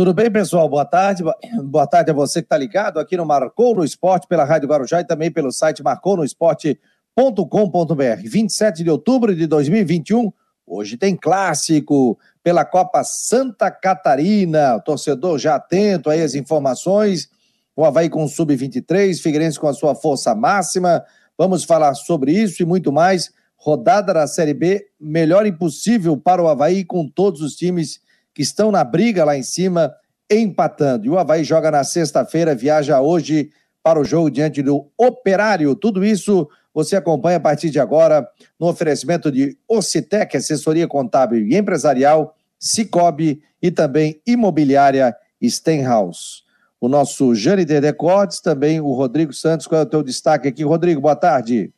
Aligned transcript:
Tudo 0.00 0.14
bem, 0.14 0.30
pessoal? 0.30 0.66
Boa 0.66 0.86
tarde. 0.86 1.22
Boa 1.62 1.86
tarde 1.86 2.10
a 2.10 2.14
você 2.14 2.40
que 2.40 2.46
está 2.46 2.56
ligado 2.56 2.98
aqui 2.98 3.18
no 3.18 3.26
Marcou 3.26 3.74
no 3.74 3.84
Esporte 3.84 4.26
pela 4.26 4.44
Rádio 4.44 4.66
Guarujá 4.66 5.02
e 5.02 5.04
também 5.04 5.30
pelo 5.30 5.52
site 5.52 5.82
marconosport.com.br. 5.82 8.22
27 8.24 8.82
de 8.82 8.88
outubro 8.88 9.36
de 9.36 9.46
2021, 9.46 10.32
hoje 10.66 10.96
tem 10.96 11.14
clássico 11.14 12.18
pela 12.42 12.64
Copa 12.64 13.04
Santa 13.04 13.70
Catarina. 13.70 14.80
Torcedor 14.80 15.38
já 15.38 15.56
atento 15.56 16.08
aí 16.08 16.22
às 16.22 16.34
informações. 16.34 17.28
O 17.76 17.84
Havaí 17.84 18.08
com 18.08 18.24
o 18.24 18.28
Sub-23, 18.28 19.20
Figueirense 19.20 19.60
com 19.60 19.68
a 19.68 19.74
sua 19.74 19.94
força 19.94 20.34
máxima. 20.34 21.04
Vamos 21.36 21.62
falar 21.62 21.92
sobre 21.92 22.32
isso 22.32 22.62
e 22.62 22.64
muito 22.64 22.90
mais. 22.90 23.30
Rodada 23.54 24.14
da 24.14 24.26
Série 24.26 24.54
B, 24.54 24.82
melhor 24.98 25.44
impossível 25.44 26.16
para 26.16 26.42
o 26.42 26.48
Havaí 26.48 26.86
com 26.86 27.06
todos 27.06 27.42
os 27.42 27.54
times 27.54 28.00
que 28.34 28.42
estão 28.42 28.70
na 28.70 28.84
briga 28.84 29.24
lá 29.24 29.36
em 29.36 29.42
cima, 29.42 29.92
empatando. 30.30 31.06
E 31.06 31.10
o 31.10 31.18
Havaí 31.18 31.44
joga 31.44 31.70
na 31.70 31.84
sexta-feira, 31.84 32.54
viaja 32.54 33.00
hoje 33.00 33.50
para 33.82 33.98
o 33.98 34.04
jogo 34.04 34.30
diante 34.30 34.62
do 34.62 34.90
Operário. 34.96 35.74
Tudo 35.74 36.04
isso 36.04 36.48
você 36.72 36.96
acompanha 36.96 37.38
a 37.38 37.40
partir 37.40 37.70
de 37.70 37.80
agora 37.80 38.26
no 38.58 38.68
oferecimento 38.68 39.30
de 39.30 39.56
Ocitec, 39.68 40.36
assessoria 40.36 40.86
contábil 40.86 41.46
e 41.46 41.56
empresarial, 41.56 42.34
Cicobi 42.58 43.42
e 43.60 43.70
também 43.70 44.20
imobiliária 44.26 45.16
Stenhouse. 45.42 46.42
O 46.80 46.88
nosso 46.88 47.34
Jâniter 47.34 47.80
Decortes, 47.80 48.40
também 48.40 48.80
o 48.80 48.92
Rodrigo 48.92 49.32
Santos. 49.32 49.66
Qual 49.66 49.80
é 49.80 49.84
o 49.84 49.86
teu 49.86 50.02
destaque 50.02 50.48
aqui? 50.48 50.62
Rodrigo, 50.62 51.00
boa 51.00 51.16
tarde. 51.16 51.72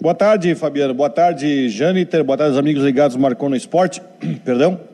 Boa 0.00 0.14
tarde, 0.14 0.54
Fabiano. 0.54 0.94
Boa 0.94 1.10
tarde, 1.10 1.68
Jâniter. 1.68 2.24
Boa 2.24 2.38
tarde, 2.38 2.58
amigos 2.58 2.82
ligados 2.82 3.16
Marcou 3.16 3.48
no 3.48 3.56
Esporte. 3.56 4.02
Perdão. 4.44 4.89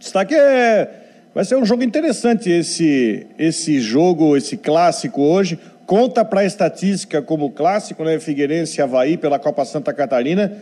Destaque 0.00 0.34
é. 0.34 0.88
Vai 1.34 1.44
ser 1.44 1.56
um 1.56 1.64
jogo 1.64 1.84
interessante 1.84 2.50
esse, 2.50 3.26
esse 3.38 3.78
jogo, 3.80 4.34
esse 4.34 4.56
clássico 4.56 5.20
hoje. 5.20 5.58
Conta 5.84 6.24
para 6.24 6.40
a 6.40 6.44
estatística 6.44 7.20
como 7.20 7.50
clássico, 7.50 8.02
né? 8.02 8.18
Figueirense 8.18 8.80
e 8.80 8.82
Havaí 8.82 9.18
pela 9.18 9.38
Copa 9.38 9.62
Santa 9.66 9.92
Catarina. 9.92 10.52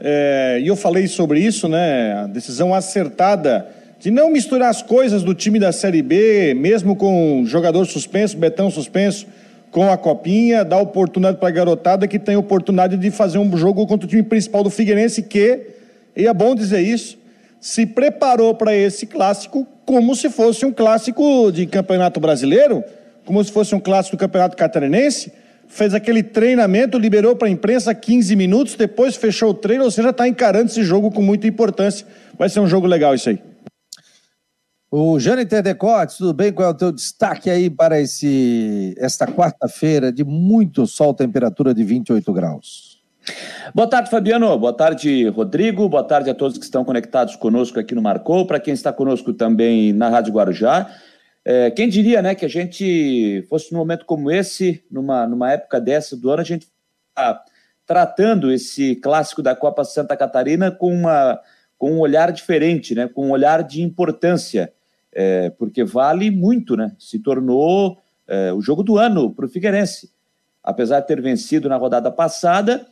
É, 0.00 0.58
e 0.60 0.66
eu 0.66 0.74
falei 0.74 1.06
sobre 1.06 1.38
isso, 1.38 1.68
né? 1.68 2.14
A 2.24 2.26
decisão 2.26 2.74
acertada 2.74 3.68
de 4.00 4.10
não 4.10 4.28
misturar 4.28 4.70
as 4.70 4.82
coisas 4.82 5.22
do 5.22 5.34
time 5.34 5.60
da 5.60 5.70
Série 5.70 6.02
B, 6.02 6.52
mesmo 6.54 6.96
com 6.96 7.44
jogador 7.46 7.84
suspenso, 7.84 8.36
Betão 8.36 8.72
suspenso, 8.72 9.26
com 9.70 9.88
a 9.88 9.96
Copinha, 9.96 10.64
dar 10.64 10.78
oportunidade 10.78 11.38
para 11.38 11.48
a 11.48 11.52
garotada 11.52 12.08
que 12.08 12.18
tem 12.18 12.34
oportunidade 12.34 12.96
de 12.96 13.10
fazer 13.12 13.38
um 13.38 13.56
jogo 13.56 13.86
contra 13.86 14.04
o 14.04 14.10
time 14.10 14.24
principal 14.24 14.64
do 14.64 14.70
Figueirense, 14.70 15.22
que, 15.22 15.60
e 16.16 16.26
é 16.26 16.34
bom 16.34 16.56
dizer 16.56 16.80
isso, 16.80 17.19
se 17.60 17.84
preparou 17.84 18.54
para 18.54 18.74
esse 18.74 19.06
clássico 19.06 19.66
como 19.84 20.16
se 20.16 20.30
fosse 20.30 20.64
um 20.64 20.72
clássico 20.72 21.50
de 21.52 21.66
campeonato 21.66 22.18
brasileiro, 22.18 22.82
como 23.24 23.42
se 23.44 23.52
fosse 23.52 23.74
um 23.74 23.80
clássico 23.80 24.16
do 24.16 24.20
campeonato 24.20 24.56
catarinense, 24.56 25.32
fez 25.68 25.94
aquele 25.94 26.22
treinamento, 26.22 26.98
liberou 26.98 27.36
para 27.36 27.48
a 27.48 27.50
imprensa 27.50 27.94
15 27.94 28.34
minutos, 28.34 28.74
depois 28.74 29.16
fechou 29.16 29.50
o 29.50 29.54
treino, 29.54 29.84
ou 29.84 29.90
seja, 29.90 30.10
está 30.10 30.26
encarando 30.26 30.66
esse 30.66 30.82
jogo 30.82 31.10
com 31.10 31.22
muita 31.22 31.46
importância. 31.46 32.06
Vai 32.38 32.48
ser 32.48 32.60
um 32.60 32.66
jogo 32.66 32.86
legal 32.86 33.14
isso 33.14 33.28
aí. 33.28 33.40
O 34.90 35.20
Jâniter 35.20 35.62
Decotes, 35.62 36.16
tudo 36.16 36.32
bem? 36.32 36.52
Qual 36.52 36.66
é 36.68 36.72
o 36.72 36.76
teu 36.76 36.90
destaque 36.90 37.48
aí 37.48 37.70
para 37.70 38.00
esse, 38.00 38.92
esta 38.98 39.24
quarta-feira 39.24 40.10
de 40.10 40.24
muito 40.24 40.84
sol, 40.86 41.14
temperatura 41.14 41.72
de 41.72 41.84
28 41.84 42.32
graus? 42.32 42.99
Boa 43.74 43.88
tarde, 43.88 44.10
Fabiano. 44.10 44.58
Boa 44.58 44.72
tarde, 44.72 45.28
Rodrigo. 45.28 45.88
Boa 45.88 46.04
tarde 46.04 46.30
a 46.30 46.34
todos 46.34 46.58
que 46.58 46.64
estão 46.64 46.84
conectados 46.84 47.36
conosco 47.36 47.78
aqui 47.78 47.94
no 47.94 48.02
Marcou. 48.02 48.46
Para 48.46 48.60
quem 48.60 48.74
está 48.74 48.92
conosco 48.92 49.32
também 49.32 49.92
na 49.92 50.08
Rádio 50.08 50.32
Guarujá. 50.32 50.90
É, 51.44 51.70
quem 51.70 51.88
diria, 51.88 52.20
né, 52.20 52.34
que 52.34 52.44
a 52.44 52.48
gente 52.48 53.44
fosse 53.48 53.72
num 53.72 53.78
momento 53.78 54.04
como 54.04 54.30
esse, 54.30 54.84
numa, 54.90 55.26
numa 55.26 55.52
época 55.52 55.80
dessa 55.80 56.16
do 56.16 56.30
ano, 56.30 56.42
a 56.42 56.44
gente 56.44 56.68
está 57.08 57.42
tratando 57.86 58.52
esse 58.52 58.96
clássico 58.96 59.42
da 59.42 59.56
Copa 59.56 59.84
Santa 59.84 60.16
Catarina 60.16 60.70
com, 60.70 60.92
uma, 60.92 61.40
com 61.78 61.92
um 61.92 62.00
olhar 62.00 62.30
diferente, 62.30 62.94
né, 62.94 63.08
com 63.08 63.28
um 63.28 63.30
olhar 63.30 63.62
de 63.62 63.82
importância 63.82 64.72
é, 65.12 65.50
porque 65.50 65.84
vale 65.84 66.30
muito, 66.30 66.76
né? 66.76 66.92
Se 66.98 67.18
tornou 67.18 67.98
é, 68.26 68.52
o 68.52 68.60
jogo 68.60 68.82
do 68.82 68.96
ano 68.96 69.32
para 69.34 69.46
o 69.46 69.48
Figueirense. 69.48 70.10
Apesar 70.62 71.00
de 71.00 71.06
ter 71.06 71.20
vencido 71.20 71.68
na 71.68 71.76
rodada 71.76 72.10
passada, 72.10 72.86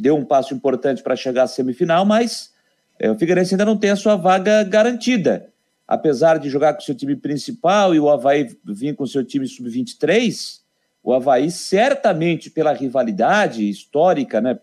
deu 0.00 0.16
um 0.16 0.24
passo 0.24 0.54
importante 0.54 1.02
para 1.02 1.16
chegar 1.16 1.44
à 1.44 1.46
semifinal, 1.46 2.04
mas 2.04 2.52
é, 2.98 3.10
o 3.10 3.18
Figueirense 3.18 3.54
ainda 3.54 3.64
não 3.64 3.76
tem 3.76 3.90
a 3.90 3.96
sua 3.96 4.16
vaga 4.16 4.64
garantida. 4.64 5.48
Apesar 5.86 6.38
de 6.38 6.48
jogar 6.48 6.74
com 6.74 6.80
seu 6.80 6.94
time 6.94 7.16
principal 7.16 7.94
e 7.94 8.00
o 8.00 8.08
Havaí 8.08 8.56
vir 8.64 8.94
com 8.94 9.06
seu 9.06 9.24
time 9.24 9.46
sub-23, 9.46 10.60
o 11.02 11.12
Havaí 11.12 11.50
certamente 11.50 12.50
pela 12.50 12.72
rivalidade 12.72 13.68
histórica, 13.68 14.40
né? 14.40 14.58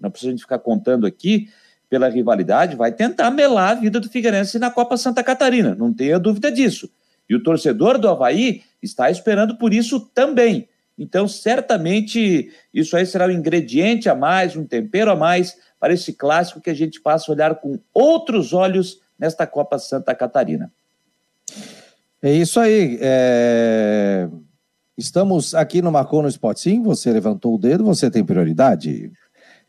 Não 0.00 0.10
precisa 0.10 0.30
a 0.30 0.32
gente 0.32 0.42
ficar 0.42 0.58
contando 0.58 1.06
aqui, 1.06 1.48
pela 1.92 2.08
rivalidade, 2.08 2.74
vai 2.74 2.90
tentar 2.90 3.30
melar 3.30 3.72
a 3.72 3.74
vida 3.74 4.00
do 4.00 4.08
Figueirense 4.08 4.58
na 4.58 4.70
Copa 4.70 4.96
Santa 4.96 5.22
Catarina, 5.22 5.74
não 5.74 5.92
tenha 5.92 6.18
dúvida 6.18 6.50
disso. 6.50 6.88
E 7.28 7.34
o 7.34 7.42
torcedor 7.42 7.98
do 7.98 8.08
Havaí 8.08 8.62
está 8.82 9.10
esperando 9.10 9.58
por 9.58 9.74
isso 9.74 10.00
também. 10.14 10.66
Então, 10.98 11.26
certamente, 11.26 12.50
isso 12.72 12.96
aí 12.96 13.06
será 13.06 13.26
um 13.26 13.30
ingrediente 13.30 14.08
a 14.08 14.14
mais, 14.14 14.56
um 14.56 14.64
tempero 14.64 15.10
a 15.10 15.16
mais 15.16 15.56
para 15.80 15.92
esse 15.92 16.12
clássico 16.12 16.60
que 16.60 16.70
a 16.70 16.74
gente 16.74 17.00
passa 17.00 17.30
a 17.30 17.34
olhar 17.34 17.54
com 17.56 17.78
outros 17.92 18.52
olhos 18.52 19.00
nesta 19.18 19.46
Copa 19.46 19.78
Santa 19.78 20.14
Catarina. 20.14 20.72
É 22.22 22.32
isso 22.32 22.60
aí. 22.60 22.98
É... 23.00 24.28
Estamos 24.96 25.54
aqui 25.54 25.82
no 25.82 25.90
Marcou 25.90 26.22
no 26.22 26.28
Esporte. 26.28 26.60
Sim, 26.60 26.82
você 26.82 27.10
levantou 27.10 27.54
o 27.54 27.58
dedo, 27.58 27.84
você 27.84 28.10
tem 28.10 28.24
prioridade 28.24 29.10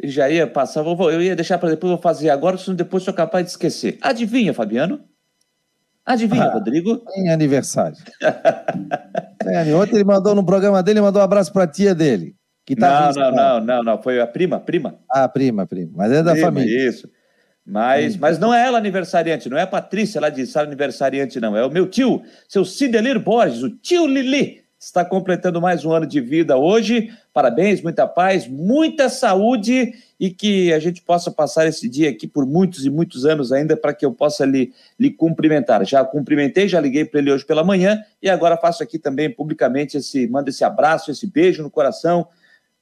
já 0.03 0.29
ia 0.29 0.47
passar, 0.47 0.85
eu 0.85 1.21
ia 1.21 1.35
deixar 1.35 1.57
para 1.57 1.69
depois, 1.69 1.91
vou 1.91 2.01
fazer 2.01 2.29
agora, 2.29 2.57
senão 2.57 2.75
depois 2.75 3.03
sou 3.03 3.13
capaz 3.13 3.45
de 3.45 3.51
esquecer. 3.51 3.97
Adivinha, 4.01 4.53
Fabiano? 4.53 5.01
Adivinha, 6.05 6.45
ah, 6.45 6.53
Rodrigo? 6.53 6.97
Tem 6.97 7.29
aniversário. 7.29 7.97
é, 9.45 9.75
ontem 9.75 9.95
ele 9.95 10.03
mandou 10.03 10.35
no 10.35 10.45
programa 10.45 10.83
dele, 10.83 10.99
mandou 10.99 11.21
um 11.21 11.25
abraço 11.25 11.51
para 11.53 11.63
a 11.63 11.67
tia 11.67 11.95
dele. 11.95 12.35
Que 12.65 12.75
tá 12.75 13.11
não, 13.13 13.23
não, 13.23 13.31
não, 13.31 13.59
não, 13.65 13.83
não, 13.83 14.01
foi 14.01 14.19
a 14.19 14.27
prima, 14.27 14.59
prima. 14.59 14.99
Ah, 15.09 15.27
prima, 15.27 15.65
prima, 15.65 15.91
mas 15.95 16.11
é 16.11 16.23
da 16.23 16.31
prima, 16.31 16.47
família. 16.47 16.89
Isso. 16.89 17.09
Mas, 17.65 18.17
mas 18.17 18.37
não 18.37 18.53
é 18.53 18.65
ela 18.65 18.77
aniversariante, 18.77 19.49
não 19.49 19.57
é 19.57 19.61
a 19.61 19.67
Patrícia 19.67 20.19
lá 20.19 20.29
de 20.29 20.45
Sara 20.45 20.67
aniversariante, 20.67 21.39
não. 21.39 21.55
É 21.55 21.65
o 21.65 21.71
meu 21.71 21.87
tio, 21.87 22.21
seu 22.47 22.65
Cidelir 22.65 23.19
Borges, 23.19 23.63
o 23.63 23.69
tio 23.69 24.05
Lili 24.05 24.62
está 24.85 25.05
completando 25.05 25.61
mais 25.61 25.85
um 25.85 25.93
ano 25.93 26.05
de 26.05 26.19
vida 26.19 26.57
hoje. 26.57 27.09
Parabéns, 27.33 27.81
muita 27.81 28.05
paz, 28.05 28.47
muita 28.47 29.07
saúde 29.07 29.93
e 30.19 30.29
que 30.29 30.73
a 30.73 30.79
gente 30.79 31.01
possa 31.01 31.31
passar 31.31 31.65
esse 31.65 31.87
dia 31.87 32.09
aqui 32.09 32.27
por 32.27 32.45
muitos 32.45 32.85
e 32.85 32.89
muitos 32.89 33.25
anos 33.25 33.51
ainda 33.51 33.77
para 33.77 33.93
que 33.93 34.05
eu 34.05 34.11
possa 34.11 34.45
lhe, 34.45 34.73
lhe 34.99 35.09
cumprimentar. 35.09 35.85
Já 35.85 36.03
cumprimentei, 36.03 36.67
já 36.67 36.81
liguei 36.81 37.05
para 37.05 37.21
ele 37.21 37.31
hoje 37.31 37.45
pela 37.45 37.63
manhã 37.63 38.03
e 38.21 38.29
agora 38.29 38.57
faço 38.57 38.83
aqui 38.83 38.99
também 38.99 39.29
publicamente 39.29 39.97
esse, 39.97 40.27
mando 40.27 40.49
esse 40.49 40.65
abraço, 40.65 41.09
esse 41.09 41.25
beijo 41.25 41.63
no 41.63 41.71
coração 41.71 42.27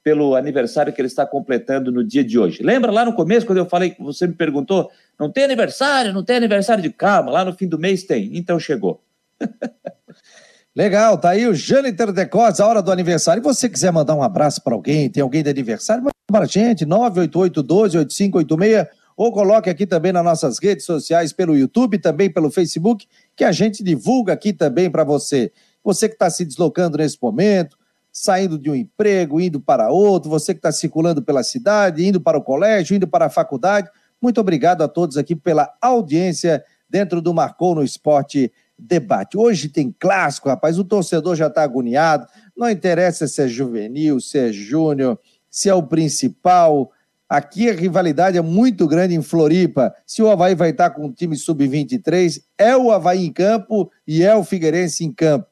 pelo 0.02 0.34
aniversário 0.34 0.92
que 0.92 1.00
ele 1.00 1.06
está 1.06 1.24
completando 1.24 1.92
no 1.92 2.02
dia 2.02 2.24
de 2.24 2.36
hoje. 2.36 2.64
Lembra 2.64 2.90
lá 2.90 3.04
no 3.04 3.14
começo, 3.14 3.46
quando 3.46 3.58
eu 3.58 3.66
falei 3.66 3.94
você 4.00 4.26
me 4.26 4.34
perguntou, 4.34 4.90
não 5.18 5.30
tem 5.30 5.44
aniversário, 5.44 6.12
não 6.12 6.24
tem 6.24 6.36
aniversário 6.36 6.82
de 6.82 6.90
calma, 6.90 7.30
lá 7.30 7.44
no 7.44 7.52
fim 7.52 7.68
do 7.68 7.78
mês 7.78 8.02
tem. 8.02 8.36
Então 8.36 8.58
chegou. 8.58 9.00
Legal, 10.74 11.18
tá 11.18 11.28
aí 11.30 11.46
o 11.46 11.54
Jâniter 11.54 12.12
Decos, 12.12 12.58
a 12.58 12.66
hora 12.66 12.80
do 12.80 12.90
aniversário. 12.90 13.42
E 13.42 13.44
você 13.44 13.68
quiser 13.68 13.92
mandar 13.92 14.14
um 14.14 14.22
abraço 14.22 14.62
para 14.62 14.72
alguém, 14.72 15.10
tem 15.10 15.22
alguém 15.22 15.42
de 15.42 15.50
aniversário, 15.50 16.02
manda 16.02 16.14
para 16.26 16.44
a 16.44 16.48
gente, 16.48 16.86
988-12-8586, 16.86 18.88
ou 19.14 19.30
coloque 19.30 19.68
aqui 19.68 19.86
também 19.86 20.12
nas 20.12 20.24
nossas 20.24 20.58
redes 20.58 20.86
sociais, 20.86 21.30
pelo 21.30 21.54
YouTube, 21.54 21.98
também 21.98 22.30
pelo 22.30 22.50
Facebook, 22.50 23.06
que 23.36 23.44
a 23.44 23.52
gente 23.52 23.84
divulga 23.84 24.32
aqui 24.32 24.50
também 24.50 24.90
para 24.90 25.04
você. 25.04 25.52
Você 25.84 26.08
que 26.08 26.14
está 26.14 26.30
se 26.30 26.42
deslocando 26.42 26.96
nesse 26.96 27.18
momento, 27.20 27.76
saindo 28.10 28.58
de 28.58 28.70
um 28.70 28.74
emprego, 28.74 29.38
indo 29.38 29.60
para 29.60 29.90
outro, 29.90 30.30
você 30.30 30.54
que 30.54 30.58
está 30.58 30.72
circulando 30.72 31.20
pela 31.20 31.42
cidade, 31.42 32.06
indo 32.06 32.18
para 32.18 32.38
o 32.38 32.42
colégio, 32.42 32.96
indo 32.96 33.06
para 33.06 33.26
a 33.26 33.30
faculdade, 33.30 33.90
muito 34.22 34.40
obrigado 34.40 34.80
a 34.80 34.88
todos 34.88 35.18
aqui 35.18 35.36
pela 35.36 35.70
audiência 35.82 36.64
dentro 36.88 37.20
do 37.20 37.34
Marcou 37.34 37.74
no 37.74 37.84
Esporte 37.84 38.50
debate. 38.78 39.36
Hoje 39.36 39.68
tem 39.68 39.94
clássico, 39.98 40.48
rapaz, 40.48 40.78
o 40.78 40.84
torcedor 40.84 41.36
já 41.36 41.46
está 41.46 41.62
agoniado, 41.62 42.26
não 42.56 42.68
interessa 42.68 43.26
se 43.28 43.42
é 43.42 43.48
juvenil, 43.48 44.20
se 44.20 44.38
é 44.38 44.52
júnior, 44.52 45.18
se 45.50 45.68
é 45.68 45.74
o 45.74 45.82
principal. 45.82 46.90
Aqui 47.28 47.70
a 47.70 47.72
rivalidade 47.72 48.36
é 48.36 48.42
muito 48.42 48.86
grande 48.86 49.14
em 49.14 49.22
Floripa. 49.22 49.94
Se 50.06 50.22
o 50.22 50.30
Havaí 50.30 50.54
vai 50.54 50.70
estar 50.70 50.90
com 50.90 51.06
o 51.06 51.12
time 51.12 51.36
sub-23, 51.36 52.42
é 52.58 52.76
o 52.76 52.90
Havaí 52.90 53.24
em 53.24 53.32
campo 53.32 53.90
e 54.06 54.22
é 54.22 54.34
o 54.34 54.44
Figueirense 54.44 55.04
em 55.04 55.12
campo. 55.12 55.46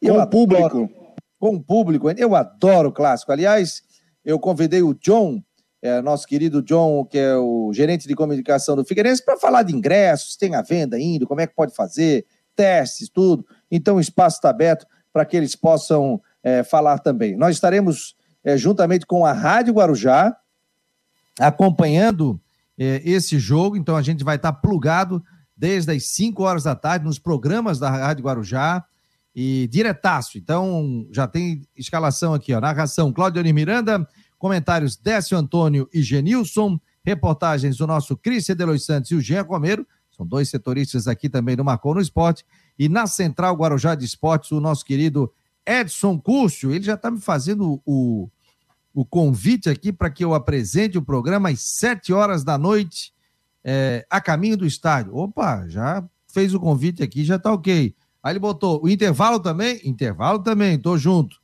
Eu 0.00 0.14
com 0.14 0.20
o 0.22 0.26
público. 0.26 0.90
Com 1.38 1.54
o 1.54 1.62
público. 1.62 2.10
Eu 2.10 2.34
adoro 2.34 2.88
o 2.88 2.92
clássico. 2.92 3.30
Aliás, 3.30 3.82
eu 4.24 4.38
convidei 4.38 4.82
o 4.82 4.94
John, 4.94 5.42
é, 5.82 6.02
nosso 6.02 6.26
querido 6.26 6.62
John, 6.62 7.04
que 7.04 7.18
é 7.18 7.36
o 7.36 7.70
gerente 7.72 8.06
de 8.06 8.14
comunicação 8.14 8.76
do 8.76 8.84
Figueirense, 8.84 9.24
para 9.24 9.38
falar 9.38 9.62
de 9.62 9.74
ingressos, 9.74 10.36
tem 10.36 10.54
a 10.54 10.62
venda 10.62 10.98
indo, 10.98 11.26
como 11.26 11.40
é 11.40 11.46
que 11.46 11.54
pode 11.54 11.74
fazer, 11.74 12.26
testes, 12.54 13.08
tudo. 13.08 13.46
Então 13.70 13.96
o 13.96 14.00
espaço 14.00 14.36
está 14.36 14.50
aberto 14.50 14.86
para 15.12 15.24
que 15.24 15.36
eles 15.36 15.54
possam 15.56 16.20
é, 16.42 16.62
falar 16.62 16.98
também. 16.98 17.36
Nós 17.36 17.56
estaremos 17.56 18.14
é, 18.44 18.56
juntamente 18.56 19.06
com 19.06 19.24
a 19.24 19.32
Rádio 19.32 19.74
Guarujá 19.74 20.36
acompanhando 21.38 22.40
é, 22.78 23.00
esse 23.04 23.38
jogo, 23.38 23.76
então 23.76 23.96
a 23.96 24.02
gente 24.02 24.24
vai 24.24 24.36
estar 24.36 24.52
tá 24.52 24.58
plugado 24.58 25.22
desde 25.56 25.92
as 25.92 26.04
5 26.04 26.42
horas 26.42 26.62
da 26.62 26.74
tarde 26.74 27.04
nos 27.04 27.18
programas 27.18 27.78
da 27.78 27.90
Rádio 27.90 28.24
Guarujá 28.24 28.84
e 29.34 29.68
diretaço. 29.68 30.38
Então 30.38 31.06
já 31.10 31.26
tem 31.26 31.62
escalação 31.76 32.34
aqui, 32.34 32.54
ó, 32.54 32.60
narração 32.60 33.12
Cláudio 33.12 33.42
Miranda, 33.54 34.06
comentários 34.38 34.96
Décio 34.96 35.36
Antônio 35.36 35.88
e 35.92 36.02
Genilson, 36.02 36.80
reportagens 37.04 37.76
do 37.76 37.86
nosso 37.86 38.16
Cris 38.16 38.46
Delois 38.46 38.84
Santos 38.84 39.10
e 39.10 39.14
o 39.14 39.20
Jean 39.20 39.42
Romero, 39.42 39.86
são 40.20 40.26
dois 40.26 40.50
setoristas 40.50 41.08
aqui 41.08 41.30
também 41.30 41.56
do 41.56 41.64
Marcou 41.64 41.94
no 41.94 42.00
Esporte, 42.00 42.44
e 42.78 42.88
na 42.88 43.06
Central 43.06 43.56
Guarujá 43.56 43.94
de 43.94 44.04
Esportes, 44.04 44.50
o 44.52 44.60
nosso 44.60 44.84
querido 44.84 45.32
Edson 45.66 46.18
Cúrcio, 46.18 46.70
ele 46.72 46.84
já 46.84 46.94
está 46.94 47.10
me 47.10 47.20
fazendo 47.20 47.80
o, 47.86 48.28
o 48.92 49.04
convite 49.04 49.70
aqui 49.70 49.90
para 49.90 50.10
que 50.10 50.22
eu 50.22 50.34
apresente 50.34 50.98
o 50.98 51.02
programa 51.02 51.48
às 51.48 51.60
sete 51.60 52.12
horas 52.12 52.44
da 52.44 52.58
noite, 52.58 53.14
é, 53.64 54.06
a 54.10 54.20
caminho 54.20 54.58
do 54.58 54.66
estádio. 54.66 55.16
Opa, 55.16 55.66
já 55.68 56.04
fez 56.28 56.52
o 56.52 56.60
convite 56.60 57.02
aqui, 57.02 57.24
já 57.24 57.36
está 57.36 57.50
ok. 57.52 57.94
Aí 58.22 58.32
ele 58.32 58.38
botou 58.38 58.82
o 58.82 58.88
intervalo 58.88 59.40
também? 59.40 59.80
Intervalo 59.84 60.40
também, 60.40 60.78
tô 60.78 60.98
junto. 60.98 61.36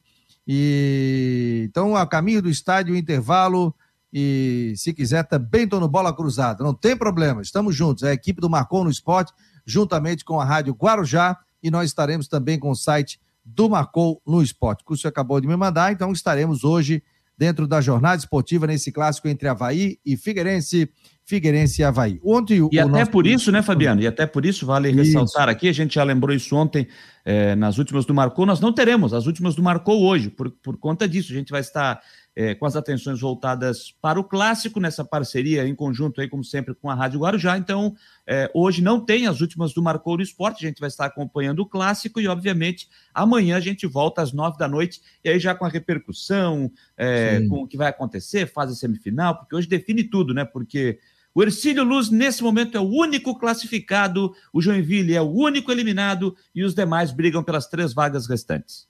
E 0.46 1.64
então, 1.69 1.96
a 1.96 2.06
caminho 2.06 2.43
do 2.43 2.50
estádio, 2.50 2.94
o 2.94 2.96
intervalo. 2.96 3.75
E 4.19 4.73
se 4.77 4.95
quiser, 4.95 5.25
também 5.25 5.69
tô 5.69 5.79
no 5.79 5.87
Bola 5.87 6.11
Cruzada. 6.11 6.65
Não 6.65 6.73
tem 6.73 6.97
problema, 6.97 7.43
estamos 7.43 7.77
juntos. 7.77 8.03
É 8.03 8.13
a 8.13 8.15
equipe 8.15 8.41
do 8.41 8.49
Marcon 8.49 8.85
no 8.85 8.89
Esporte, 8.89 9.31
juntamente 9.67 10.25
com 10.25 10.41
a 10.41 10.45
Rádio 10.45 10.73
Guarujá. 10.73 11.37
E 11.63 11.71
nós 11.71 11.91
estaremos 11.91 12.27
também 12.27 12.59
com 12.59 12.71
o 12.71 12.75
site 12.75 13.21
do 13.45 13.69
Marcou 13.69 14.23
no 14.27 14.43
Esporte. 14.43 14.81
O 14.81 14.87
curso 14.87 15.07
acabou 15.07 15.39
de 15.39 15.47
me 15.47 15.55
mandar, 15.55 15.93
então 15.93 16.13
estaremos 16.13 16.65
hoje 16.65 17.03
dentro 17.37 17.67
da 17.67 17.83
jornada 17.83 18.17
esportiva 18.17 18.67
nesse 18.67 18.91
clássico 18.91 19.29
entre 19.29 19.49
Havaí 19.49 19.99
e 20.03 20.17
Figueirense. 20.17 20.91
Figueirense 21.23 21.83
e 21.83 21.85
Havaí. 21.85 22.19
Ontem, 22.25 22.67
e 22.73 22.79
até 22.79 23.05
por 23.05 23.27
isso, 23.27 23.53
né, 23.53 23.61
Fabiano? 23.61 24.01
E 24.01 24.07
até 24.07 24.27
por 24.27 24.47
isso 24.47 24.65
vale 24.65 24.89
isso. 24.89 24.99
ressaltar 24.99 25.49
aqui, 25.49 25.69
a 25.69 25.73
gente 25.73 25.97
já 25.97 26.05
lembrou 26.05 26.35
isso 26.35 26.55
ontem, 26.57 26.87
é, 27.25 27.55
nas 27.57 27.79
últimas 27.79 28.07
do 28.07 28.15
Marcou, 28.15 28.47
nós 28.47 28.61
não 28.61 28.73
teremos 28.73 29.13
as 29.13 29.27
últimas 29.27 29.57
do 29.57 29.63
Marcou 29.63 30.05
hoje, 30.05 30.31
por, 30.31 30.51
por 30.51 30.79
conta 30.79 31.07
disso. 31.07 31.33
A 31.33 31.35
gente 31.35 31.51
vai 31.51 31.61
estar 31.61 32.01
é, 32.37 32.55
com 32.55 32.67
as 32.67 32.77
atenções 32.77 33.19
voltadas 33.19 33.97
para 34.00 34.21
o 34.21 34.25
clássico, 34.25 34.79
nessa 34.79 35.03
parceria 35.03 35.67
em 35.67 35.75
conjunto 35.75 36.21
aí, 36.21 36.29
como 36.29 36.44
sempre, 36.44 36.75
com 36.75 36.91
a 36.91 36.94
Rádio 36.94 37.21
Guarujá. 37.21 37.56
Então, 37.56 37.97
é, 38.27 38.50
hoje 38.53 38.83
não 38.83 39.00
tem 39.00 39.27
as 39.27 39.41
últimas 39.41 39.73
do 39.73 39.83
Marcou 39.83 40.19
no 40.19 40.23
Esporte, 40.23 40.62
a 40.62 40.69
gente 40.69 40.79
vai 40.79 40.88
estar 40.88 41.06
acompanhando 41.06 41.61
o 41.61 41.67
clássico 41.67 42.21
e, 42.21 42.29
obviamente, 42.29 42.91
amanhã 43.15 43.56
a 43.56 43.61
gente 43.61 43.87
volta 43.87 44.21
às 44.21 44.35
nove 44.35 44.59
da 44.59 44.69
noite, 44.69 45.00
e 45.25 45.31
aí 45.31 45.38
já 45.41 45.55
com 45.55 45.65
a 45.65 45.69
repercussão, 45.69 46.71
é, 46.94 47.41
com 47.49 47.62
o 47.62 47.67
que 47.67 47.79
vai 47.79 47.88
acontecer, 47.88 48.47
fase 48.47 48.77
semifinal, 48.77 49.39
porque 49.39 49.56
hoje 49.56 49.67
define 49.67 50.05
tudo, 50.05 50.35
né? 50.35 50.44
Porque 50.44 50.99
o 51.35 51.43
Ercílio 51.43 51.85
Luz, 51.85 52.11
nesse 52.11 52.43
momento, 52.43 52.77
é 52.77 52.81
o 52.81 52.89
único 52.89 53.39
classificado, 53.39 54.35
o 54.53 54.61
Joinville 54.61 55.15
é 55.15 55.23
o 55.23 55.31
único 55.31 55.73
eliminado 55.73 56.37
e 56.55 56.62
os 56.62 56.75
demais 56.75 57.12
brigam 57.12 57.43
pelas 57.43 57.67
três 57.67 57.94
vagas 57.94 58.27
restantes. 58.27 58.87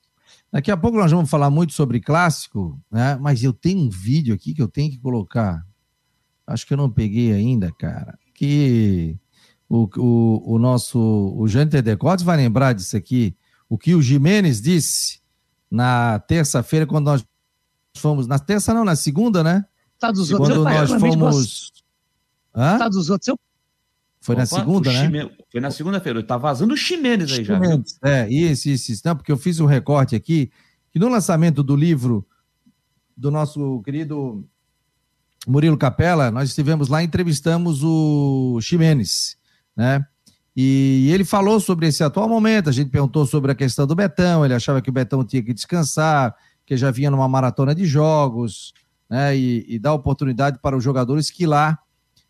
Daqui 0.56 0.70
a 0.70 0.76
pouco 0.76 0.96
nós 0.96 1.12
vamos 1.12 1.28
falar 1.28 1.50
muito 1.50 1.74
sobre 1.74 2.00
clássico, 2.00 2.80
né? 2.90 3.18
Mas 3.20 3.42
eu 3.42 3.52
tenho 3.52 3.78
um 3.78 3.90
vídeo 3.90 4.34
aqui 4.34 4.54
que 4.54 4.62
eu 4.62 4.66
tenho 4.66 4.90
que 4.90 4.96
colocar. 4.96 5.62
Acho 6.46 6.66
que 6.66 6.72
eu 6.72 6.78
não 6.78 6.90
peguei 6.90 7.30
ainda, 7.30 7.70
cara. 7.72 8.18
Que 8.34 9.18
o, 9.68 9.86
o, 9.98 10.54
o 10.54 10.58
nosso 10.58 10.98
o 11.36 11.46
Jânio 11.46 11.82
Decotes 11.82 12.24
vai 12.24 12.38
lembrar 12.38 12.72
disso 12.72 12.96
aqui. 12.96 13.36
O 13.68 13.76
que 13.76 13.94
o 13.94 14.00
Jimenez 14.00 14.62
disse 14.62 15.20
na 15.70 16.20
terça-feira, 16.20 16.86
quando 16.86 17.04
nós 17.04 17.22
fomos. 17.94 18.26
Na 18.26 18.38
terça, 18.38 18.72
não, 18.72 18.82
na 18.82 18.96
segunda, 18.96 19.44
né? 19.44 19.62
Tá 19.98 20.10
dos 20.10 20.32
outros. 20.32 20.48
Quando 20.48 20.64
nós 20.64 20.90
fomos. 20.90 21.72
Hã? 22.54 22.78
Tá 22.78 22.88
dos 22.88 23.10
outros. 23.10 23.28
Eu 23.28 23.38
foi 24.20 24.34
Opa, 24.34 24.42
na 24.42 24.46
segunda, 24.46 24.92
né? 24.92 25.04
Chime... 25.04 25.30
Foi 25.50 25.60
na 25.60 25.70
segunda-feira. 25.70 26.22
Tá 26.22 26.36
vazando 26.36 26.74
o 26.74 26.76
Ximenes 26.76 27.32
aí 27.32 27.44
já. 27.44 27.58
Viu? 27.58 27.82
É, 28.04 28.28
isso, 28.28 28.68
isso, 28.68 28.92
isso. 28.92 29.02
Não, 29.04 29.16
porque 29.16 29.30
eu 29.30 29.36
fiz 29.36 29.60
um 29.60 29.66
recorte 29.66 30.16
aqui 30.16 30.50
que 30.90 30.98
no 30.98 31.08
lançamento 31.08 31.62
do 31.62 31.76
livro 31.76 32.26
do 33.16 33.30
nosso 33.30 33.80
querido 33.82 34.44
Murilo 35.46 35.76
Capella, 35.76 36.30
nós 36.30 36.48
estivemos 36.48 36.88
lá 36.88 37.02
e 37.02 37.06
entrevistamos 37.06 37.82
o 37.84 38.58
Ximenes, 38.60 39.36
né? 39.76 40.04
E 40.56 41.10
ele 41.12 41.24
falou 41.24 41.60
sobre 41.60 41.86
esse 41.86 42.02
atual 42.02 42.28
momento. 42.28 42.70
A 42.70 42.72
gente 42.72 42.90
perguntou 42.90 43.26
sobre 43.26 43.52
a 43.52 43.54
questão 43.54 43.86
do 43.86 43.94
Betão. 43.94 44.44
Ele 44.44 44.54
achava 44.54 44.80
que 44.80 44.88
o 44.88 44.92
Betão 44.92 45.22
tinha 45.22 45.42
que 45.42 45.52
descansar, 45.52 46.34
que 46.64 46.76
já 46.76 46.90
vinha 46.90 47.10
numa 47.10 47.28
maratona 47.28 47.74
de 47.74 47.84
jogos, 47.84 48.72
né? 49.08 49.36
E, 49.36 49.64
e 49.68 49.78
dar 49.78 49.92
oportunidade 49.92 50.58
para 50.60 50.76
os 50.76 50.82
jogadores 50.82 51.30
que 51.30 51.46
lá 51.46 51.78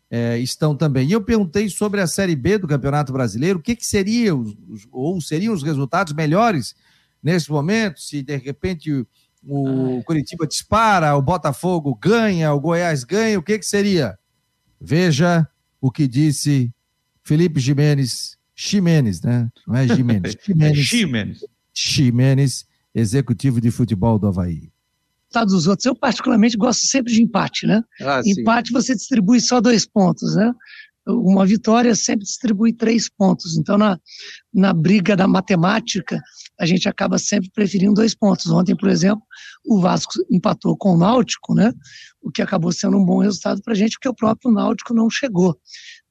é, 0.09 0.37
estão 0.39 0.75
também. 0.75 1.07
E 1.07 1.11
eu 1.11 1.21
perguntei 1.21 1.69
sobre 1.69 2.01
a 2.01 2.07
Série 2.07 2.35
B 2.35 2.57
do 2.57 2.67
Campeonato 2.67 3.11
Brasileiro, 3.11 3.59
o 3.59 3.61
que, 3.61 3.75
que 3.75 3.85
seria, 3.85 4.35
os, 4.35 4.55
ou 4.91 5.19
seriam 5.19 5.53
os 5.53 5.63
resultados 5.63 6.13
melhores 6.13 6.75
nesse 7.21 7.51
momento, 7.51 7.99
se 7.99 8.21
de 8.21 8.37
repente 8.37 9.05
o 9.43 10.03
Curitiba 10.03 10.47
dispara, 10.47 11.15
o 11.15 11.21
Botafogo 11.21 11.95
ganha, 11.95 12.53
o 12.53 12.59
Goiás 12.59 13.03
ganha, 13.03 13.39
o 13.39 13.43
que, 13.43 13.57
que 13.59 13.65
seria? 13.65 14.17
Veja 14.79 15.47
o 15.81 15.91
que 15.91 16.07
disse 16.07 16.71
Felipe 17.23 17.59
Jimenez, 17.59 18.37
Ximenes, 18.55 19.21
né? 19.21 19.49
Não 19.67 19.75
é 19.75 19.87
Jimenez, 19.87 20.35
Ximenes. 20.75 21.45
Ximenes, 21.73 22.65
executivo 22.93 23.61
de 23.61 23.71
futebol 23.71 24.17
do 24.17 24.27
Havaí 24.27 24.71
resultado 25.27 25.49
dos 25.49 25.67
outros. 25.67 25.85
Eu, 25.85 25.95
particularmente, 25.95 26.57
gosto 26.57 26.85
sempre 26.85 27.13
de 27.13 27.21
empate, 27.21 27.67
né? 27.67 27.83
Ah, 28.01 28.21
empate 28.25 28.71
você 28.71 28.95
distribui 28.95 29.39
só 29.39 29.59
dois 29.61 29.85
pontos, 29.85 30.35
né? 30.35 30.51
Uma 31.05 31.45
vitória 31.45 31.95
sempre 31.95 32.25
distribui 32.25 32.73
três 32.73 33.09
pontos. 33.09 33.57
Então, 33.57 33.77
na, 33.77 33.97
na 34.53 34.73
briga 34.73 35.15
da 35.15 35.25
matemática, 35.25 36.21
a 36.59 36.65
gente 36.65 36.89
acaba 36.89 37.17
sempre 37.17 37.49
preferindo 37.49 37.93
dois 37.93 38.13
pontos. 38.13 38.47
Ontem, 38.47 38.75
por 38.75 38.89
exemplo, 38.89 39.23
o 39.65 39.79
Vasco 39.79 40.13
empatou 40.29 40.75
com 40.75 40.95
o 40.95 40.97
Náutico, 40.97 41.53
né? 41.53 41.71
O 42.21 42.29
que 42.29 42.41
acabou 42.41 42.73
sendo 42.73 42.97
um 42.97 43.05
bom 43.05 43.19
resultado 43.19 43.61
para 43.61 43.71
a 43.71 43.75
gente, 43.75 43.93
porque 43.93 44.09
o 44.09 44.13
próprio 44.13 44.51
Náutico 44.51 44.93
não 44.93 45.09
chegou 45.09 45.57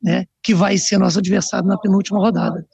né, 0.03 0.25
que 0.43 0.55
vai 0.55 0.79
ser 0.79 0.99
nosso 0.99 1.19
adversário 1.19 1.67
na 1.67 1.79
penúltima 1.79 2.19
rodada. 2.19 2.65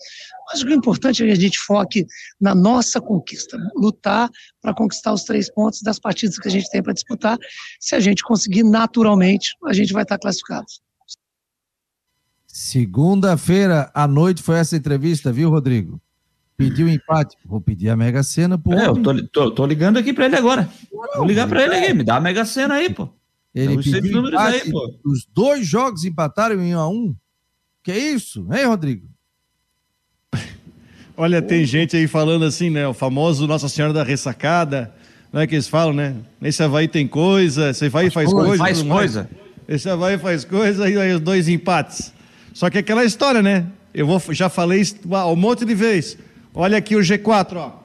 Mas 0.51 0.63
o 0.63 0.67
que 0.67 0.73
é 0.73 0.77
importante 0.77 1.23
é 1.23 1.27
que 1.27 1.33
a 1.33 1.37
gente 1.37 1.59
foque 1.59 2.07
na 2.41 2.55
nossa 2.55 3.01
conquista, 3.01 3.57
lutar 3.75 4.29
para 4.61 4.75
conquistar 4.75 5.13
os 5.13 5.25
três 5.25 5.51
pontos 5.51 5.81
das 5.83 5.99
partidas 5.99 6.39
que 6.39 6.49
a 6.49 6.51
gente 6.51 6.69
tem 6.71 6.83
para 6.83 6.93
disputar. 6.93 7.39
Se 7.81 7.95
a 7.95 8.01
gente 8.01 8.23
conseguir, 8.23 8.63
naturalmente, 8.63 9.57
a 9.65 9.73
gente 9.73 9.93
vai 9.93 10.03
estar 10.03 10.19
classificado. 10.19 10.67
Segunda-feira 12.47 13.91
à 13.95 14.07
noite 14.07 14.43
foi 14.43 14.59
essa 14.59 14.77
entrevista, 14.77 15.33
viu, 15.33 15.49
Rodrigo? 15.49 16.01
Pediu 16.55 16.87
empate. 16.87 17.37
Vou 17.47 17.61
pedir 17.61 17.89
a 17.89 17.97
Mega 17.97 18.23
Sena, 18.23 18.59
pô. 18.59 18.75
É, 18.75 18.87
eu 18.87 19.03
tô, 19.03 19.27
tô, 19.29 19.51
tô 19.51 19.67
ligando 19.67 19.97
aqui 19.97 20.13
para 20.13 20.27
ele 20.27 20.37
agora. 20.37 20.69
Vou 21.17 21.25
ligar 21.25 21.49
para 21.49 21.63
ele 21.63 21.75
aqui, 21.75 21.95
me 21.95 22.05
dá 22.05 22.17
a 22.17 22.21
Mega 22.21 22.45
Sena 22.45 22.75
aí, 22.75 22.93
pô. 22.93 23.09
Ele 23.55 23.77
pediu 23.77 24.29
empate, 24.29 24.63
aí, 24.63 24.71
pô. 24.71 24.95
Os 25.05 25.27
dois 25.27 25.67
jogos 25.67 26.05
empataram 26.05 26.63
em 26.63 26.75
1 26.75 26.79
a 26.79 26.89
1 26.89 27.15
Que 27.83 27.93
isso, 27.93 28.47
hein, 28.53 28.65
Rodrigo? 28.65 29.07
Olha, 31.17 31.43
tem 31.43 31.65
gente 31.67 31.97
aí 31.97 32.07
falando 32.07 32.47
assim, 32.47 32.71
né? 32.71 32.87
O 32.89 32.95
famoso 32.95 33.47
Nossa 33.47 33.69
Senhora 33.69 33.93
da 33.93 34.03
Ressacada, 34.03 34.95
não 35.31 35.41
é 35.41 35.47
que 35.47 35.55
eles 35.55 35.69
falam, 35.69 35.93
né? 35.93 36.17
Esse 36.41 36.63
Havaí 36.63 36.89
tem 36.89 37.07
coisa, 37.07 37.71
esse 37.71 37.85
Havaí 37.85 38.09
faz 38.11 38.31
coisa. 38.31 38.57
Faz 38.57 38.83
coisa. 38.83 39.31
Esse 39.69 39.89
Havaí 39.89 40.17
faz 40.17 40.45
coisa 40.45 40.89
e 40.89 40.99
aí 40.99 41.13
os 41.13 41.21
dois 41.21 41.47
empates. 41.47 42.13
Só 42.55 42.71
que 42.71 42.79
é 42.79 42.81
aquela 42.81 43.05
história, 43.05 43.43
né? 43.43 43.67
Eu 43.93 44.07
vou, 44.07 44.21
já 44.31 44.49
falei 44.49 44.81
isso 44.81 44.97
um 45.05 45.37
monte 45.37 45.67
de 45.67 45.75
vezes. 45.75 46.17
Olha 46.55 46.79
aqui 46.79 46.97
o 46.97 47.01
G4, 47.01 47.57
ó. 47.57 47.83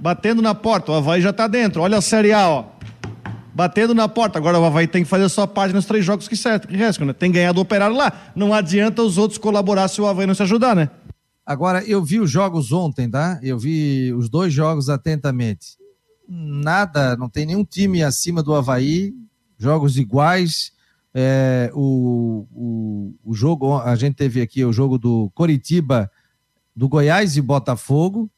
Batendo 0.00 0.40
na 0.40 0.54
porta, 0.54 0.92
o 0.92 0.94
Havaí 0.94 1.20
já 1.20 1.32
tá 1.32 1.46
dentro. 1.46 1.82
Olha 1.82 1.98
a 1.98 2.00
Série 2.00 2.32
A, 2.32 2.48
ó 2.48 2.77
batendo 3.58 3.92
na 3.92 4.08
porta. 4.08 4.38
Agora 4.38 4.56
o 4.56 4.64
Havaí 4.64 4.86
tem 4.86 5.02
que 5.02 5.10
fazer 5.10 5.24
a 5.24 5.28
sua 5.28 5.44
parte 5.44 5.74
nos 5.74 5.84
três 5.84 6.04
jogos 6.04 6.28
que, 6.28 6.36
restam, 6.68 7.04
né? 7.04 7.12
Tem 7.12 7.28
ganhado 7.28 7.58
o 7.58 7.62
operário 7.62 7.96
lá. 7.96 8.30
Não 8.36 8.54
adianta 8.54 9.02
os 9.02 9.18
outros 9.18 9.36
colaborar 9.36 9.88
se 9.88 10.00
o 10.00 10.06
Havaí 10.06 10.28
não 10.28 10.34
se 10.34 10.44
ajudar, 10.44 10.76
né? 10.76 10.88
Agora, 11.44 11.82
eu 11.82 12.04
vi 12.04 12.20
os 12.20 12.30
jogos 12.30 12.70
ontem, 12.70 13.10
tá? 13.10 13.36
Eu 13.42 13.58
vi 13.58 14.12
os 14.12 14.30
dois 14.30 14.52
jogos 14.52 14.88
atentamente. 14.88 15.76
Nada, 16.28 17.16
não 17.16 17.28
tem 17.28 17.46
nenhum 17.46 17.64
time 17.64 18.00
acima 18.00 18.44
do 18.44 18.54
Havaí, 18.54 19.12
jogos 19.58 19.98
iguais. 19.98 20.70
É, 21.12 21.68
o, 21.74 22.46
o, 22.52 23.14
o 23.24 23.34
jogo, 23.34 23.76
a 23.76 23.96
gente 23.96 24.14
teve 24.14 24.40
aqui 24.40 24.64
o 24.64 24.72
jogo 24.72 24.98
do 24.98 25.32
Coritiba, 25.34 26.08
do 26.76 26.88
Goiás 26.88 27.36
e 27.36 27.42
Botafogo. 27.42 28.30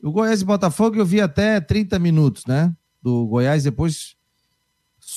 O 0.00 0.12
Goiás 0.12 0.42
e 0.42 0.44
Botafogo 0.44 0.94
eu 0.94 1.04
vi 1.04 1.20
até 1.20 1.60
30 1.60 1.98
minutos, 1.98 2.46
né? 2.46 2.72
Do 3.02 3.26
Goiás, 3.26 3.64
depois 3.64 4.19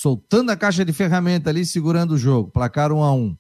soltando 0.03 0.49
a 0.49 0.57
caixa 0.57 0.83
de 0.83 0.91
ferramenta 0.91 1.49
ali, 1.49 1.65
segurando 1.65 2.15
o 2.15 2.17
jogo, 2.17 2.51
placar 2.51 2.91
1 2.91 3.01
a 3.01 3.13
1 3.13 3.37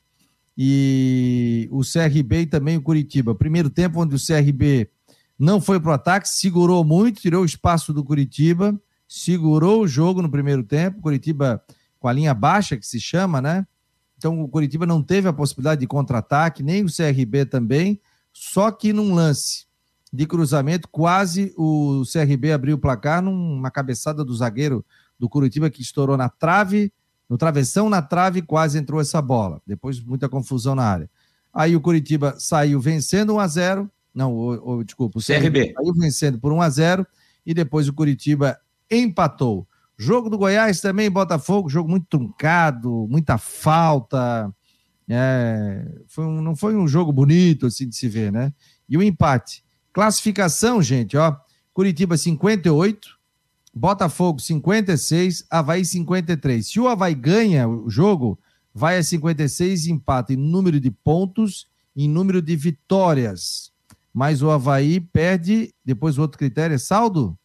e 0.57 1.67
o 1.69 1.81
CRB 1.81 2.43
e 2.43 2.45
também 2.45 2.77
o 2.77 2.81
Curitiba. 2.81 3.35
Primeiro 3.35 3.69
tempo 3.69 4.01
onde 4.01 4.15
o 4.15 4.17
CRB 4.17 4.89
não 5.37 5.59
foi 5.59 5.77
para 5.77 5.91
o 5.91 5.93
ataque, 5.93 6.29
segurou 6.29 6.81
muito, 6.85 7.19
tirou 7.19 7.41
o 7.41 7.45
espaço 7.45 7.91
do 7.91 8.01
Curitiba, 8.01 8.79
segurou 9.05 9.81
o 9.81 9.87
jogo 9.89 10.21
no 10.21 10.31
primeiro 10.31 10.63
tempo. 10.63 11.01
Curitiba 11.01 11.61
com 11.99 12.07
a 12.07 12.13
linha 12.13 12.33
baixa, 12.33 12.77
que 12.77 12.87
se 12.87 12.97
chama, 12.97 13.41
né? 13.41 13.67
Então 14.17 14.41
o 14.41 14.47
Curitiba 14.47 14.85
não 14.85 15.03
teve 15.03 15.27
a 15.27 15.33
possibilidade 15.33 15.81
de 15.81 15.87
contra-ataque, 15.87 16.63
nem 16.63 16.85
o 16.85 16.87
CRB 16.87 17.45
também, 17.45 17.99
só 18.31 18.71
que 18.71 18.93
num 18.93 19.13
lance 19.13 19.65
de 20.13 20.25
cruzamento, 20.25 20.87
quase 20.87 21.53
o 21.57 22.03
CRB 22.09 22.53
abriu 22.53 22.77
o 22.77 22.79
placar 22.79 23.21
numa 23.21 23.69
cabeçada 23.69 24.23
do 24.23 24.33
zagueiro 24.33 24.85
do 25.23 25.29
Curitiba 25.29 25.69
que 25.69 25.81
estourou 25.81 26.17
na 26.17 26.27
trave, 26.27 26.91
no 27.29 27.37
travessão 27.37 27.89
na 27.89 28.01
trave, 28.01 28.41
quase 28.41 28.77
entrou 28.77 28.99
essa 28.99 29.21
bola. 29.21 29.61
Depois 29.65 29.97
muita 30.01 30.27
confusão 30.27 30.75
na 30.75 30.83
área. 30.83 31.09
Aí 31.53 31.77
o 31.77 31.79
Curitiba 31.79 32.35
saiu 32.37 32.77
vencendo 32.81 33.35
1 33.35 33.39
a 33.39 33.47
0 33.47 33.91
não, 34.13 34.33
o, 34.33 34.79
o, 34.79 34.83
desculpa, 34.83 35.17
o 35.17 35.25
CRB 35.25 35.73
saiu 35.73 35.93
vencendo 35.93 36.37
por 36.37 36.51
1 36.51 36.61
a 36.61 36.69
0 36.69 37.07
e 37.45 37.53
depois 37.53 37.87
o 37.87 37.93
Curitiba 37.93 38.59
empatou. 38.91 39.65
Jogo 39.97 40.29
do 40.29 40.37
Goiás 40.37 40.81
também, 40.81 41.09
Botafogo, 41.09 41.69
jogo 41.69 41.89
muito 41.89 42.05
truncado, 42.09 43.07
muita 43.09 43.37
falta. 43.37 44.53
É, 45.07 45.87
foi 46.05 46.25
um, 46.25 46.41
não 46.41 46.53
foi 46.53 46.75
um 46.75 46.85
jogo 46.85 47.13
bonito 47.13 47.65
assim 47.65 47.87
de 47.87 47.95
se 47.95 48.09
ver, 48.09 48.29
né? 48.29 48.53
E 48.89 48.97
o 48.97 49.01
empate. 49.01 49.63
Classificação, 49.93 50.81
gente, 50.81 51.15
ó. 51.15 51.33
Curitiba 51.73 52.17
58, 52.17 53.22
Botafogo 53.73 54.39
56, 54.39 55.45
Havaí 55.49 55.83
53. 55.83 56.67
Se 56.67 56.79
o 56.79 56.87
Havaí 56.87 57.15
ganha 57.15 57.67
o 57.67 57.89
jogo, 57.89 58.37
vai 58.73 58.97
a 58.97 59.03
56 59.03 59.87
e 59.87 59.91
empata 59.91 60.33
em 60.33 60.37
número 60.37 60.79
de 60.79 60.91
pontos 60.91 61.67
em 61.95 62.07
número 62.07 62.41
de 62.41 62.55
vitórias. 62.55 63.71
Mas 64.13 64.41
o 64.41 64.51
Havaí 64.51 64.99
perde, 64.99 65.73
depois 65.83 66.17
o 66.17 66.21
outro 66.21 66.37
critério 66.37 66.75
é 66.75 66.77
saldo? 66.77 67.37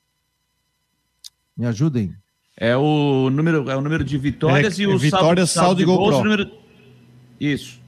Me 1.56 1.66
ajudem. 1.66 2.14
É 2.56 2.76
o 2.76 3.30
número, 3.30 3.70
é 3.70 3.76
o 3.76 3.80
número 3.80 4.04
de 4.04 4.18
vitórias 4.18 4.78
é, 4.78 4.82
e 4.82 4.86
o 4.86 4.98
vitórias, 4.98 5.50
saldo, 5.50 5.68
saldo, 5.68 5.78
de 5.78 5.84
gols. 5.84 6.10
gols 6.10 6.24
número... 6.24 6.50
Isso. 7.40 7.80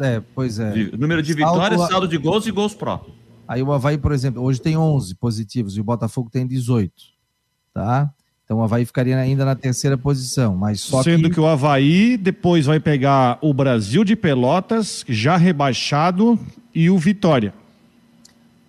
É, 0.00 0.22
pois 0.34 0.58
é. 0.58 0.72
Número 0.96 1.22
de 1.22 1.34
vitórias, 1.34 1.78
saldo, 1.78 1.92
saldo 1.92 2.08
de 2.08 2.16
gols 2.16 2.46
e 2.46 2.50
gols 2.50 2.74
pró. 2.74 3.04
Aí 3.46 3.62
o 3.62 3.72
Havaí, 3.72 3.98
por 3.98 4.12
exemplo, 4.12 4.42
hoje 4.42 4.60
tem 4.60 4.76
11 4.76 5.14
positivos 5.16 5.76
e 5.76 5.80
o 5.80 5.84
Botafogo 5.84 6.30
tem 6.30 6.46
18, 6.46 6.92
tá? 7.80 8.12
Então 8.44 8.58
o 8.58 8.62
Havaí 8.62 8.84
ficaria 8.84 9.16
ainda 9.16 9.44
na 9.44 9.54
terceira 9.54 9.96
posição, 9.96 10.54
mas 10.54 10.80
só 10.82 11.02
Sendo 11.02 11.28
que... 11.28 11.36
que 11.36 11.40
o 11.40 11.46
Havaí 11.46 12.18
depois 12.18 12.66
vai 12.66 12.78
pegar 12.78 13.38
o 13.40 13.54
Brasil 13.54 14.04
de 14.04 14.14
Pelotas, 14.14 15.02
já 15.08 15.36
rebaixado, 15.36 16.38
e 16.74 16.90
o 16.90 16.98
Vitória. 16.98 17.54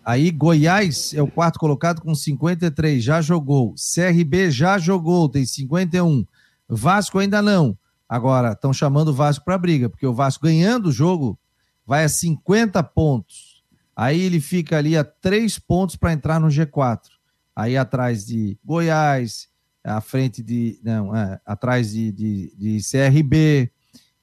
Aí 0.05 0.31
Goiás 0.31 1.13
é 1.13 1.21
o 1.21 1.27
quarto 1.27 1.59
colocado 1.59 2.01
com 2.01 2.15
53, 2.15 3.03
já 3.03 3.21
jogou. 3.21 3.75
CRB 3.75 4.49
já 4.49 4.77
jogou, 4.77 5.27
tem 5.27 5.45
51. 5.45 6.25
Vasco 6.69 7.19
ainda 7.19 7.41
não. 7.41 7.77
Agora, 8.07 8.53
estão 8.53 8.71
chamando 8.71 9.09
o 9.09 9.13
Vasco 9.13 9.43
para 9.43 9.57
briga, 9.57 9.89
porque 9.89 10.07
o 10.07 10.13
Vasco 10.13 10.45
ganhando 10.45 10.87
o 10.87 10.91
jogo 10.91 11.37
vai 11.85 12.05
a 12.05 12.09
50 12.09 12.81
pontos. 12.83 13.61
Aí 13.95 14.21
ele 14.21 14.39
fica 14.39 14.77
ali 14.77 14.95
a 14.95 15.03
três 15.03 15.59
pontos 15.59 15.97
para 15.97 16.13
entrar 16.13 16.39
no 16.39 16.47
G4. 16.47 16.99
Aí 17.55 17.77
atrás 17.77 18.25
de 18.25 18.57
Goiás, 18.63 19.49
à 19.83 19.99
frente 20.01 20.41
de. 20.41 20.79
Não, 20.83 21.15
é, 21.15 21.39
atrás 21.45 21.91
de, 21.91 22.11
de, 22.11 22.55
de 22.55 22.79
CRB. 22.79 23.71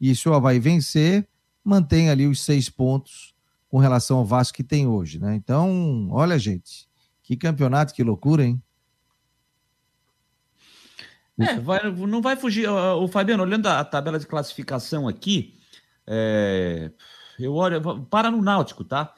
E 0.00 0.12
o 0.26 0.32
Havaí 0.32 0.61
vencer, 0.61 1.26
mantém 1.64 2.08
ali 2.08 2.26
os 2.26 2.40
seis 2.40 2.68
pontos 2.68 3.35
com 3.68 3.78
relação 3.78 4.18
ao 4.18 4.25
Vasco 4.25 4.56
que 4.56 4.64
tem 4.64 4.87
hoje, 4.87 5.18
né? 5.18 5.35
Então, 5.35 6.08
olha, 6.11 6.38
gente, 6.38 6.88
que 7.23 7.37
campeonato, 7.37 7.92
que 7.92 8.02
loucura, 8.02 8.44
hein? 8.44 8.62
É, 11.38 11.58
vai, 11.61 11.90
não 11.92 12.20
vai 12.20 12.37
fugir. 12.37 12.68
O 12.68 13.06
Fabiano, 13.06 13.42
olhando 13.42 13.66
a 13.66 13.85
tabela 13.85 14.18
de 14.18 14.26
classificação 14.26 15.06
aqui, 15.06 15.54
é, 16.06 16.90
eu 17.38 17.54
olho, 17.54 18.02
para 18.06 18.30
no 18.30 18.42
Náutico, 18.42 18.85
tá? 18.85 19.14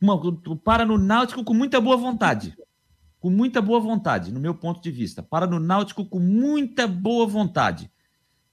Uma, 0.00 0.18
para 0.64 0.84
no 0.84 0.98
Náutico 0.98 1.44
com 1.44 1.54
muita 1.54 1.80
boa 1.80 1.96
vontade. 1.96 2.56
Com 3.24 3.30
muita 3.30 3.62
boa 3.62 3.80
vontade, 3.80 4.30
no 4.30 4.38
meu 4.38 4.54
ponto 4.54 4.82
de 4.82 4.90
vista. 4.90 5.22
Para 5.22 5.46
no 5.46 5.58
Náutico 5.58 6.04
com 6.04 6.18
muita 6.18 6.86
boa 6.86 7.26
vontade. 7.26 7.90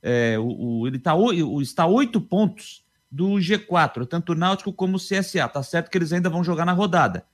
É, 0.01 0.39
o, 0.39 0.45
o, 0.79 0.87
ele 0.87 0.97
tá, 0.97 1.13
o, 1.13 1.61
está 1.61 1.85
oito 1.85 2.21
pontos 2.21 2.81
do 3.11 3.31
G4, 3.31 4.07
tanto 4.07 4.31
o 4.31 4.35
Náutico 4.35 4.71
como 4.71 4.95
o 4.95 4.97
CSA. 4.97 5.45
Tá 5.49 5.61
certo 5.61 5.89
que 5.89 5.97
eles 5.97 6.13
ainda 6.13 6.29
vão 6.29 6.41
jogar 6.41 6.63
na 6.63 6.71
rodada. 6.71 7.25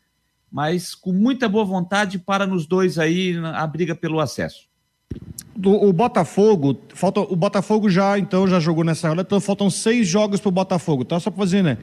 Mas 0.52 0.96
com 0.96 1.14
muita 1.14 1.48
boa 1.48 1.64
vontade, 1.64 2.18
para 2.18 2.48
nos 2.48 2.66
dois 2.66 2.98
aí 2.98 3.38
a 3.54 3.68
briga 3.68 3.94
pelo 3.94 4.20
acesso. 4.20 4.68
Do, 5.56 5.74
o 5.74 5.94
Botafogo, 5.94 6.82
falta, 6.96 7.20
o 7.20 7.36
Botafogo 7.36 7.88
já 7.88 8.18
então 8.18 8.48
já 8.48 8.60
jogou 8.60 8.84
nessa 8.84 9.12
hora, 9.12 9.22
então 9.22 9.40
faltam 9.40 9.70
seis 9.70 10.08
jogos 10.08 10.42
para 10.42 10.50
o 10.50 10.52
Botafogo, 10.52 11.06
tá? 11.06 11.20
Só 11.20 11.30
para 11.30 11.38
fazer, 11.38 11.62
né? 11.62 11.78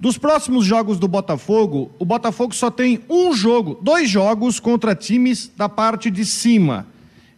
Dos 0.00 0.16
próximos 0.16 0.64
jogos 0.64 0.98
do 0.98 1.06
Botafogo, 1.06 1.90
o 1.98 2.06
Botafogo 2.06 2.54
só 2.54 2.70
tem 2.70 3.00
um 3.06 3.34
jogo, 3.34 3.78
dois 3.82 4.08
jogos 4.08 4.58
contra 4.58 4.94
times 4.94 5.52
da 5.54 5.68
parte 5.68 6.10
de 6.10 6.24
cima. 6.24 6.86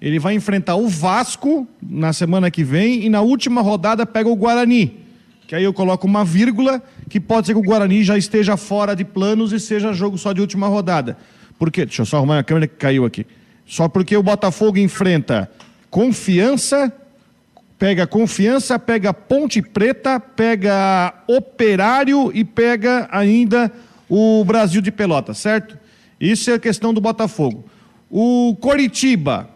Ele 0.01 0.21
vai 0.21 0.35
enfrentar 0.35 0.77
o 0.77 0.87
Vasco 0.87 1.67
na 1.83 2.13
semana 2.13 2.53
que 2.53 2.63
vem 2.63 3.05
e 3.05 3.09
na 3.09 3.21
última 3.21 3.61
rodada 3.61 4.07
pega 4.07 4.29
o 4.29 4.37
Guarani. 4.37 5.01
Que 5.49 5.57
aí 5.57 5.65
eu 5.65 5.73
coloco 5.73 6.07
uma 6.07 6.25
vírgula, 6.25 6.81
que 7.11 7.19
pode 7.19 7.49
ser 7.49 7.55
que 7.55 7.59
o 7.59 7.65
Guarani 7.65 8.05
já 8.05 8.17
esteja 8.17 8.57
fora 8.57 8.95
de 8.95 9.05
planos 9.05 9.53
e 9.53 9.59
seja 9.59 9.93
jogo 9.93 10.17
só 10.17 10.33
de 10.33 10.41
última 10.41 10.69
rodada. 10.69 11.19
Por 11.59 11.69
quê? 11.69 11.85
Deixa 11.85 12.03
eu 12.03 12.07
só 12.07 12.19
arrumar 12.19 12.39
a 12.39 12.45
câmera 12.45 12.69
que 12.69 12.77
caiu 12.77 13.05
aqui. 13.05 13.27
Só 13.67 13.89
porque 13.89 14.17
o 14.17 14.23
Botafogo 14.23 14.79
enfrenta 14.79 15.51
Confiança, 15.91 16.93
pega 17.83 18.07
Confiança, 18.07 18.79
pega 18.79 19.13
Ponte 19.13 19.61
Preta, 19.61 20.21
pega 20.21 21.13
Operário 21.27 22.31
e 22.33 22.45
pega 22.45 23.09
ainda 23.11 23.73
o 24.09 24.45
Brasil 24.45 24.81
de 24.81 24.93
Pelota, 24.93 25.35
certo? 25.35 25.77
Isso 26.21 26.49
é 26.49 26.55
a 26.55 26.59
questão 26.61 26.95
do 26.95 27.01
Botafogo. 27.01 27.65
O 28.09 28.57
Coritiba, 28.61 29.51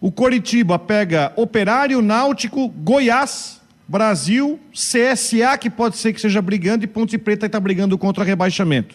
o 0.00 0.12
Coritiba 0.12 0.78
pega 0.78 1.32
Operário, 1.34 2.00
Náutico, 2.00 2.68
Goiás, 2.68 3.60
Brasil, 3.88 4.60
CSA, 4.72 5.58
que 5.58 5.68
pode 5.68 5.96
ser 5.96 6.12
que 6.12 6.20
seja 6.20 6.40
brigando, 6.40 6.84
e 6.84 6.86
Ponte 6.86 7.18
Preta 7.18 7.46
está 7.46 7.58
brigando 7.58 7.98
contra 7.98 8.22
rebaixamento. 8.22 8.94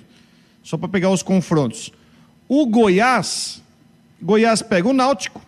Só 0.63 0.77
para 0.77 0.88
pegar 0.88 1.09
os 1.09 1.21
confrontos. 1.21 1.91
O 2.47 2.65
Goiás 2.65 3.61
Goiás 4.21 4.61
pega 4.61 4.88
o 4.88 4.93
Náutico. 4.93 5.41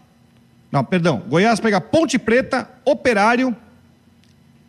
Não, 0.73 0.83
perdão. 0.83 1.21
Goiás 1.29 1.59
pega 1.59 1.79
Ponte 1.79 2.17
Preta, 2.17 2.67
Operário. 2.83 3.55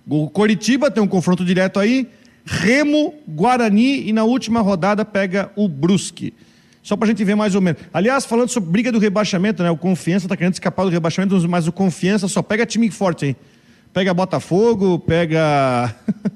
O 0.07 0.29
Coritiba 0.29 0.91
tem 0.91 1.03
um 1.03 1.09
confronto 1.09 1.43
direto 1.43 1.81
aí. 1.81 2.07
Remo, 2.45 3.15
Guarani 3.27 4.07
e 4.07 4.13
na 4.13 4.23
última 4.23 4.61
rodada 4.61 5.03
pega 5.03 5.51
o 5.57 5.67
Brusque. 5.67 6.35
Só 6.83 6.95
para 6.95 7.07
a 7.07 7.09
gente 7.09 7.25
ver 7.25 7.35
mais 7.35 7.55
ou 7.55 7.63
menos. 7.63 7.81
Aliás, 7.91 8.27
falando 8.27 8.51
sobre 8.51 8.69
briga 8.69 8.93
do 8.93 8.99
rebaixamento, 8.99 9.63
né? 9.63 9.71
O 9.71 9.79
Confiança 9.79 10.27
está 10.27 10.37
querendo 10.37 10.53
escapar 10.53 10.85
do 10.85 10.91
rebaixamento, 10.91 11.49
mas 11.49 11.67
o 11.67 11.73
Confiança 11.73 12.29
só 12.29 12.43
pega 12.43 12.67
time 12.67 12.91
forte, 12.91 13.25
hein? 13.25 13.37
Pega 13.91 14.13
Botafogo, 14.13 14.99
pega. 14.99 15.95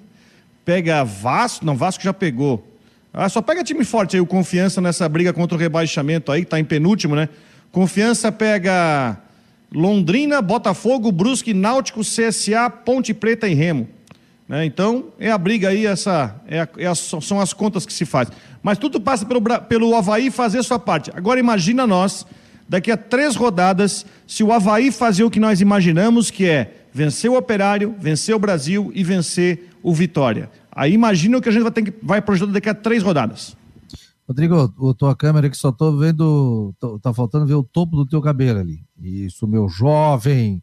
pega 0.64 1.04
Vasco. 1.04 1.66
Não, 1.66 1.76
Vasco 1.76 2.02
já 2.02 2.14
pegou. 2.14 2.66
Ah, 3.12 3.28
só 3.28 3.42
pega 3.42 3.62
time 3.62 3.84
forte 3.84 4.16
aí, 4.16 4.20
o 4.22 4.26
Confiança 4.26 4.80
nessa 4.80 5.06
briga 5.10 5.30
contra 5.30 5.58
o 5.58 5.60
rebaixamento 5.60 6.32
aí, 6.32 6.40
que 6.40 6.46
está 6.46 6.58
em 6.58 6.64
penúltimo, 6.64 7.14
né? 7.14 7.28
Confiança 7.70 8.32
pega 8.32 9.27
Londrina, 9.72 10.40
Botafogo, 10.40 11.12
Brusque, 11.12 11.52
Náutico, 11.52 12.00
CSA, 12.00 12.70
Ponte 12.70 13.12
Preta 13.12 13.48
e 13.48 13.54
Remo. 13.54 13.88
Né? 14.48 14.64
Então, 14.64 15.06
é 15.18 15.30
a 15.30 15.36
briga 15.36 15.68
aí, 15.68 15.84
essa, 15.84 16.34
é 16.46 16.60
a, 16.60 16.68
é 16.78 16.86
a, 16.86 16.94
são 16.94 17.38
as 17.38 17.52
contas 17.52 17.84
que 17.84 17.92
se 17.92 18.06
faz. 18.06 18.30
Mas 18.62 18.78
tudo 18.78 19.00
passa 19.00 19.26
pelo, 19.26 19.42
pelo 19.42 19.94
Havaí 19.94 20.30
fazer 20.30 20.62
sua 20.62 20.78
parte. 20.78 21.10
Agora 21.14 21.38
imagina 21.38 21.86
nós, 21.86 22.26
daqui 22.66 22.90
a 22.90 22.96
três 22.96 23.36
rodadas, 23.36 24.06
se 24.26 24.42
o 24.42 24.52
Havaí 24.52 24.90
fazer 24.90 25.24
o 25.24 25.30
que 25.30 25.38
nós 25.38 25.60
imaginamos, 25.60 26.30
que 26.30 26.46
é 26.46 26.72
vencer 26.92 27.30
o 27.30 27.36
Operário, 27.36 27.94
vencer 27.98 28.34
o 28.34 28.38
Brasil 28.38 28.90
e 28.94 29.04
vencer 29.04 29.68
o 29.82 29.94
Vitória. 29.94 30.50
Aí 30.72 30.92
imagina 30.92 31.36
o 31.36 31.42
que 31.42 31.48
a 31.48 31.52
gente 31.52 31.62
vai, 31.62 31.72
ter 31.72 31.82
que, 31.82 31.94
vai 32.02 32.22
projetar 32.22 32.52
daqui 32.52 32.68
a 32.68 32.74
três 32.74 33.02
rodadas. 33.02 33.56
Rodrigo, 34.28 34.74
a 34.90 34.94
tua 34.94 35.16
câmera 35.16 35.48
que 35.48 35.56
só 35.56 35.72
tô 35.72 35.96
vendo, 35.96 36.74
tô, 36.78 36.98
tá 36.98 37.14
faltando 37.14 37.46
ver 37.46 37.54
o 37.54 37.62
topo 37.62 37.96
do 37.96 38.04
teu 38.04 38.20
cabelo 38.20 38.60
ali. 38.60 38.84
Isso, 39.00 39.46
meu 39.46 39.70
jovem. 39.70 40.62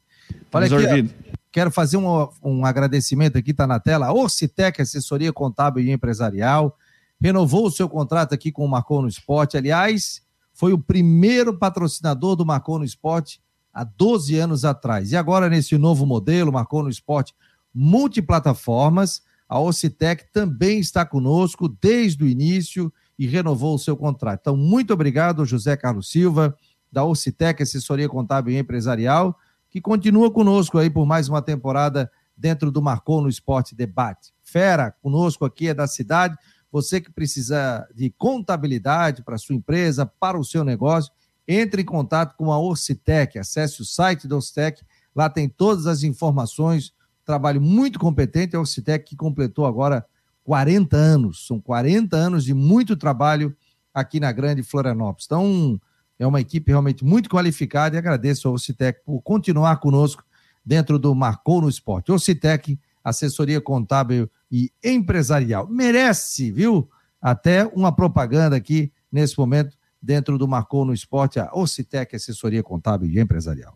Olha 0.53 0.67
aqui, 0.67 1.09
quero 1.51 1.71
fazer 1.71 1.97
um, 1.97 2.29
um 2.43 2.63
agradecimento 2.63 3.39
aqui, 3.39 3.55
tá 3.55 3.65
na 3.65 3.79
tela. 3.79 4.13
Orcitec, 4.13 4.79
assessoria 4.79 5.33
contábil 5.33 5.83
e 5.83 5.91
empresarial, 5.91 6.77
renovou 7.19 7.65
o 7.65 7.71
seu 7.71 7.89
contrato 7.89 8.35
aqui 8.35 8.51
com 8.51 8.63
o 8.63 8.69
Marcou 8.69 9.01
no 9.01 9.07
Esporte. 9.07 9.57
Aliás, 9.57 10.21
foi 10.53 10.71
o 10.71 10.77
primeiro 10.77 11.57
patrocinador 11.57 12.35
do 12.35 12.45
Marcou 12.45 12.77
no 12.77 12.85
Esporte 12.85 13.41
há 13.73 13.83
12 13.83 14.37
anos 14.37 14.63
atrás. 14.63 15.11
E 15.11 15.17
agora, 15.17 15.49
nesse 15.49 15.75
novo 15.75 16.05
modelo, 16.05 16.53
Marcou 16.53 16.83
no 16.83 16.89
Esporte 16.89 17.33
multiplataformas. 17.73 19.23
A 19.49 19.59
Ocitec 19.59 20.31
também 20.31 20.79
está 20.79 21.03
conosco 21.03 21.67
desde 21.67 22.23
o 22.23 22.27
início 22.27 22.93
e 23.17 23.25
renovou 23.27 23.75
o 23.75 23.79
seu 23.79 23.95
contrato. 23.95 24.41
Então, 24.41 24.57
muito 24.57 24.93
obrigado, 24.93 25.45
José 25.45 25.75
Carlos 25.77 26.09
Silva, 26.09 26.55
da 26.91 27.03
Ocitec, 27.03 27.61
assessoria 27.61 28.09
contábil 28.09 28.53
e 28.53 28.57
empresarial, 28.57 29.37
que 29.69 29.81
continua 29.81 30.31
conosco 30.31 30.77
aí 30.77 30.89
por 30.89 31.05
mais 31.05 31.27
uma 31.27 31.41
temporada 31.41 32.09
dentro 32.35 32.71
do 32.71 32.81
Marcou 32.81 33.21
no 33.21 33.29
Esporte 33.29 33.75
Debate. 33.75 34.33
Fera, 34.43 34.91
conosco 35.01 35.45
aqui 35.45 35.67
é 35.67 35.73
da 35.73 35.87
cidade. 35.87 36.37
Você 36.71 36.99
que 36.99 37.11
precisa 37.11 37.87
de 37.93 38.09
contabilidade 38.09 39.23
para 39.23 39.37
sua 39.37 39.55
empresa, 39.55 40.05
para 40.05 40.37
o 40.37 40.43
seu 40.43 40.63
negócio, 40.63 41.11
entre 41.47 41.81
em 41.81 41.85
contato 41.85 42.35
com 42.35 42.51
a 42.51 42.59
Ocitec, 42.59 43.37
acesse 43.37 43.81
o 43.81 43.85
site 43.85 44.27
da 44.27 44.35
Ocitec, 44.35 44.81
lá 45.15 45.29
tem 45.29 45.47
todas 45.47 45.85
as 45.85 46.03
informações, 46.03 46.93
trabalho 47.23 47.61
muito 47.61 47.99
competente, 47.99 48.55
a 48.55 48.59
Ocitec 48.59 49.05
que 49.05 49.15
completou 49.15 49.65
agora 49.65 50.05
40 50.45 50.95
anos, 50.95 51.47
são 51.47 51.59
40 51.59 52.15
anos 52.15 52.45
de 52.45 52.53
muito 52.53 52.95
trabalho 52.95 53.53
aqui 53.91 54.19
na 54.19 54.31
Grande 54.31 54.61
Florianópolis. 54.61 55.25
Então, 55.25 55.81
é 56.19 56.25
uma 56.25 56.39
equipe 56.39 56.71
realmente 56.71 57.03
muito 57.03 57.27
qualificada 57.27 57.95
e 57.95 57.99
agradeço 57.99 58.47
ao 58.47 58.53
Ocitec 58.53 59.01
por 59.03 59.21
continuar 59.21 59.77
conosco 59.77 60.23
dentro 60.63 60.99
do 60.99 61.13
Marcou 61.15 61.61
no 61.61 61.67
Esporte. 61.67 62.11
Ocitec, 62.11 62.79
assessoria 63.03 63.59
contábil 63.59 64.29
e 64.51 64.71
empresarial. 64.83 65.67
Merece, 65.67 66.51
viu? 66.51 66.87
Até 67.19 67.65
uma 67.65 67.91
propaganda 67.91 68.55
aqui 68.55 68.93
nesse 69.11 69.37
momento 69.39 69.75
dentro 69.99 70.37
do 70.37 70.47
Marcou 70.47 70.85
no 70.85 70.93
Esporte, 70.93 71.39
a 71.39 71.49
Ocitec 71.51 72.15
Assessoria 72.15 72.61
Contábil 72.61 73.09
e 73.09 73.19
Empresarial. 73.19 73.75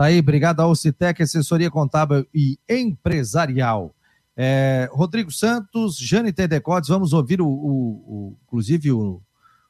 Tá 0.00 0.06
aí, 0.06 0.18
obrigado 0.18 0.60
ao 0.60 0.74
Citec, 0.74 1.22
assessoria 1.22 1.70
contábil 1.70 2.26
e 2.34 2.58
empresarial. 2.66 3.94
É, 4.34 4.88
Rodrigo 4.90 5.30
Santos, 5.30 5.98
Jâniter 5.98 6.48
Decotes, 6.48 6.88
vamos 6.88 7.12
ouvir 7.12 7.42
o, 7.42 7.46
o, 7.46 7.68
o 8.06 8.36
inclusive 8.46 8.92
o, 8.92 9.20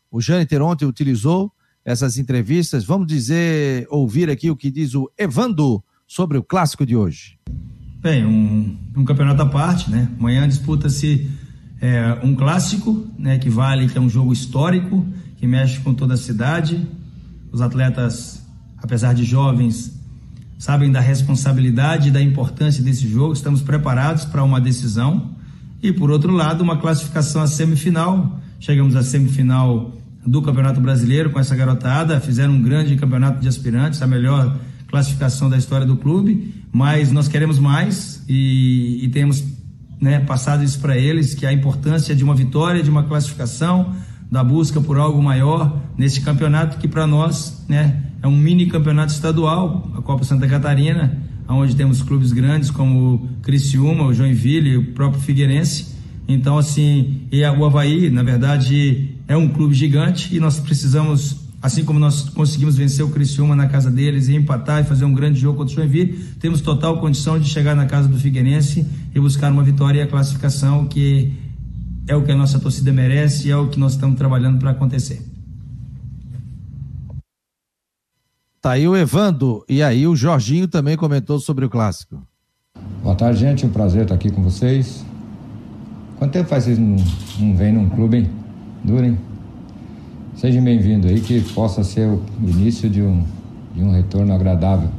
o 0.09 0.21
Jâniter 0.21 0.63
ontem 0.63 0.85
utilizou 0.85 1.51
essas 1.85 2.17
entrevistas. 2.17 2.85
Vamos 2.85 3.09
dizer, 3.09 3.89
ouvir 3.91 4.31
aqui 4.31 4.53
o 4.53 4.57
que 4.57 4.71
diz 4.71 4.95
o 4.95 5.11
Evando 5.19 5.83
sobre 6.07 6.39
o 6.39 6.45
clássico 6.45 6.87
de 6.87 6.95
hoje. 6.95 7.37
Bem, 7.99 8.25
um, 8.25 8.79
um 8.99 9.05
campeonato 9.05 9.43
à 9.43 9.47
parte, 9.47 9.91
né? 9.91 10.09
Amanhã 10.17 10.47
disputa-se 10.47 11.29
é, 11.81 12.21
um 12.23 12.37
clássico, 12.37 13.05
né? 13.19 13.37
Que 13.37 13.51
vale, 13.51 13.89
que 13.89 13.99
é 13.99 14.01
um 14.01 14.09
jogo 14.09 14.33
histórico, 14.33 15.05
que 15.39 15.47
mexe 15.49 15.81
com 15.81 15.93
toda 15.93 16.15
a 16.15 16.17
cidade. 16.17 16.89
Os 17.51 17.61
atletas, 17.61 18.47
apesar 18.79 19.13
de 19.13 19.25
jovens, 19.25 19.99
sabem 20.61 20.93
da 20.93 21.01
responsabilidade 21.01 22.09
e 22.09 22.11
da 22.11 22.21
importância 22.21 22.85
desse 22.85 23.09
jogo, 23.09 23.33
estamos 23.33 23.63
preparados 23.63 24.27
para 24.27 24.45
uma 24.45 24.61
decisão. 24.61 25.31
E 25.83 25.91
por 25.91 26.11
outro 26.11 26.31
lado, 26.35 26.63
uma 26.63 26.77
classificação 26.77 27.41
à 27.41 27.47
semifinal. 27.47 28.39
Chegamos 28.61 28.95
à 28.95 29.03
semifinal 29.03 29.97
do 30.25 30.43
Campeonato 30.43 30.79
Brasileiro 30.79 31.31
com 31.31 31.41
essa 31.41 31.57
garotada, 31.57 32.21
fizeram 32.21 32.53
um 32.53 32.63
grande 32.63 32.95
campeonato 32.97 33.41
de 33.41 33.49
aspirantes, 33.49 34.03
a 34.03 34.07
melhor 34.07 34.55
classificação 34.87 35.49
da 35.49 35.57
história 35.57 35.87
do 35.87 35.97
clube, 35.97 36.53
mas 36.71 37.11
nós 37.11 37.27
queremos 37.27 37.59
mais 37.59 38.23
e, 38.29 39.03
e 39.03 39.09
temos 39.09 39.43
né, 39.99 40.21
passado 40.21 40.63
isso 40.63 40.79
para 40.79 40.95
eles, 40.95 41.35
que 41.35 41.47
a 41.47 41.53
importância 41.55 42.15
de 42.15 42.23
uma 42.23 42.35
vitória, 42.35 42.83
de 42.83 42.91
uma 42.91 43.05
classificação, 43.05 43.95
da 44.31 44.45
busca 44.45 44.79
por 44.79 44.99
algo 44.99 45.23
maior 45.23 45.81
nesse 45.97 46.21
campeonato 46.21 46.77
que 46.77 46.87
para 46.87 47.07
nós, 47.07 47.65
né, 47.67 48.10
é 48.23 48.29
um 48.29 48.37
mini 48.37 48.67
campeonato 48.67 49.13
estadual, 49.13 49.91
a 49.97 50.03
Copa 50.03 50.25
Santa 50.25 50.47
Catarina, 50.47 51.19
onde 51.49 51.75
temos 51.75 52.03
clubes 52.03 52.33
grandes 52.33 52.71
como 52.71 53.15
o 53.15 53.29
Criciúma, 53.43 54.05
o 54.05 54.15
Joinville, 54.15 54.77
o 54.77 54.93
próprio 54.93 55.21
Figueirense. 55.21 55.97
Então, 56.29 56.59
assim, 56.59 57.23
e 57.33 57.43
o 57.43 57.65
Havaí, 57.65 58.09
na 58.11 58.23
verdade, 58.23 59.17
é 59.27 59.37
um 59.37 59.49
clube 59.49 59.75
gigante 59.75 60.35
e 60.35 60.39
nós 60.39 60.61
precisamos, 60.61 61.41
assim 61.61 61.85
como 61.85 61.99
nós 61.99 62.29
conseguimos 62.29 62.77
vencer 62.77 63.05
o 63.05 63.09
Criciúma 63.09 63.57
na 63.57 63.67
casa 63.67 63.91
deles 63.91 64.29
e 64.29 64.37
empatar 64.37 64.83
e 64.83 64.85
fazer 64.85 65.05
um 65.05 65.13
grande 65.13 65.41
jogo 65.41 65.59
contra 65.59 65.73
o 65.73 65.77
Joinville, 65.77 66.13
temos 66.39 66.61
total 66.61 67.01
condição 67.01 67.39
de 67.39 67.49
chegar 67.49 67.75
na 67.75 67.87
casa 67.87 68.07
do 68.07 68.19
Figueirense 68.19 68.87
e 69.13 69.19
buscar 69.19 69.51
uma 69.51 69.65
vitória 69.65 70.01
e 70.01 70.03
a 70.03 70.07
classificação 70.07 70.87
que 70.87 71.33
é 72.07 72.15
o 72.15 72.23
que 72.23 72.31
a 72.31 72.37
nossa 72.37 72.59
torcida 72.59 72.93
merece 72.93 73.49
e 73.49 73.51
é 73.51 73.57
o 73.57 73.69
que 73.69 73.79
nós 73.79 73.93
estamos 73.93 74.17
trabalhando 74.17 74.59
para 74.59 74.71
acontecer. 74.71 75.30
Tá 78.63 78.73
aí 78.73 78.87
o 78.87 78.95
Evando. 78.95 79.65
E 79.67 79.83
aí 79.83 80.07
o 80.07 80.15
Jorginho 80.15 80.69
também 80.69 80.95
comentou 80.95 81.41
sobre 81.41 81.65
o 81.65 81.71
clássico. 81.71 82.23
Boa 83.03 83.15
tarde, 83.15 83.41
gente. 83.41 83.65
Um 83.65 83.71
prazer 83.71 84.03
estar 84.03 84.15
aqui 84.15 84.31
com 84.31 84.43
vocês. 84.43 85.03
Quanto 86.19 86.33
tempo 86.33 86.47
faz 86.47 86.65
vocês 86.65 86.79
não, 86.79 86.97
não 87.39 87.57
vêm 87.57 87.73
num 87.73 87.89
clube, 87.89 88.19
hein? 88.19 88.31
Duro, 88.85 89.07
hein? 89.07 89.19
Sejam 90.37 90.63
bem-vindos 90.63 91.11
aí, 91.11 91.23
que 91.23 91.41
possa 91.55 91.83
ser 91.83 92.07
o 92.07 92.23
início 92.43 92.91
de 92.91 93.01
um, 93.01 93.25
de 93.75 93.83
um 93.83 93.93
retorno 93.93 94.35
agradável 94.35 94.91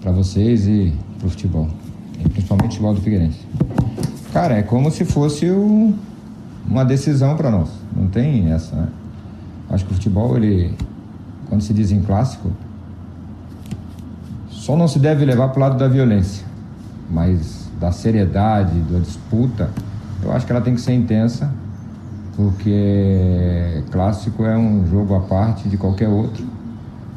para 0.00 0.12
vocês 0.12 0.68
e 0.68 0.92
para 1.18 1.26
o 1.26 1.30
futebol. 1.30 1.68
E 2.24 2.28
principalmente 2.28 2.68
o 2.68 2.70
futebol 2.70 2.94
do 2.94 3.00
Figueirense. 3.00 3.40
Cara, 4.32 4.58
é 4.58 4.62
como 4.62 4.92
se 4.92 5.04
fosse 5.04 5.50
o, 5.50 5.92
uma 6.64 6.84
decisão 6.84 7.36
para 7.36 7.50
nós. 7.50 7.68
Não 7.96 8.06
tem 8.06 8.52
essa, 8.52 8.76
né? 8.76 8.88
Acho 9.70 9.84
que 9.84 9.90
o 9.90 9.94
futebol, 9.96 10.36
ele, 10.36 10.72
quando 11.48 11.62
se 11.62 11.74
diz 11.74 11.90
em 11.90 12.00
clássico, 12.00 12.52
só 14.66 14.76
não 14.76 14.88
se 14.88 14.98
deve 14.98 15.24
levar 15.24 15.50
para 15.50 15.58
o 15.58 15.60
lado 15.60 15.78
da 15.78 15.86
violência, 15.86 16.44
mas 17.08 17.68
da 17.78 17.92
seriedade, 17.92 18.76
da 18.80 18.98
disputa, 18.98 19.70
eu 20.20 20.32
acho 20.32 20.44
que 20.44 20.50
ela 20.50 20.60
tem 20.60 20.74
que 20.74 20.80
ser 20.80 20.92
intensa, 20.92 21.48
porque 22.34 23.84
clássico 23.92 24.44
é 24.44 24.58
um 24.58 24.84
jogo 24.90 25.14
à 25.14 25.20
parte 25.20 25.68
de 25.68 25.76
qualquer 25.76 26.08
outro. 26.08 26.44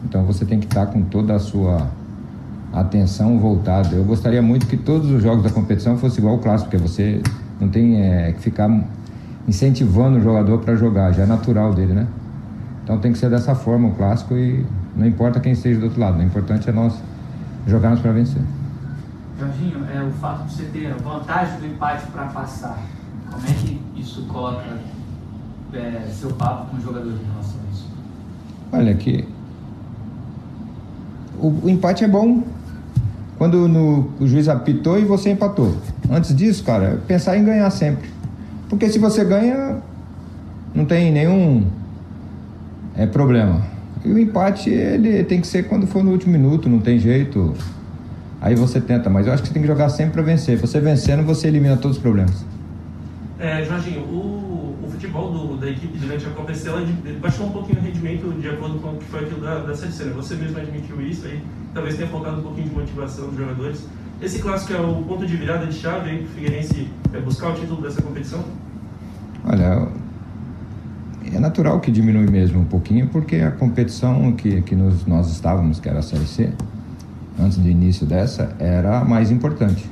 Então 0.05 0.25
você 0.25 0.45
tem 0.45 0.59
que 0.59 0.67
estar 0.67 0.85
com 0.85 1.01
toda 1.01 1.33
a 1.33 1.39
sua 1.39 1.87
atenção 2.71 3.39
voltada. 3.39 3.95
Eu 3.95 4.03
gostaria 4.03 4.43
muito 4.43 4.67
que 4.67 4.77
todos 4.77 5.09
os 5.09 5.23
jogos 5.23 5.43
da 5.43 5.49
competição 5.49 5.97
fossem 5.97 6.19
igual 6.19 6.35
ao 6.35 6.39
clássico, 6.39 6.69
porque 6.69 6.87
você 6.87 7.19
não 7.59 7.67
tem 7.67 7.99
é, 7.99 8.31
que 8.31 8.41
ficar 8.41 8.69
incentivando 9.47 10.19
o 10.19 10.21
jogador 10.21 10.59
para 10.59 10.75
jogar, 10.75 11.13
já 11.13 11.23
é 11.23 11.25
natural 11.25 11.73
dele, 11.73 11.93
né? 11.93 12.05
Então 12.83 12.99
tem 12.99 13.11
que 13.11 13.17
ser 13.17 13.31
dessa 13.31 13.55
forma 13.55 13.87
o 13.87 13.91
clássico 13.95 14.35
e 14.37 14.63
não 14.95 15.07
importa 15.07 15.39
quem 15.39 15.53
esteja 15.53 15.79
do 15.79 15.85
outro 15.85 15.99
lado, 15.99 16.19
o 16.19 16.21
importante 16.21 16.69
é 16.69 16.71
nós 16.71 17.08
jogarmos 17.69 17.99
para 17.99 18.11
vencer. 18.11 18.41
Jorginho, 19.39 19.85
é, 19.85 20.03
o 20.03 20.11
fato 20.13 20.45
de 20.45 20.53
você 20.53 20.63
ter 20.65 20.93
vantagem 20.95 21.59
do 21.59 21.67
empate 21.67 22.07
para 22.07 22.25
passar, 22.25 22.77
como 23.31 23.45
é 23.45 23.53
que 23.53 23.81
isso 23.95 24.23
coloca 24.23 24.77
é, 25.73 26.07
seu 26.11 26.31
papo 26.31 26.71
com 26.71 26.77
os 26.77 26.83
jogadores 26.83 27.19
em 27.21 27.31
relação 27.31 27.59
a 27.65 27.71
isso? 27.71 27.87
Olha, 28.71 28.93
que 28.95 29.27
o, 31.39 31.47
o 31.63 31.69
empate 31.69 32.03
é 32.03 32.07
bom 32.07 32.43
quando 33.37 33.69
no, 33.69 34.09
o 34.19 34.27
juiz 34.27 34.49
apitou 34.49 34.99
e 34.99 35.05
você 35.05 35.31
empatou. 35.31 35.73
Antes 36.11 36.35
disso, 36.35 36.63
cara, 36.63 37.01
pensar 37.07 37.37
em 37.37 37.45
ganhar 37.45 37.69
sempre. 37.69 38.09
Porque 38.67 38.89
se 38.89 38.99
você 38.99 39.23
ganha, 39.23 39.77
não 40.75 40.85
tem 40.85 41.11
nenhum 41.11 41.65
é, 42.95 43.05
problema. 43.07 43.61
E 44.03 44.09
o 44.09 44.17
empate, 44.17 44.69
ele 44.69 45.23
tem 45.23 45.41
que 45.41 45.47
ser 45.47 45.63
quando 45.63 45.85
for 45.85 46.03
no 46.03 46.11
último 46.11 46.31
minuto, 46.31 46.69
não 46.69 46.79
tem 46.79 46.97
jeito. 46.97 47.53
Aí 48.41 48.55
você 48.55 48.79
tenta, 48.79 49.09
mas 49.09 49.27
eu 49.27 49.33
acho 49.33 49.41
que 49.41 49.49
você 49.49 49.53
tem 49.53 49.61
que 49.61 49.67
jogar 49.67 49.89
sempre 49.89 50.13
para 50.13 50.21
vencer. 50.21 50.57
Você 50.57 50.79
vencendo, 50.79 51.25
você 51.25 51.47
elimina 51.47 51.75
todos 51.75 51.97
os 51.97 52.01
problemas. 52.01 52.45
É, 53.37 53.63
Jorginho, 53.63 54.01
o, 54.01 54.75
o 54.83 54.89
futebol 54.89 55.31
do, 55.31 55.57
da 55.57 55.69
equipe 55.69 55.97
durante 55.97 56.25
a 56.25 56.29
Copa 56.29 56.51
ano 56.51 57.19
baixou 57.21 57.47
um 57.47 57.51
pouquinho 57.51 57.79
o 57.79 57.83
rendimento 57.83 58.41
de 58.41 58.49
acordo 58.49 58.79
com 58.79 58.89
o 58.89 58.97
que 58.97 59.05
foi 59.05 59.21
aquilo 59.21 59.41
da, 59.41 59.59
da. 59.59 59.67
Né? 59.67 60.13
Você 60.15 60.35
mesmo 60.35 60.57
admitiu 60.57 61.01
isso 61.01 61.25
aí, 61.25 61.41
talvez 61.73 61.95
tenha 61.95 62.09
focado 62.09 62.39
um 62.39 62.43
pouquinho 62.43 62.69
de 62.69 62.75
motivação 62.75 63.27
dos 63.27 63.37
jogadores. 63.37 63.85
Esse 64.21 64.39
clássico 64.39 64.73
é 64.73 64.81
o 64.81 65.01
ponto 65.03 65.25
de 65.25 65.37
virada 65.37 65.65
de 65.65 65.73
chave 65.73 66.17
para 66.17 66.25
o 66.25 66.27
Figueirense 66.27 66.89
é 67.13 67.19
buscar 67.19 67.51
o 67.51 67.53
título 67.53 67.81
dessa 67.81 68.01
competição? 68.01 68.43
Olha, 69.45 69.87
é 71.33 71.39
natural 71.39 71.79
que 71.79 71.91
diminui 71.91 72.29
mesmo 72.29 72.61
um 72.61 72.65
pouquinho, 72.65 73.07
porque 73.07 73.37
a 73.37 73.51
competição 73.51 74.31
que, 74.31 74.61
que 74.61 74.75
nos, 74.75 75.05
nós 75.05 75.31
estávamos, 75.31 75.79
que 75.79 75.87
era 75.87 75.99
a 75.99 76.01
Série 76.01 76.25
C, 76.25 76.49
antes 77.39 77.57
do 77.57 77.67
início 77.67 78.05
dessa, 78.05 78.55
era 78.59 79.03
mais 79.03 79.31
importante. 79.31 79.89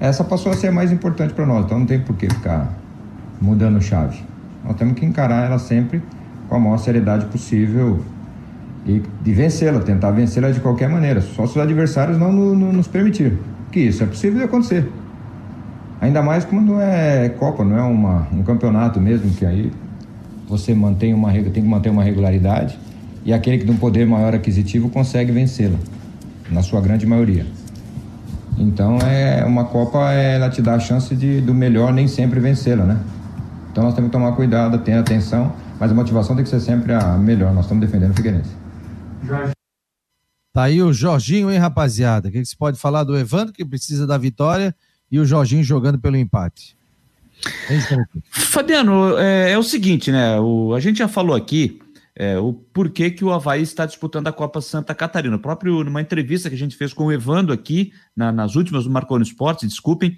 Essa 0.00 0.22
passou 0.22 0.52
a 0.52 0.54
ser 0.54 0.70
mais 0.70 0.92
importante 0.92 1.34
para 1.34 1.44
nós, 1.44 1.64
então 1.64 1.78
não 1.78 1.86
tem 1.86 2.00
por 2.00 2.16
que 2.16 2.28
ficar 2.28 2.72
mudando 3.40 3.80
chave. 3.80 4.22
Nós 4.64 4.76
temos 4.76 4.94
que 4.94 5.04
encarar 5.04 5.46
ela 5.46 5.58
sempre 5.58 6.02
com 6.48 6.56
a 6.56 6.58
maior 6.58 6.78
seriedade 6.78 7.26
possível 7.26 8.00
e 8.86 9.02
de 9.22 9.32
vencê-la, 9.32 9.80
tentar 9.80 10.10
vencê-la 10.12 10.50
de 10.50 10.60
qualquer 10.60 10.88
maneira, 10.88 11.20
só 11.20 11.46
se 11.46 11.58
os 11.58 11.62
adversários 11.62 12.18
não, 12.18 12.32
não, 12.32 12.54
não 12.54 12.72
nos 12.72 12.86
permitir. 12.86 13.38
Que 13.70 13.80
isso 13.80 14.02
é 14.02 14.06
possível 14.06 14.38
de 14.38 14.44
acontecer. 14.44 14.90
Ainda 16.00 16.22
mais 16.22 16.44
quando 16.44 16.80
é 16.80 17.28
Copa, 17.28 17.64
não 17.64 17.76
é 17.76 17.82
uma, 17.82 18.26
um 18.32 18.42
campeonato 18.42 19.00
mesmo, 19.00 19.30
que 19.30 19.44
aí 19.44 19.72
você 20.48 20.74
mantém 20.74 21.12
uma, 21.12 21.32
tem 21.32 21.52
que 21.52 21.60
manter 21.60 21.90
uma 21.90 22.02
regularidade 22.02 22.78
e 23.24 23.32
aquele 23.32 23.58
que 23.58 23.66
tem 23.66 23.74
um 23.74 23.78
poder 23.78 24.06
maior 24.06 24.34
aquisitivo 24.34 24.88
consegue 24.88 25.30
vencê-la, 25.30 25.78
na 26.50 26.62
sua 26.62 26.80
grande 26.80 27.06
maioria. 27.06 27.46
Então 28.56 28.98
é 28.98 29.44
uma 29.44 29.66
Copa, 29.66 30.10
ela 30.12 30.48
te 30.48 30.62
dá 30.62 30.74
a 30.74 30.80
chance 30.80 31.14
de 31.14 31.40
do 31.40 31.54
melhor 31.54 31.92
nem 31.92 32.08
sempre 32.08 32.40
vencê-la, 32.40 32.84
né? 32.84 32.98
Então 33.70 33.84
nós 33.84 33.94
temos 33.94 34.08
que 34.08 34.12
tomar 34.16 34.32
cuidado, 34.32 34.78
ter 34.78 34.94
atenção, 34.94 35.52
mas 35.78 35.92
a 35.92 35.94
motivação 35.94 36.34
tem 36.34 36.42
que 36.42 36.50
ser 36.50 36.60
sempre 36.60 36.94
a 36.94 37.16
melhor. 37.18 37.52
Nós 37.52 37.66
estamos 37.66 37.84
defendendo 37.84 38.12
o 38.12 38.14
Figueirense. 38.14 38.50
Jorge. 39.22 39.52
Tá 40.54 40.62
aí 40.64 40.82
o 40.82 40.92
Jorginho, 40.92 41.52
hein, 41.52 41.58
rapaziada? 41.58 42.28
O 42.28 42.32
que, 42.32 42.40
que 42.40 42.46
se 42.46 42.56
pode 42.56 42.78
falar 42.78 43.04
do 43.04 43.16
Evandro, 43.16 43.52
que 43.52 43.64
precisa 43.64 44.06
da 44.06 44.16
vitória, 44.16 44.74
e 45.10 45.18
o 45.18 45.24
Jorginho 45.24 45.62
jogando 45.62 45.98
pelo 45.98 46.16
empate? 46.16 46.77
Fabiano, 48.30 49.16
é, 49.18 49.52
é, 49.52 49.58
o 49.58 49.62
seguinte, 49.62 50.10
né? 50.10 50.38
O, 50.40 50.74
a 50.74 50.80
gente 50.80 50.98
já 50.98 51.08
falou 51.08 51.36
aqui 51.36 51.80
é, 52.16 52.38
o 52.38 52.52
porquê 52.52 53.10
que 53.10 53.24
o 53.24 53.32
Havaí 53.32 53.62
está 53.62 53.86
disputando 53.86 54.26
a 54.26 54.32
Copa 54.32 54.60
Santa 54.60 54.94
Catarina. 54.94 55.36
O 55.36 55.40
próprio, 55.40 55.84
numa 55.84 56.00
entrevista 56.00 56.48
que 56.48 56.56
a 56.56 56.58
gente 56.58 56.76
fez 56.76 56.92
com 56.92 57.06
o 57.06 57.12
Evandro 57.12 57.52
aqui, 57.52 57.92
na, 58.16 58.32
nas 58.32 58.56
últimas 58.56 58.84
do 58.84 58.90
Marconi 58.90 59.24
Esportes, 59.24 59.68
desculpem, 59.68 60.10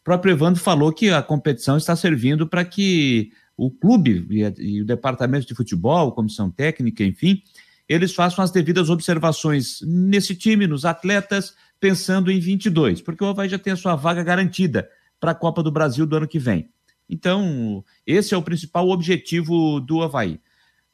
o 0.00 0.04
próprio 0.04 0.32
Evandro 0.32 0.60
falou 0.60 0.92
que 0.92 1.10
a 1.10 1.22
competição 1.22 1.76
está 1.76 1.96
servindo 1.96 2.46
para 2.46 2.64
que 2.64 3.32
o 3.56 3.70
clube 3.70 4.26
e, 4.30 4.42
e, 4.58 4.82
o 4.82 4.86
departamento 4.86 5.46
de 5.46 5.54
futebol, 5.54 6.12
comissão 6.12 6.50
técnica, 6.50 7.04
enfim, 7.04 7.42
eles 7.88 8.14
façam 8.14 8.44
as 8.44 8.52
devidas 8.52 8.88
observações 8.88 9.80
nesse 9.82 10.36
time, 10.36 10.66
nos 10.66 10.84
atletas, 10.84 11.54
pensando 11.80 12.30
em 12.30 12.38
22, 12.38 13.02
porque 13.02 13.24
o 13.24 13.26
Havaí 13.26 13.48
já 13.48 13.58
tem 13.58 13.72
a 13.72 13.76
sua 13.76 13.96
vaga 13.96 14.22
garantida 14.22 14.88
para 15.20 15.32
a 15.32 15.34
Copa 15.34 15.62
do 15.62 15.70
Brasil 15.70 16.06
do 16.06 16.16
ano 16.16 16.26
que 16.26 16.38
vem. 16.38 16.70
Então, 17.08 17.84
esse 18.06 18.34
é 18.34 18.36
o 18.36 18.42
principal 18.42 18.88
objetivo 18.88 19.80
do 19.80 20.02
Havaí. 20.02 20.40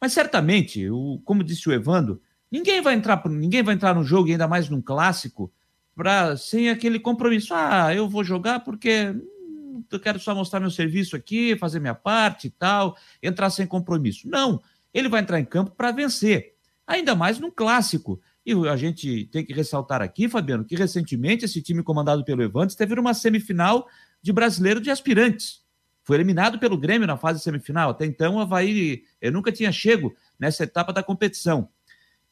Mas 0.01 0.13
certamente, 0.13 0.89
o, 0.91 1.21
como 1.25 1.45
disse 1.45 1.69
o 1.69 1.73
Evandro, 1.73 2.21
ninguém 2.51 2.81
vai 2.81 2.95
entrar, 2.95 3.23
ninguém 3.29 3.63
vai 3.63 3.75
entrar 3.75 3.95
no 3.95 4.03
jogo, 4.03 4.31
ainda 4.31 4.49
mais 4.49 4.69
num 4.69 4.81
clássico, 4.81 5.53
pra, 5.95 6.37
sem 6.37 6.71
aquele 6.71 6.99
compromisso. 6.99 7.55
Ah, 7.55 7.95
eu 7.95 8.09
vou 8.09 8.25
jogar 8.25 8.61
porque 8.61 9.11
hum, 9.11 9.85
eu 9.91 10.01
quero 10.01 10.19
só 10.19 10.35
mostrar 10.35 10.61
meu 10.61 10.71
serviço 10.71 11.17
aqui, 11.17 11.57
fazer 11.57 11.81
minha 11.81 11.95
parte 11.95 12.49
e 12.49 12.51
tal, 12.51 12.97
entrar 13.23 13.51
sem 13.51 13.67
compromisso. 13.67 14.29
Não, 14.29 14.63
ele 14.93 15.09
vai 15.09 15.21
entrar 15.21 15.39
em 15.39 15.45
campo 15.45 15.71
para 15.73 15.93
vencer, 15.93 16.55
ainda 16.87 17.15
mais 17.15 17.39
num 17.39 17.51
clássico. 17.51 18.21
E 18.47 18.53
a 18.69 18.77
gente 18.77 19.25
tem 19.27 19.45
que 19.45 19.53
ressaltar 19.53 20.01
aqui, 20.01 20.29
Fabiano, 20.29 20.65
que 20.65 20.77
recentemente 20.77 21.45
esse 21.45 21.61
time 21.61 21.83
comandado 21.83 22.25
pelo 22.25 22.45
Evandro 22.45 22.69
esteve 22.69 22.95
numa 22.95 23.13
semifinal 23.13 23.89
de 24.23 24.33
brasileiro 24.33 24.81
de 24.81 24.89
aspirantes. 24.89 25.65
Foi 26.05 26.17
eliminado 26.17 26.57
pelo 26.57 26.79
Grêmio 26.79 27.09
na 27.09 27.17
fase 27.17 27.41
semifinal. 27.41 27.91
Até 27.91 28.07
então, 28.07 28.37
o 28.37 28.39
Havaí 28.39 29.03
eu 29.21 29.33
nunca 29.33 29.51
tinha 29.51 29.73
chego 29.73 30.15
nessa 30.39 30.63
etapa 30.63 30.93
da 30.93 31.03
competição. 31.03 31.69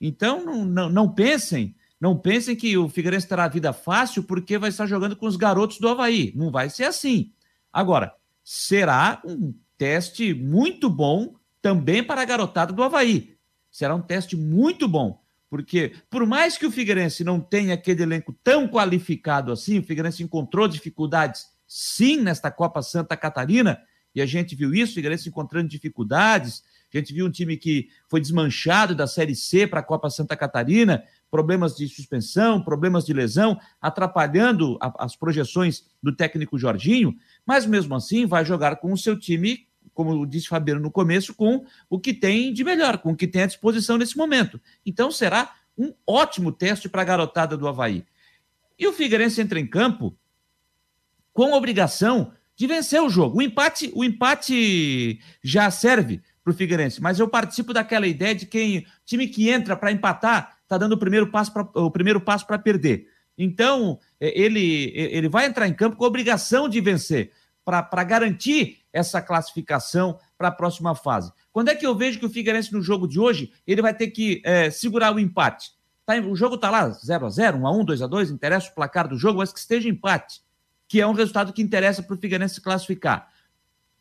Então, 0.01 0.45
não, 0.45 0.65
não, 0.65 0.89
não 0.89 1.09
pensem, 1.13 1.75
não 2.01 2.17
pensem 2.17 2.55
que 2.55 2.79
o 2.79 2.89
Figueirense 2.89 3.27
terá 3.27 3.45
a 3.45 3.49
vida 3.49 3.73
fácil 3.73 4.23
porque 4.23 4.57
vai 4.57 4.69
estar 4.69 4.87
jogando 4.87 5.17
com 5.17 5.27
os 5.27 5.35
garotos 5.35 5.81
do 5.81 5.89
Havaí. 5.89 6.33
Não 6.37 6.53
vai 6.53 6.71
ser 6.71 6.85
assim. 6.85 7.33
Agora, 7.73 8.15
será 8.45 9.21
um 9.25 9.53
teste 9.77 10.33
muito 10.33 10.89
bom 10.89 11.35
também 11.61 12.05
para 12.05 12.23
a 12.23 12.25
garotada 12.25 12.73
do 12.73 12.85
Havaí. 12.85 13.35
Será 13.69 13.97
um 13.97 14.03
teste 14.03 14.37
muito 14.37 14.87
bom, 14.87 15.24
porque 15.55 15.93
por 16.11 16.27
mais 16.27 16.59
que 16.59 16.67
o 16.67 16.71
Figueirense 16.71 17.23
não 17.23 17.39
tenha 17.39 17.75
aquele 17.75 18.03
elenco 18.03 18.37
tão 18.43 18.67
qualificado 18.67 19.53
assim, 19.53 19.79
o 19.79 19.85
Figueirense 19.85 20.21
encontrou 20.21 20.67
dificuldades 20.67 21.47
sim 21.65 22.17
nesta 22.17 22.51
Copa 22.51 22.83
Santa 22.83 23.17
Catarina, 23.17 23.81
e 24.13 24.21
a 24.21 24.27
gente 24.27 24.57
viu 24.57 24.75
isso, 24.75 24.91
o 24.91 24.95
Figueirense 24.97 25.29
encontrando 25.29 25.69
dificuldades, 25.69 26.65
a 26.93 26.99
gente 26.99 27.15
viu 27.15 27.25
um 27.25 27.31
time 27.31 27.57
que 27.57 27.87
foi 28.11 28.21
desmanchado 28.21 28.97
da 28.97 29.07
Série 29.07 29.37
C 29.37 29.65
para 29.65 29.79
a 29.79 29.83
Copa 29.85 30.11
Santa 30.11 30.37
Catarina, 30.37 31.05
problemas 31.31 31.77
de 31.77 31.87
suspensão, 31.87 32.61
problemas 32.61 33.05
de 33.05 33.13
lesão, 33.13 33.57
atrapalhando 33.81 34.77
a, 34.81 35.05
as 35.05 35.15
projeções 35.15 35.85
do 36.03 36.13
técnico 36.13 36.59
Jorginho, 36.59 37.15
mas 37.47 37.65
mesmo 37.65 37.95
assim 37.95 38.27
vai 38.27 38.45
jogar 38.45 38.75
com 38.81 38.93
o 38.93 38.99
seu 38.99 39.17
time, 39.17 39.69
como 39.95 40.27
disse 40.27 40.49
Fabiano 40.49 40.81
no 40.81 40.91
começo, 40.91 41.33
com 41.35 41.65
o 41.89 41.99
que 41.99 42.13
tem 42.13 42.53
de 42.53 42.65
melhor, 42.65 42.99
com 42.99 43.13
o 43.13 43.17
que 43.17 43.27
tem 43.27 43.43
à 43.43 43.47
disposição 43.47 43.97
nesse 43.97 44.17
momento. 44.17 44.61
Então 44.85 45.11
será 45.11 45.55
um 45.79 45.95
ótimo 46.07 46.53
teste 46.53 46.89
para 46.89 47.03
a 47.03 47.05
garotada 47.05 47.57
do 47.57 47.67
Havaí. 47.67 48.05
E 48.79 48.87
o 48.87 48.93
Figueirense 48.93 49.41
entra 49.41 49.59
em 49.59 49.67
campo 49.67 50.17
com 51.33 51.53
obrigação 51.53 52.33
de 52.57 52.67
vencer 52.67 53.01
o 53.01 53.09
jogo. 53.09 53.39
O 53.39 53.43
empate, 53.43 53.91
o 53.95 54.05
empate 54.05 55.21
já 55.43 55.71
serve 55.71 56.21
para 56.43 56.53
o 56.53 56.55
Figueirense, 56.55 57.01
mas 57.01 57.19
eu 57.19 57.27
participo 57.27 57.73
daquela 57.73 58.07
ideia 58.07 58.35
de 58.35 58.47
quem 58.47 58.87
time 59.05 59.27
que 59.27 59.49
entra 59.49 59.77
para 59.77 59.91
empatar 59.91 60.59
está 60.63 60.77
dando 60.79 60.93
o 60.93 60.99
primeiro 60.99 61.31
passo 61.31 61.53
para 61.53 61.63
o 61.75 61.91
primeiro 61.91 62.21
passo 62.21 62.47
para 62.47 62.59
perder. 62.59 63.09
Então 63.37 63.99
é, 64.21 64.39
ele 64.39 64.93
ele 64.95 65.29
vai 65.29 65.47
entrar 65.47 65.67
em 65.67 65.75
campo 65.75 65.97
com 65.97 66.05
obrigação 66.05 66.69
de 66.69 66.81
vencer 66.81 67.33
para 67.65 68.05
garantir 68.05 68.84
essa 68.95 69.21
classificação 69.21 70.19
para 70.39 70.49
a 70.49 70.53
próxima 70.53 70.95
fase. 70.95 71.31
Quando 71.53 71.69
é 71.69 71.75
que 71.75 71.87
eu 71.87 71.95
vejo 71.95 72.19
que 72.19 72.25
o 72.25 72.31
Figueirense 72.31 72.73
no 72.73 72.81
jogo 72.81 73.07
de 73.07 73.21
hoje 73.21 73.53
ele 73.67 73.83
vai 73.83 73.93
ter 73.93 74.09
que 74.09 74.41
é, 74.43 74.71
segurar 74.71 75.15
o 75.15 75.21
empate? 75.21 75.73
Tá, 76.07 76.15
o 76.17 76.35
jogo 76.35 76.55
está 76.55 76.71
lá 76.71 76.89
0 76.89 77.27
a 77.27 77.31
0 77.31 77.59
1 77.59 77.67
a 77.67 77.71
1 77.73 77.85
2 77.85 78.03
a 78.03 78.07
2 78.07 78.31
interessa 78.31 78.71
o 78.71 78.75
placar 78.75 79.07
do 79.07 79.19
jogo, 79.19 79.39
mas 79.39 79.53
que 79.53 79.59
esteja 79.59 79.89
empate 79.89 80.45
que 80.89 81.01
é 81.01 81.07
um 81.07 81.13
resultado 81.13 81.53
que 81.53 81.63
interessa 81.63 82.03
para 82.03 82.15
o 82.15 82.19
Figueirense 82.19 82.55
se 82.55 82.61
classificar. 82.61 83.29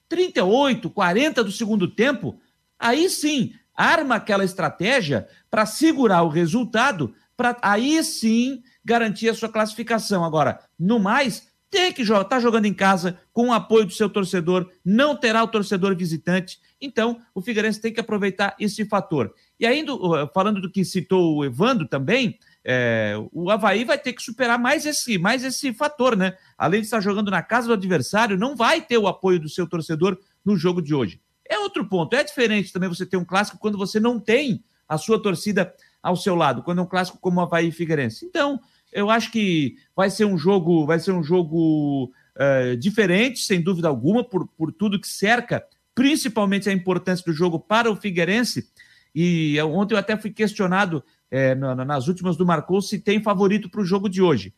38, 0.07 0.89
40 0.89 1.43
do 1.43 1.51
segundo 1.51 1.87
tempo, 1.87 2.39
aí 2.77 3.09
sim, 3.09 3.53
arma 3.73 4.15
aquela 4.15 4.45
estratégia 4.45 5.27
para 5.49 5.65
segurar 5.65 6.21
o 6.23 6.29
resultado, 6.29 7.15
para 7.35 7.57
aí 7.61 8.03
sim 8.03 8.61
garantir 8.85 9.29
a 9.29 9.33
sua 9.33 9.49
classificação. 9.49 10.23
Agora, 10.23 10.59
no 10.77 10.99
mais, 10.99 11.47
tem 11.73 11.91
que 11.91 12.03
jogar, 12.03 12.25
tá 12.25 12.39
jogando 12.39 12.67
em 12.67 12.73
casa 12.73 13.19
com 13.33 13.47
o 13.47 13.51
apoio 13.51 13.83
do 13.83 13.91
seu 13.91 14.07
torcedor, 14.07 14.69
não 14.85 15.15
terá 15.15 15.43
o 15.43 15.47
torcedor 15.47 15.95
visitante. 15.95 16.59
Então, 16.79 17.19
o 17.33 17.41
Figueirense 17.41 17.81
tem 17.81 17.91
que 17.91 17.99
aproveitar 17.99 18.55
esse 18.59 18.85
fator. 18.85 19.33
E 19.59 19.65
ainda, 19.65 19.91
falando 20.31 20.61
do 20.61 20.69
que 20.69 20.85
citou 20.85 21.37
o 21.37 21.43
Evandro 21.43 21.87
também, 21.87 22.37
é, 22.63 23.15
o 23.31 23.49
Havaí 23.49 23.83
vai 23.83 23.97
ter 23.97 24.13
que 24.13 24.21
superar 24.21 24.59
mais 24.59 24.85
esse, 24.85 25.17
mais 25.17 25.43
esse 25.43 25.73
fator, 25.73 26.15
né? 26.15 26.37
Além 26.55 26.79
de 26.79 26.85
estar 26.85 27.01
jogando 27.01 27.31
na 27.31 27.41
casa 27.41 27.67
do 27.67 27.73
adversário, 27.73 28.37
não 28.37 28.55
vai 28.55 28.79
ter 28.79 28.99
o 28.99 29.07
apoio 29.07 29.39
do 29.39 29.49
seu 29.49 29.67
torcedor 29.67 30.15
no 30.45 30.55
jogo 30.55 30.79
de 30.79 30.93
hoje. 30.93 31.19
É 31.43 31.57
outro 31.57 31.83
ponto. 31.89 32.15
É 32.15 32.23
diferente 32.23 32.71
também 32.71 32.87
você 32.87 33.03
ter 33.03 33.17
um 33.17 33.25
clássico 33.25 33.57
quando 33.57 33.79
você 33.79 33.99
não 33.99 34.19
tem 34.19 34.63
a 34.87 34.95
sua 34.99 35.19
torcida 35.19 35.73
ao 36.03 36.15
seu 36.15 36.35
lado, 36.35 36.61
quando 36.61 36.79
é 36.79 36.81
um 36.83 36.87
clássico 36.87 37.17
como 37.17 37.41
Havaí 37.41 37.69
e 37.69 37.71
Figueirense. 37.71 38.25
Então, 38.25 38.59
eu 38.93 39.09
acho 39.09 39.31
que 39.31 39.75
vai 39.95 40.09
ser 40.09 40.25
um 40.25 40.37
jogo, 40.37 40.85
vai 40.85 40.99
ser 40.99 41.11
um 41.11 41.23
jogo 41.23 42.11
é, 42.35 42.75
diferente, 42.75 43.39
sem 43.39 43.61
dúvida 43.61 43.87
alguma, 43.87 44.23
por, 44.23 44.47
por 44.47 44.71
tudo 44.71 44.99
que 44.99 45.07
cerca, 45.07 45.65
principalmente 45.93 46.69
a 46.69 46.73
importância 46.73 47.25
do 47.25 47.33
jogo 47.33 47.59
para 47.59 47.91
o 47.91 47.95
Figueirense. 47.95 48.69
E 49.13 49.59
ontem 49.61 49.93
eu 49.93 49.99
até 49.99 50.17
fui 50.17 50.31
questionado 50.31 51.03
é, 51.29 51.53
nas 51.55 52.07
últimas 52.07 52.35
do 52.35 52.45
Marcou 52.45 52.81
se 52.81 52.99
tem 52.99 53.21
favorito 53.21 53.69
para 53.69 53.81
o 53.81 53.85
jogo 53.85 54.09
de 54.09 54.21
hoje. 54.21 54.53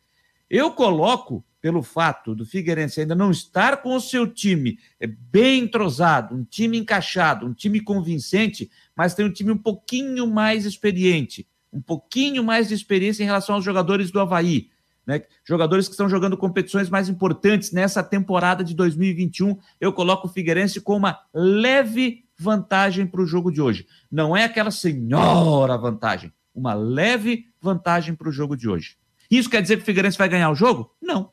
Eu 0.48 0.70
coloco, 0.70 1.44
pelo 1.60 1.82
fato 1.82 2.34
do 2.34 2.46
Figueirense 2.46 3.00
ainda 3.00 3.14
não 3.14 3.30
estar 3.30 3.82
com 3.82 3.96
o 3.96 4.00
seu 4.00 4.26
time 4.26 4.78
é, 5.00 5.06
bem 5.06 5.64
entrosado, 5.64 6.34
um 6.34 6.44
time 6.44 6.78
encaixado, 6.78 7.46
um 7.46 7.52
time 7.52 7.80
convincente, 7.80 8.70
mas 8.94 9.14
tem 9.14 9.26
um 9.26 9.32
time 9.32 9.50
um 9.50 9.58
pouquinho 9.58 10.26
mais 10.26 10.64
experiente, 10.64 11.46
um 11.76 11.82
pouquinho 11.82 12.42
mais 12.42 12.68
de 12.68 12.74
experiência 12.74 13.22
em 13.22 13.26
relação 13.26 13.54
aos 13.54 13.64
jogadores 13.64 14.10
do 14.10 14.18
Havaí. 14.18 14.70
Né? 15.06 15.22
Jogadores 15.44 15.86
que 15.86 15.92
estão 15.92 16.08
jogando 16.08 16.36
competições 16.36 16.88
mais 16.88 17.08
importantes 17.08 17.70
nessa 17.70 18.02
temporada 18.02 18.64
de 18.64 18.74
2021. 18.74 19.58
Eu 19.78 19.92
coloco 19.92 20.26
o 20.26 20.30
Figueirense 20.30 20.80
com 20.80 20.96
uma 20.96 21.20
leve 21.34 22.24
vantagem 22.38 23.06
para 23.06 23.20
o 23.20 23.26
jogo 23.26 23.52
de 23.52 23.60
hoje. 23.60 23.86
Não 24.10 24.34
é 24.34 24.44
aquela 24.44 24.70
senhora 24.70 25.76
vantagem, 25.76 26.32
uma 26.54 26.72
leve 26.72 27.46
vantagem 27.60 28.14
para 28.14 28.28
o 28.28 28.32
jogo 28.32 28.56
de 28.56 28.68
hoje. 28.68 28.96
Isso 29.30 29.50
quer 29.50 29.60
dizer 29.60 29.76
que 29.76 29.82
o 29.82 29.86
Figueirense 29.86 30.16
vai 30.16 30.28
ganhar 30.28 30.50
o 30.50 30.54
jogo? 30.54 30.94
Não. 31.00 31.30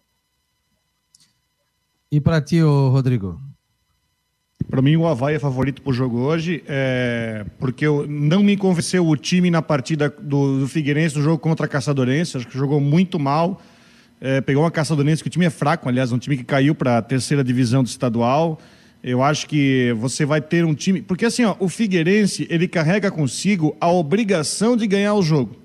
E 2.11 2.19
para 2.19 2.41
ti, 2.41 2.61
Rodrigo? 2.61 3.41
Para 4.69 4.81
mim, 4.81 4.95
o 4.95 5.07
Havaí 5.07 5.35
é 5.35 5.39
favorito 5.39 5.81
para 5.81 5.91
o 5.91 5.93
jogo 5.93 6.19
hoje, 6.19 6.63
é... 6.67 7.45
porque 7.59 7.85
eu... 7.85 8.05
não 8.07 8.43
me 8.43 8.57
convenceu 8.57 9.07
o 9.07 9.15
time 9.15 9.51
na 9.51 9.61
partida 9.61 10.09
do, 10.09 10.59
do 10.59 10.67
Figueirense 10.67 11.17
no 11.17 11.23
jogo 11.23 11.37
contra 11.37 11.65
a 11.65 11.69
Caçadorense. 11.69 12.37
Acho 12.37 12.47
que 12.47 12.57
jogou 12.57 12.79
muito 12.79 13.19
mal. 13.19 13.61
É, 14.19 14.39
pegou 14.39 14.63
uma 14.63 14.71
Caçadorense 14.71 15.21
que 15.21 15.27
o 15.27 15.31
time 15.31 15.45
é 15.45 15.49
fraco, 15.49 15.89
aliás, 15.89 16.11
um 16.11 16.17
time 16.17 16.37
que 16.37 16.43
caiu 16.43 16.73
para 16.73 16.97
a 16.97 17.01
terceira 17.01 17.43
divisão 17.43 17.83
do 17.83 17.87
estadual. 17.87 18.59
Eu 19.03 19.21
acho 19.21 19.47
que 19.47 19.93
você 19.99 20.25
vai 20.25 20.39
ter 20.39 20.63
um 20.63 20.73
time. 20.73 21.01
Porque 21.01 21.25
assim, 21.25 21.43
ó, 21.43 21.55
o 21.59 21.67
Figueirense 21.67 22.47
ele 22.49 22.67
carrega 22.67 23.11
consigo 23.11 23.75
a 23.81 23.91
obrigação 23.91 24.77
de 24.77 24.87
ganhar 24.87 25.13
o 25.13 25.21
jogo. 25.21 25.57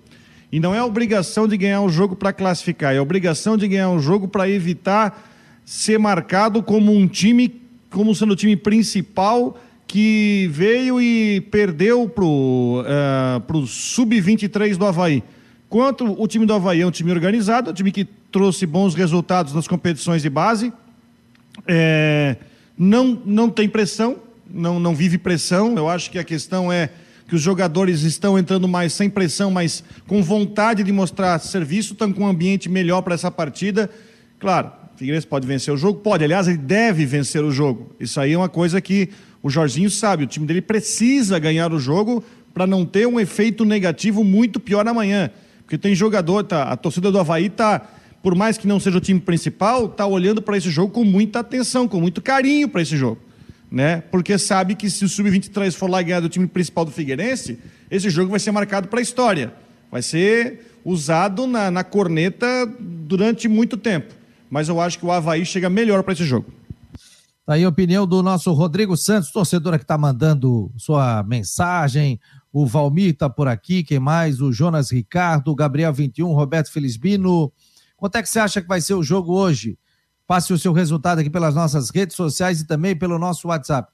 E 0.50 0.58
não 0.58 0.74
é 0.74 0.78
a 0.78 0.84
obrigação 0.84 1.46
de 1.46 1.56
ganhar 1.56 1.82
o 1.82 1.88
jogo 1.88 2.16
para 2.16 2.32
classificar, 2.32 2.94
é 2.94 2.98
a 2.98 3.02
obrigação 3.02 3.56
de 3.56 3.68
ganhar 3.68 3.90
o 3.90 4.00
jogo 4.00 4.26
para 4.26 4.48
evitar 4.48 5.24
ser 5.64 5.98
marcado 5.98 6.62
como 6.62 6.92
um 6.92 7.06
time, 7.06 7.48
como 7.90 8.14
sendo 8.14 8.32
o 8.32 8.36
time 8.36 8.56
principal 8.56 9.58
que 9.86 10.48
veio 10.52 11.00
e 11.00 11.40
perdeu 11.50 12.08
para 12.08 12.24
o 12.24 12.82
uh, 12.82 13.66
Sub-23 13.66 14.76
do 14.76 14.84
Havaí. 14.84 15.22
Quanto 15.68 16.20
o 16.20 16.28
time 16.28 16.44
do 16.44 16.52
Havaí 16.52 16.82
é 16.82 16.86
um 16.86 16.90
time 16.90 17.10
organizado, 17.10 17.70
um 17.70 17.74
time 17.74 17.90
que 17.90 18.04
trouxe 18.30 18.66
bons 18.66 18.94
resultados 18.94 19.54
nas 19.54 19.66
competições 19.66 20.22
de 20.22 20.28
base, 20.28 20.72
é, 21.66 22.36
não, 22.76 23.20
não 23.24 23.50
tem 23.50 23.68
pressão, 23.68 24.16
não, 24.48 24.78
não 24.78 24.94
vive 24.94 25.18
pressão. 25.18 25.74
Eu 25.76 25.88
acho 25.88 26.10
que 26.10 26.18
a 26.18 26.24
questão 26.24 26.70
é 26.70 26.90
que 27.26 27.34
os 27.34 27.42
jogadores 27.42 28.02
estão 28.02 28.38
entrando 28.38 28.66
mais 28.66 28.92
sem 28.92 29.10
pressão, 29.10 29.50
mas 29.50 29.84
com 30.06 30.22
vontade 30.22 30.82
de 30.82 30.92
mostrar 30.92 31.38
serviço, 31.38 31.92
estão 31.92 32.12
com 32.12 32.22
um 32.24 32.28
ambiente 32.28 32.68
melhor 32.68 33.02
para 33.02 33.14
essa 33.14 33.30
partida. 33.30 33.90
Claro, 34.38 34.70
Figueirense 34.98 35.26
pode 35.26 35.46
vencer 35.46 35.72
o 35.72 35.76
jogo? 35.76 36.00
Pode, 36.00 36.24
aliás, 36.24 36.48
ele 36.48 36.58
deve 36.58 37.06
vencer 37.06 37.42
o 37.42 37.50
jogo. 37.50 37.94
Isso 37.98 38.20
aí 38.20 38.32
é 38.32 38.36
uma 38.36 38.48
coisa 38.48 38.80
que 38.80 39.10
o 39.42 39.48
Jorginho 39.48 39.90
sabe, 39.90 40.24
o 40.24 40.26
time 40.26 40.46
dele 40.46 40.60
precisa 40.60 41.38
ganhar 41.38 41.72
o 41.72 41.78
jogo 41.78 42.24
para 42.52 42.66
não 42.66 42.84
ter 42.84 43.06
um 43.06 43.20
efeito 43.20 43.64
negativo 43.64 44.24
muito 44.24 44.58
pior 44.58 44.86
amanhã. 44.86 45.30
Porque 45.62 45.78
tem 45.78 45.94
jogador, 45.94 46.42
tá, 46.44 46.64
a 46.64 46.76
torcida 46.76 47.12
do 47.12 47.18
Havaí 47.18 47.46
está, 47.46 47.80
por 48.22 48.34
mais 48.34 48.58
que 48.58 48.66
não 48.66 48.80
seja 48.80 48.98
o 48.98 49.00
time 49.00 49.20
principal, 49.20 49.86
está 49.86 50.06
olhando 50.06 50.42
para 50.42 50.56
esse 50.56 50.70
jogo 50.70 50.92
com 50.92 51.04
muita 51.04 51.40
atenção, 51.40 51.86
com 51.86 52.00
muito 52.00 52.20
carinho 52.20 52.68
para 52.68 52.82
esse 52.82 52.96
jogo 52.96 53.28
né? 53.70 54.02
Porque 54.10 54.38
sabe 54.38 54.74
que 54.74 54.88
se 54.88 55.04
o 55.04 55.08
Sub-23 55.08 55.72
for 55.74 55.90
lá 55.90 56.00
ganhar 56.02 56.20
do 56.20 56.28
time 56.28 56.46
principal 56.46 56.84
do 56.84 56.90
Figueirense, 56.90 57.58
esse 57.90 58.08
jogo 58.10 58.30
vai 58.30 58.40
ser 58.40 58.50
marcado 58.50 58.88
para 58.88 58.98
a 58.98 59.02
história. 59.02 59.52
Vai 59.90 60.02
ser 60.02 60.72
usado 60.84 61.46
na, 61.46 61.70
na 61.70 61.84
corneta 61.84 62.66
durante 62.80 63.48
muito 63.48 63.76
tempo. 63.76 64.14
Mas 64.50 64.68
eu 64.68 64.80
acho 64.80 64.98
que 64.98 65.06
o 65.06 65.12
Havaí 65.12 65.44
chega 65.44 65.68
melhor 65.68 66.02
para 66.02 66.12
esse 66.12 66.24
jogo. 66.24 66.52
Tá 67.48 67.54
aí 67.54 67.64
a 67.64 67.68
opinião 67.68 68.06
do 68.06 68.22
nosso 68.22 68.52
Rodrigo 68.52 68.96
Santos, 68.96 69.30
torcedor 69.30 69.76
que 69.78 69.84
está 69.84 69.96
mandando 69.96 70.70
sua 70.76 71.22
mensagem. 71.22 72.20
O 72.52 72.66
Valmir 72.66 73.12
está 73.12 73.30
por 73.30 73.48
aqui, 73.48 73.82
quem 73.82 73.98
mais? 73.98 74.40
O 74.40 74.52
Jonas 74.52 74.90
Ricardo, 74.90 75.54
Gabriel 75.54 75.92
21, 75.92 76.30
Roberto 76.32 76.70
Felizbino. 76.70 77.50
Quanto 77.96 78.16
é 78.16 78.22
que 78.22 78.28
você 78.28 78.38
acha 78.38 78.60
que 78.60 78.68
vai 78.68 78.80
ser 78.80 78.94
o 78.94 79.02
jogo 79.02 79.32
hoje? 79.32 79.78
Passe 80.26 80.52
o 80.52 80.58
seu 80.58 80.72
resultado 80.74 81.20
aqui 81.20 81.30
pelas 81.30 81.54
nossas 81.54 81.88
redes 81.88 82.16
sociais 82.16 82.60
e 82.60 82.66
também 82.66 82.94
pelo 82.94 83.18
nosso 83.18 83.48
WhatsApp. 83.48 83.90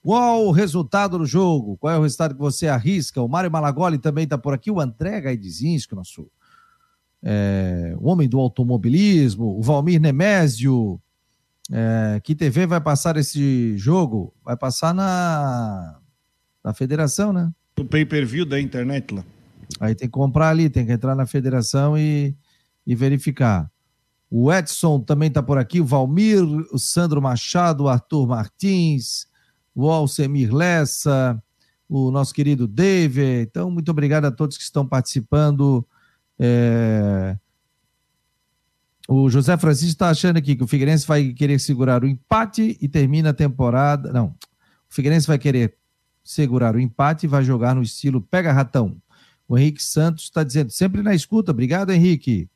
Qual 0.00 0.46
o 0.46 0.52
resultado 0.52 1.18
do 1.18 1.26
jogo? 1.26 1.76
Qual 1.78 1.92
é 1.92 1.98
o 1.98 2.02
resultado 2.02 2.34
que 2.34 2.40
você 2.40 2.68
arrisca? 2.68 3.20
O 3.20 3.28
Mário 3.28 3.50
Malagoli 3.50 3.98
também 3.98 4.22
está 4.22 4.38
por 4.38 4.54
aqui. 4.54 4.70
O 4.70 4.80
André 4.80 5.20
Gaidizinski, 5.20 5.96
nosso 5.96 6.30
é, 7.22 7.94
o 7.98 8.08
homem 8.08 8.28
do 8.28 8.38
automobilismo. 8.38 9.58
O 9.58 9.62
Valmir 9.62 10.00
Nemésio. 10.00 11.00
É, 11.70 12.20
que 12.24 12.34
TV 12.34 12.66
vai 12.66 12.80
passar 12.80 13.16
esse 13.16 13.76
jogo? 13.76 14.34
Vai 14.42 14.56
passar 14.56 14.94
na, 14.94 15.98
na 16.64 16.72
federação, 16.72 17.32
né? 17.32 17.50
O 17.78 17.84
pay-per-view 17.84 18.46
da 18.46 18.60
internet 18.60 19.14
lá. 19.14 19.24
Aí 19.78 19.94
tem 19.94 20.08
que 20.08 20.12
comprar 20.12 20.48
ali, 20.48 20.70
tem 20.70 20.86
que 20.86 20.92
entrar 20.92 21.14
na 21.14 21.26
federação 21.26 21.96
e, 21.96 22.34
e 22.86 22.94
verificar. 22.94 23.70
O 24.30 24.52
Edson 24.52 25.00
também 25.00 25.28
está 25.28 25.42
por 25.42 25.58
aqui, 25.58 25.80
o 25.80 25.84
Valmir, 25.84 26.42
o 26.72 26.78
Sandro 26.78 27.20
Machado, 27.20 27.84
o 27.84 27.88
Arthur 27.88 28.26
Martins, 28.26 29.26
o 29.74 29.90
Alcemir 29.90 30.54
Lessa, 30.54 31.42
o 31.88 32.10
nosso 32.10 32.34
querido 32.34 32.66
David. 32.66 33.46
Então, 33.48 33.70
muito 33.70 33.90
obrigado 33.90 34.26
a 34.26 34.30
todos 34.30 34.58
que 34.58 34.62
estão 34.62 34.86
participando. 34.86 35.86
É... 36.38 37.36
O 39.08 39.30
José 39.30 39.56
Francisco 39.56 39.92
está 39.92 40.10
achando 40.10 40.36
aqui 40.36 40.54
que 40.54 40.62
o 40.62 40.66
Figueirense 40.66 41.06
vai 41.06 41.32
querer 41.32 41.58
segurar 41.58 42.04
o 42.04 42.06
empate 42.06 42.76
e 42.80 42.88
termina 42.88 43.30
a 43.30 43.34
temporada. 43.34 44.12
Não, 44.12 44.26
o 44.26 44.94
Figueirense 44.94 45.26
vai 45.26 45.38
querer 45.38 45.76
segurar 46.22 46.76
o 46.76 46.80
empate 46.80 47.24
e 47.24 47.28
vai 47.28 47.42
jogar 47.42 47.74
no 47.74 47.82
estilo 47.82 48.20
pega-ratão. 48.20 49.00
O 49.48 49.56
Henrique 49.56 49.82
Santos 49.82 50.24
está 50.24 50.44
dizendo, 50.44 50.70
sempre 50.70 51.02
na 51.02 51.14
escuta. 51.14 51.52
Obrigado, 51.52 51.90
Henrique. 51.90 52.50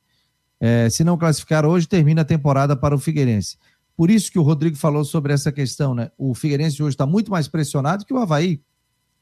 É, 0.59 0.89
se 0.91 1.03
não 1.03 1.17
classificar 1.17 1.65
hoje, 1.65 1.87
termina 1.87 2.21
a 2.21 2.25
temporada 2.25 2.75
para 2.75 2.93
o 2.93 2.99
Figueirense. 2.99 3.57
Por 3.97 4.11
isso 4.11 4.31
que 4.31 4.37
o 4.37 4.43
Rodrigo 4.43 4.75
falou 4.75 5.03
sobre 5.03 5.33
essa 5.33 5.51
questão, 5.51 5.95
né? 5.95 6.11
O 6.17 6.35
Figueirense 6.35 6.81
hoje 6.83 6.93
está 6.93 7.05
muito 7.05 7.31
mais 7.31 7.47
pressionado 7.47 8.05
que 8.05 8.13
o 8.13 8.17
Havaí. 8.17 8.61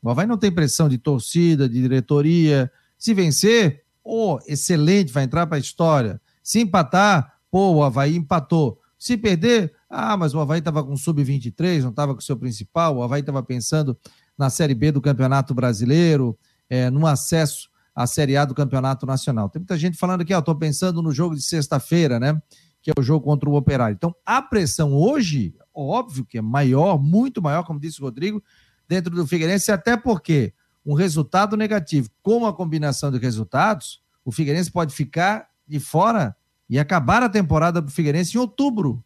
O 0.01 0.09
Havaí 0.09 0.27
não 0.27 0.37
tem 0.37 0.51
pressão 0.51 0.89
de 0.89 0.97
torcida, 0.97 1.69
de 1.69 1.81
diretoria. 1.81 2.69
Se 2.97 3.13
vencer, 3.13 3.80
pô, 4.03 4.39
excelente, 4.47 5.11
vai 5.11 5.23
entrar 5.23 5.47
para 5.47 5.57
a 5.57 5.59
história. 5.59 6.21
Se 6.43 6.59
empatar, 6.59 7.37
pô, 7.49 7.71
o 7.71 7.83
Havaí 7.83 8.15
empatou. 8.15 8.79
Se 8.97 9.17
perder, 9.17 9.73
ah, 9.89 10.15
mas 10.15 10.33
o 10.33 10.39
Havaí 10.39 10.59
estava 10.59 10.83
com 10.83 10.95
sub-23, 10.95 11.81
não 11.81 11.89
estava 11.89 12.13
com 12.13 12.19
o 12.19 12.23
seu 12.23 12.37
principal, 12.37 12.97
o 12.97 13.03
Havaí 13.03 13.21
estava 13.21 13.41
pensando 13.41 13.97
na 14.37 14.49
Série 14.49 14.75
B 14.75 14.91
do 14.91 15.01
Campeonato 15.01 15.53
Brasileiro, 15.53 16.37
é, 16.69 16.89
no 16.89 17.05
acesso 17.05 17.69
a 17.95 18.07
Série 18.07 18.37
A 18.37 18.45
do 18.45 18.55
Campeonato 18.55 19.05
Nacional. 19.05 19.49
Tem 19.49 19.59
muita 19.59 19.77
gente 19.77 19.97
falando 19.97 20.21
aqui, 20.21 20.33
ó, 20.33 20.41
tô 20.41 20.55
pensando 20.55 21.01
no 21.01 21.11
jogo 21.11 21.35
de 21.35 21.41
sexta-feira, 21.41 22.19
né? 22.19 22.41
Que 22.81 22.89
é 22.89 22.93
o 22.97 23.03
jogo 23.03 23.25
contra 23.25 23.49
o 23.49 23.55
Operário. 23.55 23.93
Então, 23.93 24.15
a 24.25 24.41
pressão 24.41 24.93
hoje, 24.93 25.53
óbvio 25.73 26.25
que 26.25 26.37
é 26.37 26.41
maior, 26.41 27.01
muito 27.01 27.41
maior, 27.41 27.63
como 27.63 27.79
disse 27.79 28.01
o 28.01 28.05
Rodrigo, 28.05 28.41
dentro 28.87 29.13
do 29.13 29.27
Figueirense, 29.27 29.71
até 29.71 29.95
porque 29.97 30.53
um 30.85 30.93
resultado 30.93 31.55
negativo 31.55 32.09
com 32.21 32.45
a 32.45 32.53
combinação 32.53 33.11
de 33.11 33.17
resultados, 33.17 34.01
o 34.25 34.31
Figueirense 34.31 34.71
pode 34.71 34.93
ficar 34.93 35.47
de 35.67 35.79
fora 35.79 36.35
e 36.69 36.79
acabar 36.79 37.21
a 37.23 37.29
temporada 37.29 37.81
do 37.81 37.91
Figueirense 37.91 38.37
em 38.37 38.39
outubro. 38.39 39.03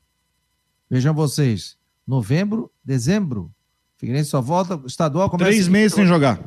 Vejam 0.90 1.14
vocês, 1.14 1.78
novembro, 2.06 2.72
dezembro. 2.84 3.52
O 3.96 4.00
Figueirense 4.00 4.30
só 4.30 4.42
volta, 4.42 4.76
o 4.76 4.86
estadual 4.86 5.30
começa... 5.30 5.50
Três 5.50 5.68
meses 5.68 5.94
sem 5.94 6.06
jogar. 6.06 6.40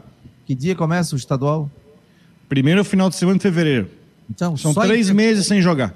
Que 0.44 0.54
dia 0.54 0.74
começa 0.74 1.14
o 1.14 1.18
estadual? 1.18 1.70
Primeiro 2.48 2.84
final 2.84 3.10
de 3.10 3.16
semana 3.16 3.38
de 3.38 3.42
fevereiro. 3.42 3.90
Então, 4.30 4.56
São 4.56 4.72
três 4.74 5.10
meses 5.10 5.46
sem 5.46 5.60
jogar. 5.60 5.94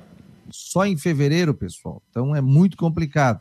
Só 0.51 0.85
em 0.85 0.97
fevereiro, 0.97 1.55
pessoal. 1.55 2.03
Então 2.11 2.35
é 2.35 2.41
muito 2.41 2.77
complicado. 2.77 3.41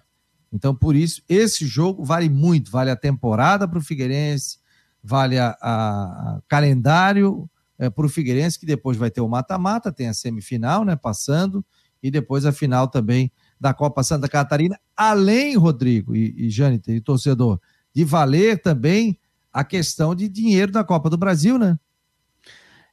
Então, 0.54 0.76
por 0.76 0.96
isso, 0.96 1.22
esse 1.28 1.66
jogo 1.66 2.04
vale 2.04 2.30
muito. 2.30 2.70
Vale 2.72 2.92
a 2.92 2.96
temporada 2.96 3.68
para 3.68 3.80
o 3.80 3.82
Figueirense, 3.82 4.58
vale 5.04 5.38
a, 5.38 5.58
a, 5.62 5.74
a 5.74 6.42
calendário 6.48 7.50
é, 7.78 7.90
para 7.90 8.06
o 8.06 8.10
Figueirense, 8.10 8.60
que 8.60 8.66
depois 8.66 8.98
vai 8.98 9.10
ter 9.10 9.22
o 9.22 9.28
mata-mata, 9.28 9.92
tem 9.92 10.08
a 10.08 10.14
semifinal, 10.14 10.86
né? 10.86 10.96
Passando, 10.96 11.66
e 12.02 12.12
depois 12.12 12.46
a 12.46 12.52
final 12.52 12.88
também 12.88 13.32
da 13.60 13.74
Copa 13.74 14.04
Santa 14.04 14.28
Catarina. 14.28 14.80
Além, 14.96 15.56
Rodrigo 15.56 16.16
e, 16.16 16.46
e 16.46 16.50
Jâniter, 16.50 16.96
e 16.96 17.02
torcedor, 17.02 17.60
de 17.94 18.04
valer 18.04 18.62
também 18.62 19.20
a 19.52 19.64
questão 19.64 20.16
de 20.16 20.30
dinheiro 20.30 20.72
da 20.72 20.84
Copa 20.84 21.10
do 21.10 21.18
Brasil, 21.18 21.58
né? 21.58 21.78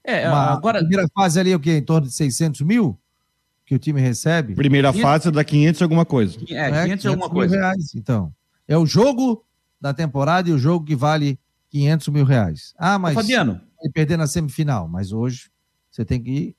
É, 0.03 0.29
Uma, 0.29 0.53
agora. 0.53 0.79
A 0.79 0.81
primeira 0.81 1.07
fase 1.15 1.39
ali 1.39 1.53
é 1.53 1.57
o 1.57 1.61
quê? 1.61 1.77
Em 1.77 1.83
torno 1.83 2.07
de 2.07 2.15
600 2.15 2.63
mil 2.63 2.99
que 3.67 3.75
o 3.75 3.79
time 3.79 4.01
recebe? 4.01 4.55
Primeira 4.55 4.93
fase 4.93 5.31
dá 5.31 5.45
500 5.45 5.83
alguma 5.83 6.07
coisa. 6.07 6.39
É, 6.49 6.71
500, 6.71 6.79
é, 6.79 6.85
500 6.85 7.07
alguma 7.07 7.31
coisa. 7.31 7.57
Reais, 7.57 7.95
então. 7.95 8.33
É 8.67 8.77
o 8.77 8.87
jogo 8.87 9.45
da 9.79 9.93
temporada 9.93 10.49
e 10.49 10.53
o 10.53 10.59
jogo 10.59 10.87
que 10.87 10.97
vale 10.97 11.39
500 11.71 12.09
mil 12.09 12.25
reais. 12.25 12.75
Ah, 12.79 12.99
mas. 12.99 13.17
Ô, 13.17 13.21
Fabiano. 13.21 13.61
perder 13.93 14.17
na 14.17 14.27
semifinal, 14.27 14.89
mas 14.89 15.13
hoje 15.13 15.51
você 15.91 16.05
tem 16.05 16.23
que 16.23 16.31
ir 16.31 16.57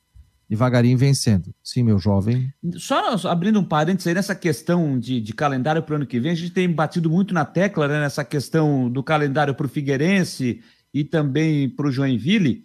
devagarinho 0.50 0.98
vencendo. 0.98 1.54
Sim, 1.64 1.84
meu 1.84 2.00
jovem. 2.00 2.52
Só 2.78 3.16
abrindo 3.28 3.60
um 3.60 3.64
parênteses 3.64 4.08
aí 4.08 4.16
nessa 4.16 4.34
questão 4.34 5.00
de, 5.00 5.22
de 5.22 5.32
calendário 5.32 5.84
para 5.84 5.94
o 5.94 5.96
ano 5.98 6.08
que 6.08 6.20
vem, 6.20 6.32
a 6.32 6.36
gente 6.36 6.52
tem 6.52 6.68
batido 6.72 7.10
muito 7.10 7.34
na 7.36 7.46
tecla 7.46 7.88
né, 7.88 8.00
nessa 8.00 8.26
questão 8.26 8.90
do 8.90 9.04
calendário 9.04 9.54
para 9.54 9.68
o 9.68 9.70
Figueirense 9.70 10.62
e 10.92 11.04
também 11.04 11.70
para 11.70 11.88
o 11.88 11.92
Joinville. 11.92 12.64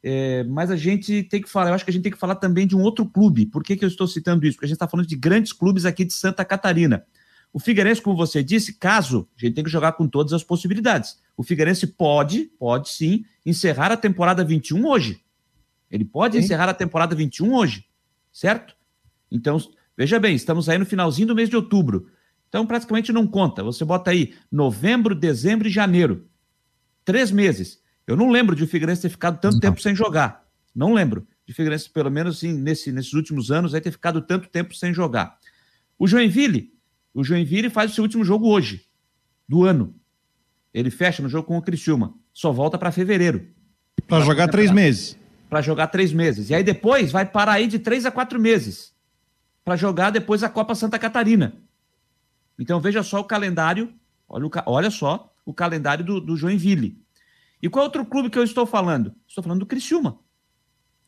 É, 0.00 0.44
mas 0.44 0.70
a 0.70 0.76
gente 0.76 1.24
tem 1.24 1.42
que 1.42 1.48
falar, 1.48 1.70
eu 1.70 1.74
acho 1.74 1.84
que 1.84 1.90
a 1.90 1.92
gente 1.92 2.02
tem 2.02 2.12
que 2.12 2.18
falar 2.18 2.36
também 2.36 2.66
de 2.66 2.76
um 2.76 2.82
outro 2.82 3.04
clube. 3.04 3.46
Por 3.46 3.64
que, 3.64 3.74
que 3.76 3.84
eu 3.84 3.88
estou 3.88 4.06
citando 4.06 4.46
isso? 4.46 4.56
Porque 4.56 4.66
a 4.66 4.68
gente 4.68 4.76
está 4.76 4.86
falando 4.86 5.06
de 5.06 5.16
grandes 5.16 5.52
clubes 5.52 5.84
aqui 5.84 6.04
de 6.04 6.12
Santa 6.12 6.44
Catarina. 6.44 7.04
O 7.52 7.58
Figueirense, 7.58 8.02
como 8.02 8.16
você 8.16 8.44
disse, 8.44 8.74
caso, 8.74 9.28
a 9.36 9.40
gente 9.40 9.54
tem 9.54 9.64
que 9.64 9.70
jogar 9.70 9.92
com 9.92 10.06
todas 10.06 10.32
as 10.32 10.44
possibilidades. 10.44 11.16
O 11.36 11.42
Figueirense 11.42 11.86
pode, 11.86 12.44
pode 12.58 12.90
sim, 12.90 13.24
encerrar 13.44 13.90
a 13.90 13.96
temporada 13.96 14.44
21 14.44 14.86
hoje. 14.86 15.20
Ele 15.90 16.04
pode 16.04 16.38
sim. 16.38 16.44
encerrar 16.44 16.68
a 16.68 16.74
temporada 16.74 17.14
21 17.14 17.52
hoje, 17.52 17.84
certo? 18.32 18.76
Então, 19.30 19.58
veja 19.96 20.18
bem, 20.18 20.34
estamos 20.34 20.68
aí 20.68 20.78
no 20.78 20.86
finalzinho 20.86 21.28
do 21.28 21.34
mês 21.34 21.48
de 21.48 21.56
outubro. 21.56 22.08
Então, 22.48 22.66
praticamente 22.66 23.12
não 23.12 23.26
conta. 23.26 23.62
Você 23.64 23.84
bota 23.84 24.10
aí 24.10 24.34
novembro, 24.50 25.14
dezembro 25.14 25.66
e 25.66 25.70
janeiro. 25.70 26.28
Três 27.04 27.30
meses. 27.30 27.82
Eu 28.06 28.16
não 28.16 28.30
lembro 28.30 28.54
de 28.54 28.62
o 28.62 28.68
Figueirense 28.68 29.02
ter 29.02 29.08
ficado 29.08 29.40
tanto 29.40 29.54
não. 29.54 29.60
tempo 29.60 29.80
sem 29.80 29.94
jogar. 29.94 30.46
Não 30.74 30.94
lembro 30.94 31.26
de 31.46 31.52
o 31.52 31.56
Figueirense, 31.56 31.90
pelo 31.90 32.10
menos 32.10 32.36
assim, 32.36 32.52
nesse, 32.52 32.90
nesses 32.92 33.12
últimos 33.12 33.50
anos, 33.50 33.74
aí 33.74 33.80
ter 33.80 33.90
ficado 33.90 34.22
tanto 34.22 34.48
tempo 34.48 34.74
sem 34.74 34.92
jogar. 34.92 35.38
O 35.98 36.06
Joinville, 36.06 36.72
o 37.12 37.22
Joinville 37.22 37.70
faz 37.70 37.92
o 37.92 37.94
seu 37.94 38.02
último 38.02 38.24
jogo 38.24 38.48
hoje, 38.48 38.86
do 39.48 39.64
ano. 39.64 39.94
Ele 40.74 40.90
fecha 40.90 41.22
no 41.22 41.28
jogo 41.28 41.46
com 41.46 41.56
o 41.56 41.62
Criciúma. 41.62 42.14
Só 42.32 42.50
volta 42.50 42.76
para 42.76 42.90
fevereiro. 42.90 43.46
Para 44.08 44.24
jogar 44.24 44.48
três 44.48 44.72
meses. 44.72 45.16
Para 45.48 45.62
jogar 45.62 45.86
três 45.86 46.12
meses. 46.12 46.50
E 46.50 46.54
aí 46.54 46.64
depois 46.64 47.12
vai 47.12 47.24
parar 47.24 47.52
aí 47.52 47.68
de 47.68 47.78
três 47.78 48.04
a 48.04 48.10
quatro 48.10 48.40
meses. 48.40 48.92
Para 49.64 49.76
jogar 49.76 50.10
depois 50.10 50.42
a 50.42 50.48
Copa 50.48 50.74
Santa 50.74 50.98
Catarina. 50.98 51.54
Então 52.58 52.80
veja 52.80 53.04
só 53.04 53.20
o 53.20 53.24
calendário. 53.24 53.94
Olha, 54.28 54.46
o, 54.46 54.50
olha 54.66 54.90
só 54.90 55.32
o 55.46 55.54
calendário 55.54 56.04
do, 56.04 56.20
do 56.20 56.36
Joinville. 56.36 57.00
E 57.62 57.68
qual 57.68 57.84
outro 57.84 58.04
clube 58.04 58.28
que 58.28 58.38
eu 58.38 58.44
estou 58.44 58.66
falando? 58.66 59.14
Estou 59.28 59.44
falando 59.44 59.60
do 59.60 59.66
Criciúma. 59.66 60.18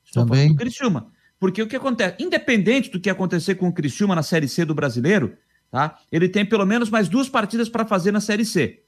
Estou 0.05 0.25
Também. 0.25 0.43
falando 0.43 0.57
do 0.57 0.59
Criciúma. 0.59 1.13
Porque 1.39 1.61
o 1.61 1.67
que 1.67 1.77
acontece? 1.77 2.23
Independente 2.23 2.91
do 2.91 3.01
que 3.01 3.11
acontecer 3.11 3.57
com 3.57 3.69
o 3.69 3.73
Criciúma 3.73 4.15
na 4.15 4.23
Série 4.23 4.49
C 4.49 4.65
do 4.65 4.75
brasileiro, 4.75 5.37
tá? 5.71 5.99
Ele 6.11 6.29
tem 6.29 6.47
pelo 6.47 6.65
menos 6.65 6.89
mais 6.89 7.09
duas 7.09 7.29
partidas 7.29 7.69
para 7.69 7.85
fazer 7.85 8.13
na 8.13 8.21
Série 8.21 8.45
C. 8.45 8.86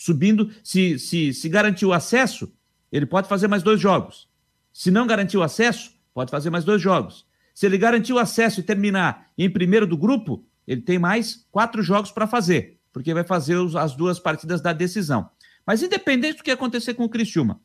Subindo, 0.00 0.50
se, 0.64 0.98
se, 0.98 1.34
se 1.34 1.46
garantir 1.46 1.84
o 1.84 1.92
acesso, 1.92 2.50
ele 2.90 3.04
pode 3.04 3.28
fazer 3.28 3.48
mais 3.48 3.62
dois 3.62 3.78
jogos. 3.78 4.30
Se 4.72 4.90
não 4.90 5.06
garantir 5.06 5.36
o 5.36 5.42
acesso, 5.42 5.92
pode 6.14 6.30
fazer 6.30 6.48
mais 6.48 6.64
dois 6.64 6.80
jogos. 6.80 7.26
Se 7.54 7.66
ele 7.66 7.76
garantir 7.76 8.14
o 8.14 8.18
acesso 8.18 8.60
e 8.60 8.62
terminar 8.62 9.26
em 9.36 9.50
primeiro 9.50 9.86
do 9.86 9.98
grupo, 9.98 10.42
ele 10.66 10.80
tem 10.80 10.98
mais 10.98 11.46
quatro 11.50 11.82
jogos 11.82 12.10
para 12.10 12.26
fazer, 12.26 12.78
porque 12.90 13.12
vai 13.12 13.24
fazer 13.24 13.56
os, 13.56 13.76
as 13.76 13.94
duas 13.94 14.18
partidas 14.18 14.62
da 14.62 14.72
decisão. 14.72 15.28
Mas 15.66 15.82
independente 15.82 16.38
do 16.38 16.44
que 16.44 16.50
acontecer 16.50 16.94
com 16.94 17.04
o 17.04 17.08
Criciúma, 17.10 17.60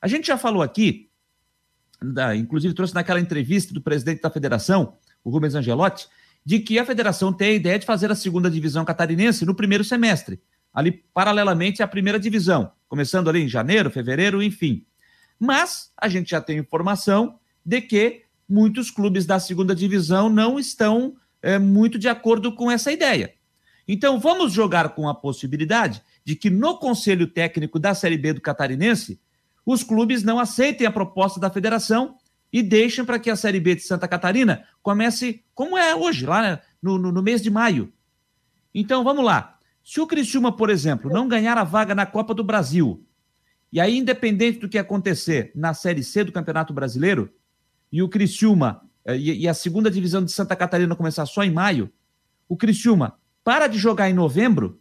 a 0.00 0.08
gente 0.08 0.28
já 0.28 0.38
falou 0.38 0.62
aqui, 0.62 1.10
da, 2.02 2.34
inclusive 2.34 2.72
trouxe 2.72 2.94
naquela 2.94 3.20
entrevista 3.20 3.74
do 3.74 3.82
presidente 3.82 4.22
da 4.22 4.30
federação, 4.30 4.96
o 5.22 5.28
Rubens 5.28 5.54
Angelotti, 5.54 6.08
de 6.46 6.60
que 6.60 6.78
a 6.78 6.86
federação 6.86 7.30
tem 7.30 7.48
a 7.48 7.54
ideia 7.54 7.78
de 7.78 7.84
fazer 7.84 8.10
a 8.10 8.14
segunda 8.14 8.50
divisão 8.50 8.86
catarinense 8.86 9.44
no 9.44 9.54
primeiro 9.54 9.84
semestre, 9.84 10.40
ali 10.74 10.90
paralelamente 11.14 11.82
à 11.82 11.86
primeira 11.86 12.18
divisão, 12.18 12.72
começando 12.88 13.30
ali 13.30 13.42
em 13.42 13.48
janeiro, 13.48 13.90
fevereiro, 13.90 14.42
enfim. 14.42 14.84
Mas 15.38 15.92
a 15.96 16.08
gente 16.08 16.30
já 16.30 16.40
tem 16.40 16.58
informação 16.58 17.38
de 17.64 17.80
que 17.80 18.22
muitos 18.48 18.90
clubes 18.90 19.24
da 19.24 19.38
segunda 19.38 19.74
divisão 19.74 20.28
não 20.28 20.58
estão 20.58 21.14
é, 21.40 21.58
muito 21.58 21.98
de 21.98 22.08
acordo 22.08 22.54
com 22.54 22.70
essa 22.70 22.90
ideia. 22.90 23.32
Então 23.86 24.18
vamos 24.18 24.52
jogar 24.52 24.90
com 24.90 25.08
a 25.08 25.14
possibilidade 25.14 26.02
de 26.24 26.34
que 26.34 26.50
no 26.50 26.78
conselho 26.78 27.26
técnico 27.26 27.78
da 27.78 27.94
Série 27.94 28.16
B 28.16 28.32
do 28.32 28.40
Catarinense 28.40 29.20
os 29.64 29.82
clubes 29.82 30.22
não 30.22 30.38
aceitem 30.38 30.86
a 30.86 30.92
proposta 30.92 31.38
da 31.38 31.50
federação 31.50 32.16
e 32.52 32.62
deixem 32.62 33.04
para 33.04 33.18
que 33.18 33.30
a 33.30 33.36
Série 33.36 33.60
B 33.60 33.74
de 33.74 33.82
Santa 33.82 34.08
Catarina 34.08 34.64
comece 34.82 35.44
como 35.54 35.76
é 35.76 35.94
hoje, 35.94 36.24
lá 36.26 36.60
no, 36.82 36.98
no, 36.98 37.12
no 37.12 37.22
mês 37.22 37.42
de 37.42 37.50
maio. 37.50 37.92
Então 38.74 39.04
vamos 39.04 39.24
lá. 39.24 39.53
Se 39.84 40.00
o 40.00 40.06
Criciúma, 40.06 40.50
por 40.50 40.70
exemplo, 40.70 41.10
não 41.10 41.28
ganhar 41.28 41.58
a 41.58 41.62
vaga 41.62 41.94
na 41.94 42.06
Copa 42.06 42.32
do 42.32 42.42
Brasil, 42.42 43.06
e 43.70 43.78
aí, 43.78 43.98
independente 43.98 44.58
do 44.60 44.68
que 44.68 44.78
acontecer 44.78 45.52
na 45.54 45.74
Série 45.74 46.02
C 46.02 46.24
do 46.24 46.32
Campeonato 46.32 46.72
Brasileiro, 46.72 47.30
e 47.92 48.02
o 48.02 48.08
Criciúma 48.08 48.88
eh, 49.04 49.18
e, 49.18 49.48
a 49.48 49.52
segunda 49.52 49.90
divisão 49.90 50.24
de 50.24 50.32
Santa 50.32 50.56
Catarina 50.56 50.96
começar 50.96 51.26
só 51.26 51.44
em 51.44 51.50
maio, 51.50 51.92
o 52.48 52.56
Criciúma 52.56 53.18
para 53.42 53.66
de 53.66 53.76
jogar 53.76 54.08
em 54.08 54.14
novembro, 54.14 54.80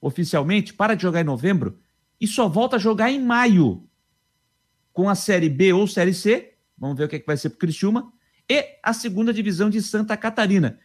oficialmente, 0.00 0.72
para 0.72 0.94
de 0.94 1.02
jogar 1.02 1.20
em 1.20 1.24
novembro, 1.24 1.78
e 2.18 2.26
só 2.26 2.48
volta 2.48 2.76
a 2.76 2.78
jogar 2.78 3.10
em 3.10 3.22
maio 3.22 3.86
com 4.94 5.10
a 5.10 5.14
Série 5.14 5.50
B 5.50 5.74
ou 5.74 5.86
Série 5.86 6.14
C, 6.14 6.54
vamos 6.78 6.96
ver 6.96 7.04
o 7.04 7.08
que, 7.08 7.16
é 7.16 7.18
que 7.18 7.26
vai 7.26 7.36
ser 7.36 7.50
para 7.50 7.56
o 7.56 7.60
Criciúma, 7.60 8.10
e 8.48 8.64
a 8.82 8.94
segunda 8.94 9.32
divisão 9.32 9.68
de 9.68 9.82
Santa 9.82 10.16
Catarina. 10.16 10.78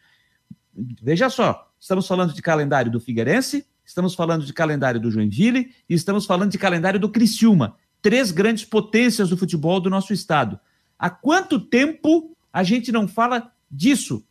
Veja 1.01 1.29
só, 1.29 1.72
estamos 1.83 2.07
falando 2.07 2.33
de 2.33 2.41
calendário 2.41 2.89
do 2.89 2.97
Figueirense, 2.97 3.65
estamos 3.85 4.15
falando 4.15 4.45
de 4.45 4.53
calendário 4.53 5.01
do 5.01 5.11
Joinville 5.11 5.75
e 5.89 5.93
estamos 5.93 6.25
falando 6.25 6.49
de 6.49 6.57
calendário 6.57 6.97
do 6.97 7.09
Criciúma. 7.09 7.75
Três 8.01 8.31
grandes 8.31 8.63
potências 8.63 9.27
do 9.27 9.35
futebol 9.35 9.81
do 9.81 9.89
nosso 9.89 10.13
estado. 10.13 10.57
Há 10.97 11.09
quanto 11.09 11.59
tempo 11.59 12.33
a 12.53 12.63
gente 12.63 12.89
não 12.89 13.05
fala 13.05 13.51
disso? 13.69 14.25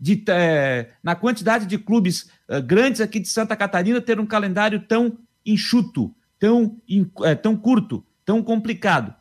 De, 0.00 0.24
é, 0.28 0.92
na 1.02 1.14
quantidade 1.14 1.66
de 1.66 1.76
clubes 1.76 2.30
é, 2.48 2.58
grandes 2.62 3.02
aqui 3.02 3.20
de 3.20 3.28
Santa 3.28 3.54
Catarina 3.54 4.00
ter 4.00 4.18
um 4.18 4.26
calendário 4.26 4.80
tão 4.80 5.18
enxuto, 5.44 6.14
tão, 6.38 6.80
é, 7.22 7.34
tão 7.34 7.54
curto, 7.54 8.02
tão 8.24 8.42
complicado. 8.42 9.14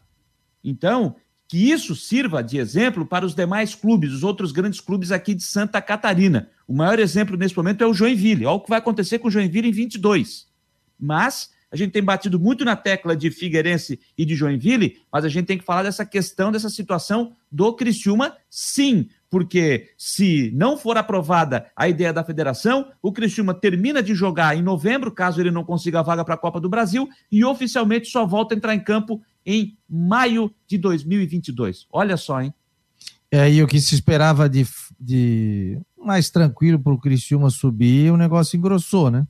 Então, 0.63 1.17
que 1.49 1.69
isso 1.69 1.97
sirva 1.97 2.41
de 2.41 2.59
exemplo 2.59 3.05
para 3.05 3.25
os 3.25 3.35
demais 3.35 3.75
clubes, 3.75 4.13
os 4.13 4.23
outros 4.23 4.53
grandes 4.53 4.79
clubes 4.79 5.11
aqui 5.11 5.35
de 5.35 5.43
Santa 5.43 5.81
Catarina. 5.81 6.49
O 6.67 6.73
maior 6.73 6.99
exemplo 6.99 7.37
nesse 7.37 7.55
momento 7.55 7.83
é 7.83 7.87
o 7.87 7.93
Joinville. 7.93 8.45
Olha 8.45 8.55
o 8.55 8.59
que 8.59 8.69
vai 8.69 8.79
acontecer 8.79 9.19
com 9.19 9.29
o 9.29 9.31
Joinville 9.31 9.69
em 9.69 9.71
22. 9.71 10.47
Mas 10.99 11.49
a 11.71 11.75
gente 11.75 11.91
tem 11.91 12.03
batido 12.03 12.39
muito 12.39 12.63
na 12.63 12.75
tecla 12.75 13.15
de 13.15 13.29
Figueirense 13.29 13.99
e 14.17 14.25
de 14.25 14.35
Joinville, 14.35 15.01
mas 15.11 15.25
a 15.25 15.29
gente 15.29 15.45
tem 15.45 15.57
que 15.57 15.65
falar 15.65 15.83
dessa 15.83 16.05
questão, 16.05 16.51
dessa 16.51 16.69
situação 16.69 17.33
do 17.51 17.73
Criciúma, 17.73 18.35
sim, 18.49 19.09
porque 19.29 19.89
se 19.97 20.51
não 20.55 20.77
for 20.77 20.97
aprovada 20.97 21.69
a 21.75 21.89
ideia 21.89 22.13
da 22.13 22.23
federação, 22.23 22.91
o 23.01 23.11
Criciúma 23.11 23.53
termina 23.53 24.01
de 24.01 24.15
jogar 24.15 24.55
em 24.55 24.61
novembro, 24.61 25.11
caso 25.11 25.41
ele 25.41 25.51
não 25.51 25.63
consiga 25.63 25.99
a 25.99 26.03
vaga 26.03 26.23
para 26.23 26.35
a 26.35 26.37
Copa 26.37 26.61
do 26.61 26.69
Brasil, 26.69 27.09
e 27.29 27.43
oficialmente 27.43 28.07
só 28.07 28.25
volta 28.25 28.55
a 28.55 28.57
entrar 28.57 28.73
em 28.73 28.79
campo 28.79 29.21
em 29.45 29.77
maio 29.89 30.53
de 30.65 30.77
2022. 30.77 31.87
Olha 31.91 32.15
só, 32.15 32.41
hein? 32.41 32.53
É, 33.29 33.51
e 33.51 33.61
o 33.61 33.67
que 33.67 33.79
se 33.81 33.93
esperava 33.93 34.47
de, 34.47 34.65
de 34.97 35.77
mais 35.99 36.29
tranquilo 36.29 36.79
para 36.79 36.93
o 36.93 36.99
Criciúma 36.99 37.49
subir, 37.49 38.11
o 38.11 38.17
negócio 38.17 38.57
engrossou, 38.57 39.09
né? 39.09 39.27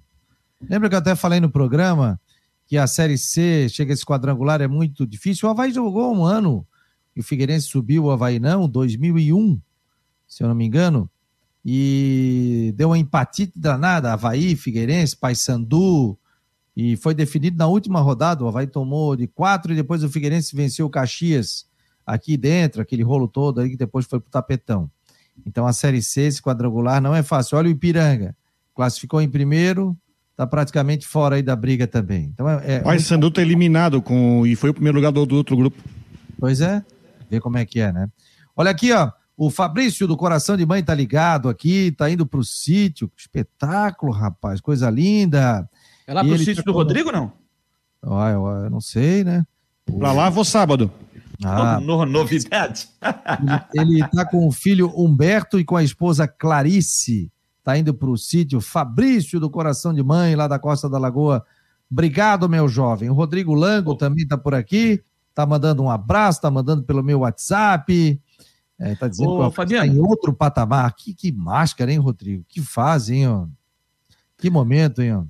Lembra 0.61 0.89
que 0.89 0.95
eu 0.95 0.99
até 0.99 1.15
falei 1.15 1.39
no 1.39 1.49
programa 1.49 2.19
que 2.65 2.77
a 2.77 2.85
Série 2.85 3.17
C, 3.17 3.67
chega 3.69 3.93
esse 3.93 4.05
quadrangular, 4.05 4.61
é 4.61 4.67
muito 4.67 5.07
difícil. 5.07 5.47
O 5.47 5.51
Havaí 5.51 5.71
jogou 5.71 6.13
um 6.13 6.25
ano 6.25 6.67
e 7.15 7.21
o 7.21 7.23
Figueirense 7.23 7.67
subiu, 7.67 8.05
o 8.05 8.11
Havaí 8.11 8.39
não, 8.39 8.67
2001, 8.67 9.59
se 10.27 10.43
eu 10.43 10.47
não 10.47 10.55
me 10.55 10.65
engano, 10.65 11.09
e 11.63 12.73
deu 12.75 12.89
uma 12.89 12.97
empatite 12.97 13.53
danada, 13.55 14.11
Havaí, 14.11 14.55
Figueirense, 14.55 15.15
Paysandu, 15.15 16.17
e 16.75 16.95
foi 16.97 17.15
definido 17.15 17.57
na 17.57 17.67
última 17.67 18.01
rodada, 18.01 18.43
o 18.43 18.47
Havaí 18.47 18.67
tomou 18.67 19.15
de 19.15 19.27
quatro 19.27 19.71
e 19.73 19.75
depois 19.75 20.03
o 20.03 20.09
Figueirense 20.09 20.55
venceu 20.55 20.85
o 20.85 20.89
Caxias 20.89 21.65
aqui 22.05 22.37
dentro, 22.37 22.81
aquele 22.81 23.01
rolo 23.01 23.27
todo 23.27 23.61
aí 23.61 23.69
que 23.69 23.77
depois 23.77 24.05
foi 24.05 24.19
pro 24.19 24.29
tapetão. 24.29 24.91
Então 25.45 25.65
a 25.65 25.73
Série 25.73 26.01
C, 26.01 26.21
esse 26.21 26.41
quadrangular, 26.41 27.01
não 27.01 27.15
é 27.15 27.23
fácil. 27.23 27.57
Olha 27.57 27.67
o 27.67 27.71
Ipiranga, 27.71 28.35
classificou 28.75 29.21
em 29.21 29.29
primeiro, 29.29 29.97
tá 30.35 30.45
praticamente 30.45 31.07
fora 31.07 31.35
aí 31.35 31.43
da 31.43 31.55
briga 31.55 31.87
também. 31.87 32.31
Então 32.33 32.49
é, 32.49 32.75
é 32.75 32.79
Pai 32.79 32.99
Sandu 32.99 33.31
tá 33.31 33.41
eliminado 33.41 34.01
com 34.01 34.45
e 34.45 34.55
foi 34.55 34.69
o 34.69 34.73
primeiro 34.73 34.97
lugar 34.97 35.11
do, 35.11 35.25
do 35.25 35.35
outro 35.35 35.55
grupo. 35.55 35.81
Pois 36.39 36.61
é, 36.61 36.83
ver 37.29 37.41
como 37.41 37.57
é 37.57 37.65
que 37.65 37.79
é, 37.79 37.91
né? 37.91 38.07
Olha 38.55 38.71
aqui, 38.71 38.91
ó, 38.91 39.11
o 39.35 39.51
Fabrício 39.51 40.07
do 40.07 40.17
Coração 40.17 40.57
de 40.57 40.65
Mãe 40.65 40.83
tá 40.83 40.93
ligado 40.95 41.47
aqui, 41.47 41.91
tá 41.91 42.09
indo 42.09 42.25
pro 42.25 42.43
sítio, 42.43 43.11
espetáculo, 43.15 44.11
rapaz, 44.11 44.59
coisa 44.59 44.89
linda. 44.89 45.69
É 46.07 46.13
lá 46.13 46.23
pro 46.23 46.37
sítio 46.37 46.63
tá 46.63 46.63
do 46.63 46.71
Rodrigo, 46.71 47.11
não? 47.11 47.31
Ah, 48.01 48.31
eu, 48.31 48.47
eu, 48.47 48.69
não 48.69 48.81
sei, 48.81 49.23
né? 49.23 49.45
Pra 49.97 50.11
lá 50.11 50.29
vou 50.29 50.43
sábado. 50.43 50.91
Ah, 51.43 51.79
no, 51.79 52.05
novidade. 52.05 52.87
ele, 53.73 53.99
ele 53.99 54.07
tá 54.09 54.25
com 54.25 54.47
o 54.47 54.51
filho 54.51 54.91
Humberto 54.95 55.59
e 55.59 55.65
com 55.65 55.75
a 55.75 55.83
esposa 55.83 56.27
Clarice. 56.27 57.31
Tá 57.63 57.77
indo 57.77 57.93
pro 57.93 58.17
sítio 58.17 58.61
Fabrício 58.61 59.39
do 59.39 59.49
Coração 59.49 59.93
de 59.93 60.01
Mãe, 60.01 60.35
lá 60.35 60.47
da 60.47 60.57
Costa 60.57 60.89
da 60.89 60.97
Lagoa. 60.97 61.45
Obrigado, 61.91 62.47
meu 62.49 62.67
jovem. 62.67 63.09
O 63.09 63.13
Rodrigo 63.13 63.53
Lango 63.53 63.95
também 63.95 64.25
tá 64.27 64.37
por 64.37 64.53
aqui. 64.53 65.03
Tá 65.33 65.45
mandando 65.45 65.83
um 65.83 65.89
abraço, 65.89 66.41
tá 66.41 66.49
mandando 66.49 66.83
pelo 66.83 67.03
meu 67.03 67.19
WhatsApp. 67.19 68.19
É, 68.79 68.95
tá 68.95 69.07
dizendo 69.07 69.31
Ô, 69.31 69.51
que 69.51 69.75
tá 69.75 69.85
em 69.85 69.99
outro 69.99 70.33
patamar. 70.33 70.93
Que, 70.95 71.13
que 71.13 71.31
máscara, 71.31 71.91
hein, 71.91 71.99
Rodrigo? 71.99 72.43
Que 72.47 72.61
fase, 72.61 73.15
hein, 73.15 73.27
ó. 73.27 73.47
Que 74.37 74.49
momento, 74.49 75.01
hein, 75.01 75.15
ó. 75.15 75.23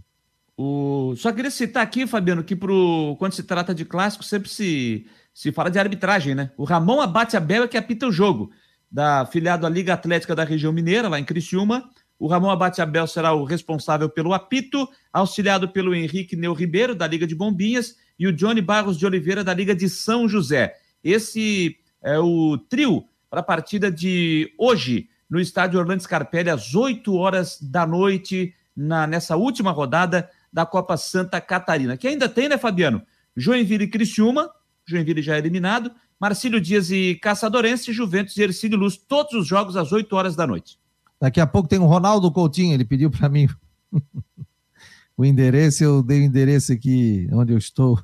O... 0.57 1.15
Só 1.15 1.31
queria 1.31 1.51
citar 1.51 1.83
aqui, 1.83 2.07
Fabiano, 2.07 2.43
que 2.43 2.55
pro... 2.55 3.15
quando 3.19 3.33
se 3.33 3.43
trata 3.43 3.75
de 3.75 3.85
clássico, 3.85 4.23
sempre 4.23 4.49
se, 4.49 5.05
se 5.37 5.51
fala 5.51 5.69
de 5.69 5.77
arbitragem, 5.77 6.33
né? 6.33 6.49
O 6.57 6.63
Ramon 6.63 6.99
Abate 6.99 7.37
Abel 7.37 7.65
é 7.65 7.67
que 7.67 7.77
apita 7.77 8.07
o 8.07 8.11
jogo, 8.11 8.49
da 8.89 9.23
filiado 9.23 9.67
à 9.67 9.69
Liga 9.69 9.93
Atlética 9.93 10.33
da 10.33 10.43
região 10.43 10.73
mineira, 10.73 11.07
lá 11.07 11.19
em 11.19 11.23
Criciúma. 11.23 11.87
O 12.17 12.25
Ramon 12.25 12.49
Abate 12.49 12.81
Abel 12.81 13.05
será 13.05 13.33
o 13.33 13.43
responsável 13.43 14.09
pelo 14.09 14.33
apito, 14.33 14.89
auxiliado 15.13 15.69
pelo 15.69 15.93
Henrique 15.93 16.35
Neu 16.35 16.53
Ribeiro, 16.53 16.95
da 16.95 17.05
Liga 17.05 17.27
de 17.27 17.35
Bombinhas, 17.35 17.95
e 18.17 18.25
o 18.25 18.33
Johnny 18.33 18.61
Barros 18.61 18.97
de 18.97 19.05
Oliveira, 19.05 19.43
da 19.43 19.53
Liga 19.53 19.75
de 19.75 19.87
São 19.87 20.27
José. 20.27 20.75
Esse 21.03 21.77
é 22.01 22.17
o 22.17 22.57
trio 22.57 23.05
para 23.29 23.41
a 23.41 23.43
partida 23.43 23.91
de 23.91 24.51
hoje, 24.57 25.07
no 25.29 25.39
estádio 25.39 25.79
Orlando 25.79 26.01
Scarpelli 26.01 26.49
às 26.49 26.73
8 26.73 27.13
horas 27.13 27.59
da 27.61 27.85
noite, 27.85 28.55
na, 28.75 29.05
nessa 29.05 29.35
última 29.35 29.69
rodada 29.69 30.31
da 30.51 30.65
Copa 30.65 30.97
Santa 30.97 31.39
Catarina. 31.39 31.95
Que 31.95 32.07
ainda 32.07 32.27
tem, 32.27 32.49
né, 32.49 32.57
Fabiano? 32.57 33.03
Joinville 33.35 33.83
e 33.83 33.87
Criciúma, 33.87 34.49
Joinville 34.87 35.21
já 35.21 35.35
é 35.35 35.39
eliminado, 35.39 35.91
Marcílio 36.19 36.61
Dias 36.61 36.89
e 36.89 37.15
Caçadorense, 37.15 37.91
Juventus 37.91 38.37
e 38.37 38.41
Ercílio 38.41 38.77
Luz, 38.77 38.97
todos 38.97 39.33
os 39.33 39.45
jogos 39.45 39.75
às 39.75 39.91
8 39.91 40.15
horas 40.15 40.35
da 40.35 40.47
noite. 40.47 40.79
Daqui 41.19 41.39
a 41.39 41.47
pouco 41.47 41.67
tem 41.67 41.79
o 41.79 41.85
Ronaldo 41.85 42.31
Coutinho, 42.31 42.73
ele 42.73 42.85
pediu 42.85 43.11
para 43.11 43.27
mim 43.27 43.47
o 45.17 45.25
endereço, 45.25 45.83
eu 45.83 46.01
dei 46.01 46.21
o 46.21 46.23
endereço 46.23 46.71
aqui 46.71 47.27
onde 47.33 47.53
eu 47.53 47.57
estou. 47.57 48.01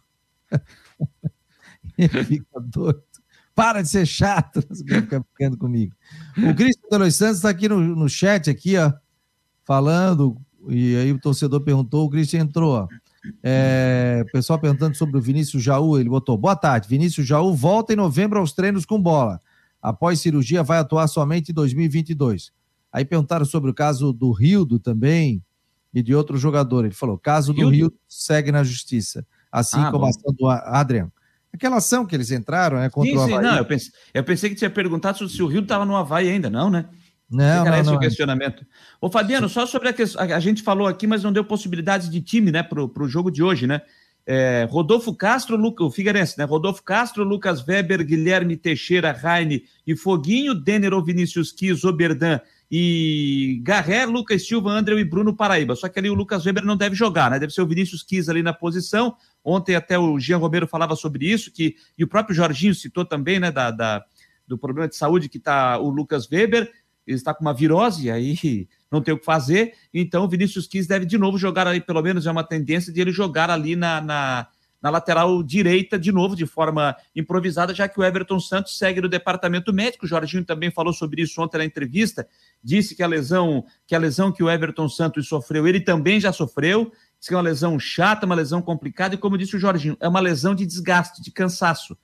ele 1.98 2.24
fica 2.26 2.60
doido. 2.60 3.02
Para 3.56 3.82
de 3.82 3.90
ser 3.90 4.06
chato, 4.06 4.62
fica 4.86 5.24
ficando 5.32 5.58
comigo. 5.58 5.96
O 6.38 6.56
Cristian 6.56 6.90
Delois 6.90 7.16
Santos 7.16 7.38
está 7.38 7.50
aqui 7.50 7.70
no, 7.70 7.80
no 7.80 8.10
chat, 8.10 8.50
aqui, 8.50 8.78
ó, 8.78 8.92
falando, 9.64 10.36
e 10.68 10.96
aí 10.96 11.12
o 11.12 11.20
torcedor 11.20 11.62
perguntou, 11.62 12.06
o 12.06 12.10
Cristian 12.10 12.42
entrou, 12.42 12.74
ó. 12.74 12.88
É, 13.42 14.24
o 14.28 14.32
pessoal 14.32 14.60
perguntando 14.60 14.96
sobre 14.96 15.18
o 15.18 15.22
Vinícius 15.22 15.64
Jaú, 15.64 15.98
ele 15.98 16.10
botou: 16.10 16.38
Boa 16.38 16.56
tarde, 16.56 16.88
Vinícius 16.88 17.26
Jaú 17.26 17.54
volta 17.54 17.94
em 17.94 17.96
novembro 17.96 18.40
aos 18.40 18.54
treinos 18.54 18.86
com 18.86 19.02
bola. 19.02 19.40
Após 19.82 20.20
cirurgia, 20.20 20.64
vai 20.64 20.78
atuar 20.80 21.08
somente 21.08 21.52
em 21.52 21.54
2022. 21.54 22.52
Aí 22.92 23.04
perguntaram 23.04 23.46
sobre 23.46 23.72
o 23.72 23.74
caso 23.74 24.14
do 24.14 24.32
Rildo 24.32 24.80
também 24.80 25.42
e 25.94 26.02
de 26.02 26.14
outro 26.14 26.38
jogador. 26.38 26.86
Ele 26.86 26.94
falou: 26.94 27.18
caso 27.18 27.54
do 27.54 27.70
Rildo 27.70 27.96
segue 28.08 28.52
na 28.52 28.64
justiça, 28.64 29.26
assim 29.52 29.80
ah, 29.80 29.92
como 29.92 30.00
bom. 30.00 30.06
a 30.06 30.10
ação 30.10 30.34
do 30.34 30.48
Adrian. 30.48 31.12
Aquela 31.54 31.78
ação 31.78 32.06
que 32.06 32.16
eles 32.16 32.32
entraram, 32.32 32.78
né? 32.78 32.90
Contra 32.90 33.12
sim, 33.12 33.18
o 33.18 33.22
Havaí. 33.22 33.36
Sim, 33.36 33.42
não, 33.42 33.58
eu 33.58 33.66
pensei, 33.66 33.92
eu 34.14 34.24
pensei 34.24 34.50
que 34.50 34.56
tinha 34.56 34.70
perguntado 34.70 35.30
se 35.30 35.44
o 35.44 35.48
Rio 35.48 35.62
estava 35.62 35.86
no 35.86 35.96
Havaí 35.96 36.30
ainda, 36.30 36.50
não, 36.50 36.70
né? 36.70 36.86
Não, 37.30 37.66
não, 37.66 37.76
esse 37.76 37.90
não, 37.90 37.98
o 37.98 38.00
questionamento. 38.00 38.66
Ô, 39.02 39.10
Fabiano, 39.10 39.50
só 39.50 39.66
sobre 39.66 39.90
a 39.90 39.94
questão. 39.94 40.22
A 40.22 40.40
gente 40.40 40.62
falou 40.62 40.88
aqui, 40.88 41.08
mas 41.08 41.24
não 41.24 41.34
deu 41.34 41.44
possibilidades 41.44 42.10
de 42.10 42.22
time, 42.22 42.52
né, 42.52 42.62
para 42.62 42.82
o 42.82 43.08
jogo 43.08 43.32
de 43.32 43.42
hoje, 43.42 43.66
né? 43.66 43.82
É, 44.26 44.66
Rodolfo 44.70 45.14
Castro, 45.14 45.58
Luca, 45.58 45.84
o 45.84 45.92
Figueirense, 45.92 46.38
né? 46.38 46.46
Rodolfo 46.46 46.82
Castro, 46.84 47.24
Lucas 47.24 47.66
Weber, 47.68 48.06
Guilherme 48.06 48.56
Teixeira, 48.56 49.12
Raine 49.12 49.64
e 49.86 49.96
Foguinho, 49.96 50.56
Denner, 50.56 50.94
Vinícius 51.02 51.52
Quis, 51.52 51.84
Oberdan 51.84 52.40
e 52.72 53.60
Garré, 53.64 54.06
Lucas 54.06 54.48
Silva, 54.48 54.72
André 54.72 54.96
e 54.96 55.04
Bruno 55.04 55.36
Paraíba. 55.36 55.76
Só 55.76 55.90
que 55.90 56.00
ali 56.00 56.10
o 56.10 56.14
Lucas 56.14 56.46
Weber 56.46 56.64
não 56.64 56.78
deve 56.78 56.96
jogar, 56.96 57.30
né? 57.30 57.38
Deve 57.38 57.52
ser 57.52 57.62
o 57.62 57.68
Vinícius 57.68 58.02
Quis 58.02 58.30
ali 58.30 58.42
na 58.42 58.54
posição. 58.54 59.16
Ontem 59.44 59.76
até 59.76 60.00
o 60.00 60.18
Jean 60.18 60.38
Romero 60.38 60.68
falava 60.68 60.96
sobre 60.96 61.30
isso, 61.30 61.52
que, 61.52 61.76
e 61.98 62.04
o 62.04 62.08
próprio 62.08 62.36
Jorginho 62.36 62.74
citou 62.74 63.04
também, 63.04 63.40
né, 63.40 63.52
da, 63.52 63.72
da 63.72 64.06
do 64.48 64.58
problema 64.58 64.88
de 64.88 64.96
saúde 64.96 65.30
que 65.30 65.38
está 65.38 65.78
o 65.78 65.90
Lucas 65.90 66.30
Weber. 66.30 66.72
Está 67.06 67.34
com 67.34 67.42
uma 67.42 67.54
virose, 67.54 68.10
aí 68.10 68.68
não 68.92 69.02
tem 69.02 69.14
o 69.14 69.20
que 69.20 69.26
fazer. 69.26 69.74
Então 69.94 70.24
o 70.24 70.30
Vinícius 70.30 70.68
Quis 70.68 70.88
deve 70.88 71.06
de 71.06 71.18
novo 71.18 71.38
jogar 71.38 71.68
ali, 71.68 71.82
pelo 71.82 72.02
menos 72.02 72.26
é 72.26 72.32
uma 72.32 72.44
tendência 72.44 72.94
de 72.94 73.02
ele 73.02 73.12
jogar 73.12 73.50
ali 73.50 73.76
na, 73.76 74.00
na 74.02 74.48
na 74.84 74.90
lateral 74.90 75.42
direita, 75.42 75.98
de 75.98 76.12
novo, 76.12 76.36
de 76.36 76.46
forma 76.46 76.94
improvisada, 77.16 77.74
já 77.74 77.88
que 77.88 77.98
o 77.98 78.04
Everton 78.04 78.38
Santos 78.38 78.78
segue 78.78 79.00
no 79.00 79.08
departamento 79.08 79.72
médico. 79.72 80.06
O 80.06 80.08
Jorginho 80.08 80.44
também 80.44 80.70
falou 80.70 80.92
sobre 80.92 81.22
isso 81.22 81.42
ontem 81.42 81.58
na 81.58 81.64
entrevista, 81.64 82.28
disse 82.62 82.94
que 82.94 83.02
a 83.02 83.08
lesão 83.08 83.64
que 83.88 83.96
a 83.96 83.98
lesão 83.98 84.30
que 84.30 84.44
o 84.44 84.50
Everton 84.50 84.90
Santos 84.90 85.26
sofreu, 85.30 85.66
ele 85.66 85.80
também 85.80 86.20
já 86.20 86.34
sofreu, 86.34 86.92
disse 87.18 87.30
que 87.30 87.34
é 87.34 87.38
uma 87.38 87.44
lesão 87.44 87.80
chata, 87.80 88.26
uma 88.26 88.36
lesão 88.36 88.62
complicada, 88.62 89.16
e 89.16 89.18
como 89.18 89.38
disse 89.38 89.56
o 89.56 89.60
Jorginho, 89.60 89.96
é 90.02 90.08
uma 90.08 90.20
lesão 90.20 90.54
de 90.54 90.66
desgaste, 90.66 91.22
de 91.22 91.32
cansaço. 91.32 91.98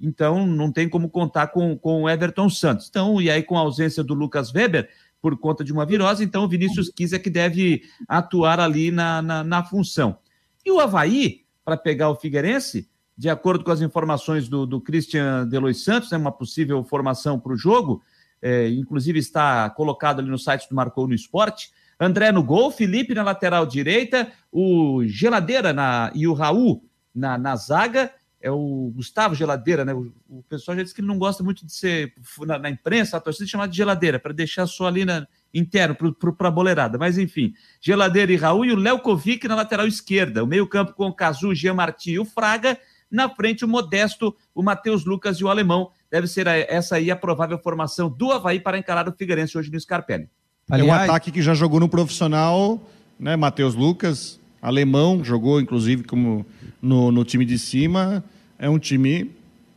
Então, 0.00 0.46
não 0.46 0.72
tem 0.72 0.88
como 0.88 1.10
contar 1.10 1.48
com, 1.48 1.76
com 1.76 2.02
o 2.02 2.08
Everton 2.08 2.48
Santos. 2.48 2.88
Então, 2.88 3.20
e 3.20 3.30
aí 3.30 3.42
com 3.42 3.56
a 3.56 3.60
ausência 3.60 4.02
do 4.02 4.14
Lucas 4.14 4.52
Weber, 4.52 4.88
por 5.20 5.38
conta 5.38 5.62
de 5.62 5.72
uma 5.72 5.84
virose, 5.84 6.24
então 6.24 6.44
o 6.44 6.48
Vinícius 6.48 6.88
Quis 6.88 7.12
é 7.12 7.18
que 7.18 7.28
deve 7.28 7.82
atuar 8.08 8.58
ali 8.58 8.90
na, 8.90 9.20
na, 9.20 9.44
na 9.44 9.62
função. 9.62 10.18
E 10.64 10.70
o 10.70 10.80
Havaí, 10.80 11.42
para 11.64 11.76
pegar 11.76 12.08
o 12.08 12.16
Figueirense, 12.16 12.88
de 13.16 13.28
acordo 13.28 13.62
com 13.62 13.70
as 13.70 13.82
informações 13.82 14.48
do, 14.48 14.64
do 14.64 14.80
Christian 14.80 15.46
Delois 15.46 15.84
Santos, 15.84 16.10
é 16.10 16.16
né, 16.16 16.20
uma 16.22 16.32
possível 16.32 16.82
formação 16.82 17.38
para 17.38 17.52
o 17.52 17.56
jogo, 17.56 18.02
é, 18.40 18.68
inclusive 18.70 19.18
está 19.18 19.68
colocado 19.68 20.20
ali 20.20 20.30
no 20.30 20.38
site 20.38 20.66
do 20.68 20.74
Marcou 20.74 21.06
no 21.06 21.14
Esporte. 21.14 21.70
André 22.00 22.32
no 22.32 22.42
gol, 22.42 22.70
Felipe 22.70 23.12
na 23.12 23.22
lateral 23.22 23.66
direita, 23.66 24.32
o 24.50 25.04
Geladeira 25.04 25.70
na, 25.70 26.10
e 26.14 26.26
o 26.26 26.32
Raul 26.32 26.82
na, 27.14 27.36
na 27.36 27.54
zaga, 27.56 28.10
é 28.40 28.50
o 28.50 28.92
Gustavo 28.94 29.34
Geladeira, 29.34 29.84
né? 29.84 29.92
O, 29.92 30.12
o, 30.28 30.42
pessoal 30.48 30.76
já 30.76 30.82
disse 30.82 30.94
que 30.94 31.00
ele 31.00 31.08
não 31.08 31.18
gosta 31.18 31.42
muito 31.42 31.66
de 31.66 31.72
ser 31.72 32.14
na, 32.46 32.58
na 32.58 32.70
imprensa, 32.70 33.16
a 33.16 33.20
torcida 33.20 33.46
chamada 33.46 33.70
de 33.70 33.76
geladeira, 33.76 34.18
para 34.18 34.32
deixar 34.32 34.66
só 34.66 34.86
ali 34.86 35.04
na, 35.04 35.26
interno 35.52 35.94
para 35.94 36.48
a 36.48 36.50
boleirada. 36.50 36.98
Mas 36.98 37.18
enfim, 37.18 37.52
Geladeira 37.80 38.32
e 38.32 38.36
Raul 38.36 38.64
e 38.64 38.72
o 38.72 38.76
Léo 38.76 39.00
Kovic 39.00 39.46
na 39.46 39.56
lateral 39.56 39.86
esquerda. 39.86 40.42
O 40.42 40.46
meio-campo 40.46 40.94
com 40.94 41.06
o 41.06 41.12
Cazu, 41.12 41.54
Jean 41.54 41.74
Marti 41.74 42.12
e 42.12 42.18
o 42.18 42.24
Fraga. 42.24 42.78
Na 43.10 43.28
frente, 43.28 43.64
o 43.64 43.68
Modesto, 43.68 44.34
o 44.54 44.62
Matheus 44.62 45.04
Lucas 45.04 45.38
e 45.38 45.44
o 45.44 45.48
Alemão. 45.48 45.90
Deve 46.10 46.26
ser 46.26 46.46
essa 46.46 46.96
aí 46.96 47.10
a 47.10 47.16
provável 47.16 47.58
formação 47.58 48.08
do 48.08 48.30
Havaí 48.30 48.60
para 48.60 48.78
encarar 48.78 49.08
o 49.08 49.12
Figueirense 49.12 49.58
hoje 49.58 49.70
no 49.70 49.78
Scarpelli. 49.78 50.28
Aliás... 50.70 50.88
É 50.88 50.92
um 50.92 51.04
ataque 51.04 51.32
que 51.32 51.42
já 51.42 51.52
jogou 51.52 51.80
no 51.80 51.88
profissional, 51.88 52.80
né? 53.18 53.34
Matheus 53.36 53.74
Lucas, 53.74 54.39
alemão, 54.60 55.24
jogou 55.24 55.60
inclusive 55.60 56.04
como 56.04 56.44
no, 56.80 57.10
no 57.10 57.24
time 57.24 57.44
de 57.44 57.58
cima. 57.58 58.24
É 58.58 58.68
um 58.68 58.78
time, 58.78 59.30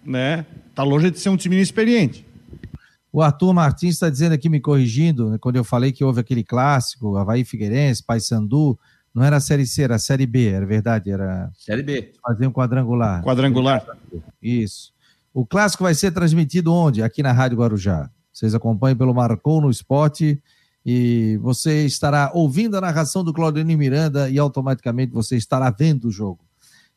né? 0.05 0.45
Tá 0.75 0.84
longe 0.84 1.11
de 1.11 1.19
ser 1.19 1.29
um 1.29 1.38
time 1.38 1.55
inexperiente. 1.55 2.25
O 3.11 3.21
Arthur 3.21 3.53
Martins 3.53 3.93
está 3.93 4.09
dizendo 4.09 4.34
aqui, 4.34 4.49
me 4.49 4.59
corrigindo, 4.59 5.29
né, 5.29 5.38
quando 5.39 5.55
eu 5.55 5.63
falei 5.63 5.91
que 5.91 6.03
houve 6.03 6.19
aquele 6.19 6.43
clássico, 6.43 7.15
Havaí 7.15 7.45
Figueirense, 7.45 8.03
Paysandu, 8.03 8.77
não 9.13 9.23
era 9.23 9.38
a 9.38 9.39
Série 9.39 9.67
C, 9.67 9.84
era 9.84 9.95
a 9.95 9.99
Série 9.99 10.25
B, 10.25 10.47
era 10.47 10.65
verdade, 10.65 11.11
era... 11.11 11.51
Série 11.55 11.84
B. 11.84 12.11
Fazer 12.25 12.47
um 12.47 12.51
quadrangular. 12.51 13.23
Quadrangular. 13.23 13.86
Isso. 14.41 14.91
O 15.31 15.45
clássico 15.45 15.84
vai 15.84 15.93
ser 15.93 16.11
transmitido 16.11 16.73
onde? 16.73 17.03
Aqui 17.03 17.21
na 17.21 17.31
Rádio 17.31 17.59
Guarujá. 17.59 18.09
Vocês 18.31 18.55
acompanham 18.55 18.97
pelo 18.97 19.13
Marcou 19.13 19.61
no 19.61 19.69
Esporte 19.69 20.41
e 20.86 21.38
você 21.41 21.86
estará 21.86 22.31
ouvindo 22.34 22.77
a 22.77 22.81
narração 22.81 23.23
do 23.23 23.34
Claudionio 23.34 23.77
Miranda 23.77 24.29
e 24.29 24.38
automaticamente 24.38 25.13
você 25.13 25.38
estará 25.38 25.69
vendo 25.69 26.05
o 26.05 26.11
jogo. 26.11 26.45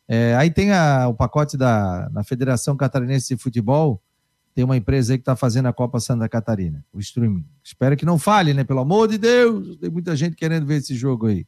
É, 0.08 0.34
aí 0.36 0.50
tem 0.50 0.72
a, 0.72 1.08
o 1.08 1.14
pacote 1.14 1.56
da 1.56 2.08
na 2.12 2.22
Federação 2.22 2.76
Catarinense 2.76 3.34
de 3.34 3.42
Futebol, 3.42 4.00
tem 4.54 4.64
uma 4.64 4.76
empresa 4.76 5.12
aí 5.12 5.18
que 5.18 5.22
está 5.22 5.36
fazendo 5.36 5.66
a 5.66 5.72
Copa 5.72 6.00
Santa 6.00 6.28
Catarina, 6.28 6.82
o 6.92 6.98
streaming. 6.98 7.44
Espero 7.62 7.96
que 7.96 8.06
não 8.06 8.18
falhe, 8.18 8.54
né? 8.54 8.64
Pelo 8.64 8.80
amor 8.80 9.06
de 9.06 9.18
Deus, 9.18 9.76
tem 9.76 9.90
muita 9.90 10.16
gente 10.16 10.34
querendo 10.34 10.64
ver 10.64 10.76
esse 10.76 10.94
jogo 10.94 11.26
aí. 11.26 11.46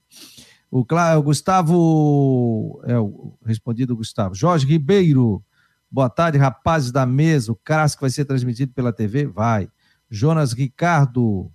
O, 0.71 0.81
o 0.81 1.23
Gustavo, 1.23 2.83
é 2.85 2.99
o 2.99 3.33
respondido 3.47 3.97
Gustavo. 3.97 4.35
Jorge 4.35 4.67
Ribeiro, 4.67 5.43
boa 5.91 6.11
tarde, 6.11 6.37
rapazes 6.37 6.93
da 6.93 7.07
mesa. 7.07 7.51
O 7.51 7.57
clássico 7.57 8.03
vai 8.03 8.11
ser 8.11 8.27
transmitido 8.27 8.75
pela 8.75 8.93
TV? 8.93 9.27
Vai. 9.27 9.71
Jonas 10.11 10.53
Ricardo. 10.53 11.51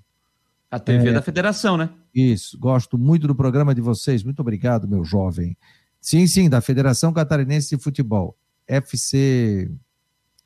A 0.74 0.80
TV 0.80 1.10
é, 1.10 1.14
da 1.14 1.22
Federação, 1.22 1.78
né? 1.78 1.88
Isso, 2.16 2.58
gosto 2.58 2.98
muito 2.98 3.28
do 3.28 3.36
programa 3.36 3.76
de 3.76 3.82
vocês. 3.82 4.24
Muito 4.24 4.40
obrigado, 4.40 4.88
meu 4.88 5.06
jovem. 5.06 5.56
Sim, 6.02 6.26
sim, 6.26 6.50
da 6.50 6.62
Federação 6.62 7.14
Catarinense 7.14 7.78
de 7.78 7.84
Futebol. 7.84 8.36
FC. 8.68 9.70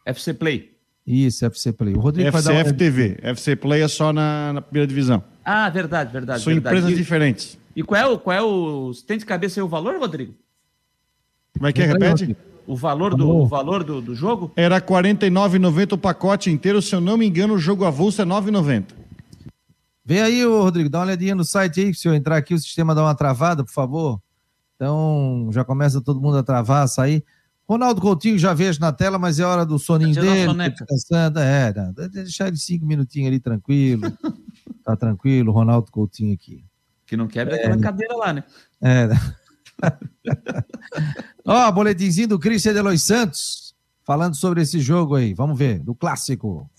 FC 0.05 0.33
Play. 0.33 0.75
Isso, 1.05 1.45
FC 1.45 1.71
Play. 1.71 1.93
O 1.93 2.01
Rodrigo 2.01 2.27
FC, 2.27 2.43
vai 2.43 2.61
dar 2.61 2.69
FTV. 2.69 3.19
FC 3.21 3.55
Play 3.55 3.81
é 3.81 3.87
só 3.87 4.11
na, 4.11 4.51
na 4.51 4.61
primeira 4.61 4.85
divisão. 4.85 5.23
Ah, 5.45 5.69
verdade, 5.69 6.11
verdade. 6.11 6.43
São 6.43 6.51
verdade. 6.51 6.75
empresas 6.75 6.91
e, 6.91 7.01
diferentes. 7.01 7.57
E 7.73 7.81
qual 7.81 8.01
é 8.01 8.05
o. 8.05 8.19
Qual 8.19 8.35
é 8.35 8.41
o 8.41 8.91
tem 9.07 9.17
de 9.17 9.25
cabeça 9.25 9.61
aí 9.61 9.63
o 9.63 9.69
valor, 9.69 9.97
Rodrigo? 9.97 10.35
Como 11.53 11.67
é 11.67 11.71
que 11.71 11.81
é? 11.81 11.85
Repete? 11.85 12.35
O 12.67 12.75
valor 12.75 13.15
do, 13.15 13.29
o 13.29 13.47
valor 13.47 13.81
do, 13.81 14.01
do 14.01 14.13
jogo? 14.13 14.51
Era 14.57 14.75
R$ 14.75 14.81
49,90 14.81 15.93
o 15.93 15.97
pacote 15.97 16.51
inteiro. 16.51 16.81
Se 16.81 16.93
eu 16.93 16.99
não 16.99 17.15
me 17.15 17.25
engano, 17.25 17.53
o 17.53 17.57
jogo 17.57 17.85
avulso 17.85 18.21
é 18.21 18.25
R$ 18.25 18.31
9,90. 18.31 18.96
Vem 20.07 20.21
aí, 20.21 20.45
ô, 20.45 20.63
Rodrigo, 20.63 20.89
dá 20.89 20.99
uma 20.99 21.05
olhadinha 21.07 21.35
no 21.35 21.43
site 21.43 21.81
aí. 21.81 21.93
Se 21.93 22.07
eu 22.07 22.15
entrar 22.15 22.37
aqui, 22.37 22.53
o 22.53 22.57
sistema 22.57 22.95
dá 22.95 23.03
uma 23.03 23.13
travada, 23.13 23.61
por 23.61 23.73
favor. 23.73 24.21
Então, 24.73 25.49
já 25.51 25.65
começa 25.65 25.99
todo 25.99 26.21
mundo 26.21 26.37
a 26.37 26.43
travar, 26.43 26.85
a 26.85 26.87
sair. 26.87 27.25
Ronaldo 27.67 27.99
Coutinho 27.99 28.39
já 28.39 28.53
vejo 28.53 28.79
na 28.79 28.93
tela, 28.93 29.19
mas 29.19 29.37
é 29.37 29.43
hora 29.43 29.65
do 29.65 29.77
soninho 29.77 30.15
dele, 30.15 30.53
descansando. 30.69 31.39
É, 31.39 31.73
não, 31.73 31.91
deixar 32.07 32.47
ele 32.47 32.55
cinco 32.55 32.85
minutinhos 32.85 33.27
ali 33.27 33.37
tranquilo. 33.41 34.03
tá 34.81 34.95
tranquilo, 34.95 35.51
Ronaldo 35.51 35.91
Coutinho 35.91 36.33
aqui. 36.33 36.63
Que 37.05 37.17
não 37.17 37.27
quebra 37.27 37.57
é, 37.57 37.59
aquela 37.59 37.77
cadeira 37.77 38.15
lá, 38.15 38.31
né? 38.31 38.45
É. 38.81 39.09
Ó, 41.43 41.69
boletimzinho 41.73 42.29
do 42.29 42.39
Cristian 42.39 42.73
Delois 42.73 43.03
Santos, 43.03 43.75
falando 44.05 44.37
sobre 44.37 44.61
esse 44.61 44.79
jogo 44.79 45.15
aí. 45.15 45.33
Vamos 45.33 45.59
ver, 45.59 45.79
do 45.79 45.93
clássico. 45.93 46.69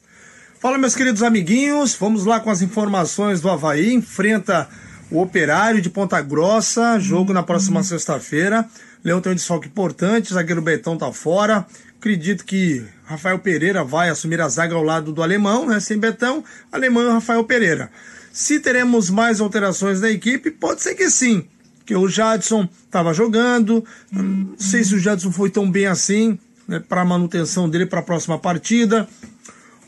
Fala, 0.60 0.76
meus 0.76 0.96
queridos 0.96 1.22
amiguinhos. 1.22 1.94
Vamos 1.94 2.24
lá 2.24 2.40
com 2.40 2.50
as 2.50 2.62
informações 2.62 3.40
do 3.40 3.48
Havaí. 3.48 3.94
Enfrenta 3.94 4.68
o 5.08 5.22
Operário 5.22 5.80
de 5.80 5.88
Ponta 5.88 6.20
Grossa, 6.20 6.98
jogo 6.98 7.32
na 7.32 7.44
próxima 7.44 7.80
sexta-feira. 7.84 8.68
Leão 9.04 9.20
tem 9.20 9.30
um 9.30 9.34
desfalque 9.36 9.68
importante, 9.68 10.34
zagueiro 10.34 10.60
Betão 10.60 10.98
tá 10.98 11.12
fora. 11.12 11.64
Acredito 11.96 12.44
que 12.44 12.84
Rafael 13.04 13.38
Pereira 13.38 13.84
vai 13.84 14.08
assumir 14.08 14.40
a 14.40 14.48
zaga 14.48 14.74
ao 14.74 14.82
lado 14.82 15.12
do 15.12 15.22
alemão, 15.22 15.64
né? 15.64 15.78
Sem 15.78 15.96
Betão, 15.96 16.42
alemão 16.72 17.04
e 17.08 17.12
Rafael 17.12 17.44
Pereira. 17.44 17.88
Se 18.32 18.58
teremos 18.58 19.10
mais 19.10 19.40
alterações 19.40 20.00
na 20.00 20.10
equipe, 20.10 20.50
pode 20.50 20.82
ser 20.82 20.96
que 20.96 21.08
sim. 21.08 21.46
Que 21.86 21.94
o 21.94 22.08
Jadson 22.08 22.68
estava 22.84 23.14
jogando, 23.14 23.84
não 24.10 24.58
sei 24.58 24.82
se 24.82 24.92
o 24.92 24.98
Jadson 24.98 25.30
foi 25.30 25.50
tão 25.50 25.70
bem 25.70 25.86
assim, 25.86 26.36
né, 26.66 26.80
para 26.80 27.04
manutenção 27.04 27.70
dele 27.70 27.86
para 27.86 28.00
a 28.00 28.02
próxima 28.02 28.40
partida. 28.40 29.08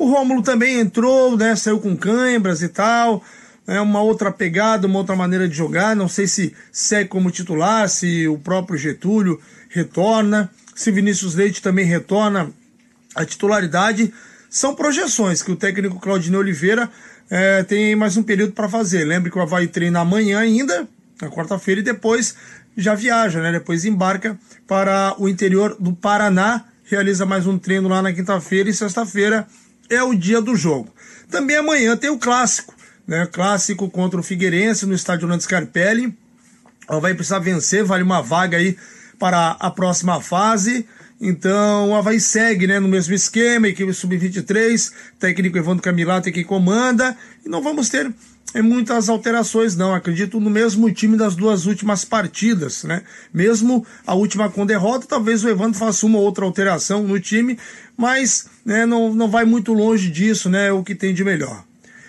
O 0.01 0.07
Rômulo 0.07 0.41
também 0.41 0.81
entrou, 0.81 1.37
né, 1.37 1.55
saiu 1.55 1.79
com 1.79 1.95
cãibras 1.95 2.63
e 2.63 2.69
tal. 2.69 3.23
É 3.67 3.79
uma 3.83 4.01
outra 4.01 4.33
pegada, 4.33 4.87
uma 4.87 4.99
outra 4.99 5.15
maneira 5.15 5.47
de 5.47 5.55
jogar. 5.55 5.95
Não 5.95 6.09
sei 6.09 6.27
se 6.27 6.55
segue 6.73 7.11
como 7.11 7.31
titular, 7.31 7.87
se 7.87 8.27
o 8.27 8.39
próprio 8.39 8.79
Getúlio 8.79 9.39
retorna, 9.69 10.51
se 10.75 10.91
Vinícius 10.91 11.35
Leite 11.35 11.61
também 11.61 11.85
retorna 11.85 12.51
a 13.15 13.27
titularidade. 13.27 14.11
São 14.49 14.75
projeções 14.75 15.43
que 15.43 15.53
o 15.53 15.57
técnico 15.57 16.01
Claudinei 16.01 16.41
Oliveira 16.41 16.89
é, 17.29 17.63
tem 17.63 17.95
mais 17.95 18.17
um 18.17 18.23
período 18.23 18.53
para 18.53 18.71
fazer. 18.71 19.05
Lembre 19.05 19.31
que 19.31 19.37
o 19.37 19.43
Havaí 19.43 19.67
treina 19.67 20.01
amanhã 20.01 20.39
ainda, 20.39 20.89
na 21.21 21.29
quarta-feira, 21.29 21.83
e 21.83 21.85
depois 21.85 22.35
já 22.75 22.95
viaja, 22.95 23.43
né? 23.43 23.53
Depois 23.53 23.85
embarca 23.85 24.35
para 24.67 25.15
o 25.19 25.29
interior 25.29 25.77
do 25.79 25.93
Paraná, 25.93 26.65
realiza 26.85 27.27
mais 27.27 27.47
um 27.47 27.59
treino 27.59 27.87
lá 27.87 28.01
na 28.01 28.15
quinta-feira 28.15 28.71
e 28.71 28.73
sexta-feira 28.73 29.47
é 29.91 30.03
o 30.03 30.15
dia 30.15 30.41
do 30.41 30.57
jogo. 30.57 30.89
Também 31.29 31.57
amanhã 31.57 31.97
tem 31.97 32.09
o 32.09 32.19
clássico, 32.19 32.75
né? 33.07 33.27
Clássico 33.27 33.91
contra 33.91 34.19
o 34.19 34.23
Figueirense 34.23 34.87
no 34.87 34.95
estádio 34.95 35.29
Nando 35.29 35.43
Scarpelli. 35.43 36.17
Vai 36.89 37.15
precisar 37.15 37.41
vencer, 37.41 37.85
vale 37.85 38.03
uma 38.03 38.23
vaga 38.23 38.57
aí 38.57 38.77
para 39.19 39.57
a 39.61 39.71
próxima 39.71 40.21
fase. 40.21 40.87
Então, 41.21 41.91
o 41.91 41.95
Havaí 41.95 42.19
segue 42.19 42.67
né, 42.67 42.81
no 42.81 42.89
mesmo 42.89 43.15
esquema, 43.15 43.69
equipe 43.69 43.93
sub-23, 43.93 44.91
técnico 45.19 45.59
Evandro 45.59 45.83
Camilato 45.83 46.33
que 46.33 46.43
comanda, 46.43 47.15
e 47.45 47.49
não 47.49 47.63
vamos 47.63 47.91
ter 47.91 48.11
é, 48.53 48.63
muitas 48.63 49.09
alterações, 49.09 49.77
não. 49.77 49.95
Acredito 49.95 50.41
no 50.41 50.51
mesmo 50.51 50.91
time 50.93 51.17
das 51.17 51.37
duas 51.37 51.67
últimas 51.67 52.05
partidas, 52.05 52.85
né? 52.85 53.03
Mesmo 53.33 53.87
a 54.07 54.15
última 54.15 54.51
com 54.51 54.67
derrota, 54.67 55.07
talvez 55.07 55.45
o 55.45 55.49
Evandro 55.49 55.79
faça 55.79 56.05
uma 56.07 56.19
ou 56.19 56.25
outra 56.25 56.45
alteração 56.45 57.03
no 57.03 57.21
time, 57.21 57.59
mas 57.97 58.49
né, 58.65 58.85
não, 58.87 59.15
não 59.15 59.31
vai 59.31 59.45
muito 59.45 59.73
longe 59.73 60.11
disso, 60.11 60.51
né? 60.51 60.73
O 60.73 60.83
que 60.83 60.95
tem 60.95 61.15
de 61.15 61.25
melhor. 61.25 61.65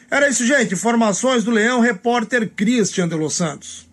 Era 0.10 0.28
isso, 0.28 0.46
gente. 0.46 0.74
Informações 0.74 1.44
do 1.44 1.52
Leão, 1.52 1.80
repórter 1.80 2.50
Cristian 2.50 3.08
de 3.08 3.16
Los 3.16 3.36
Santos. 3.36 3.90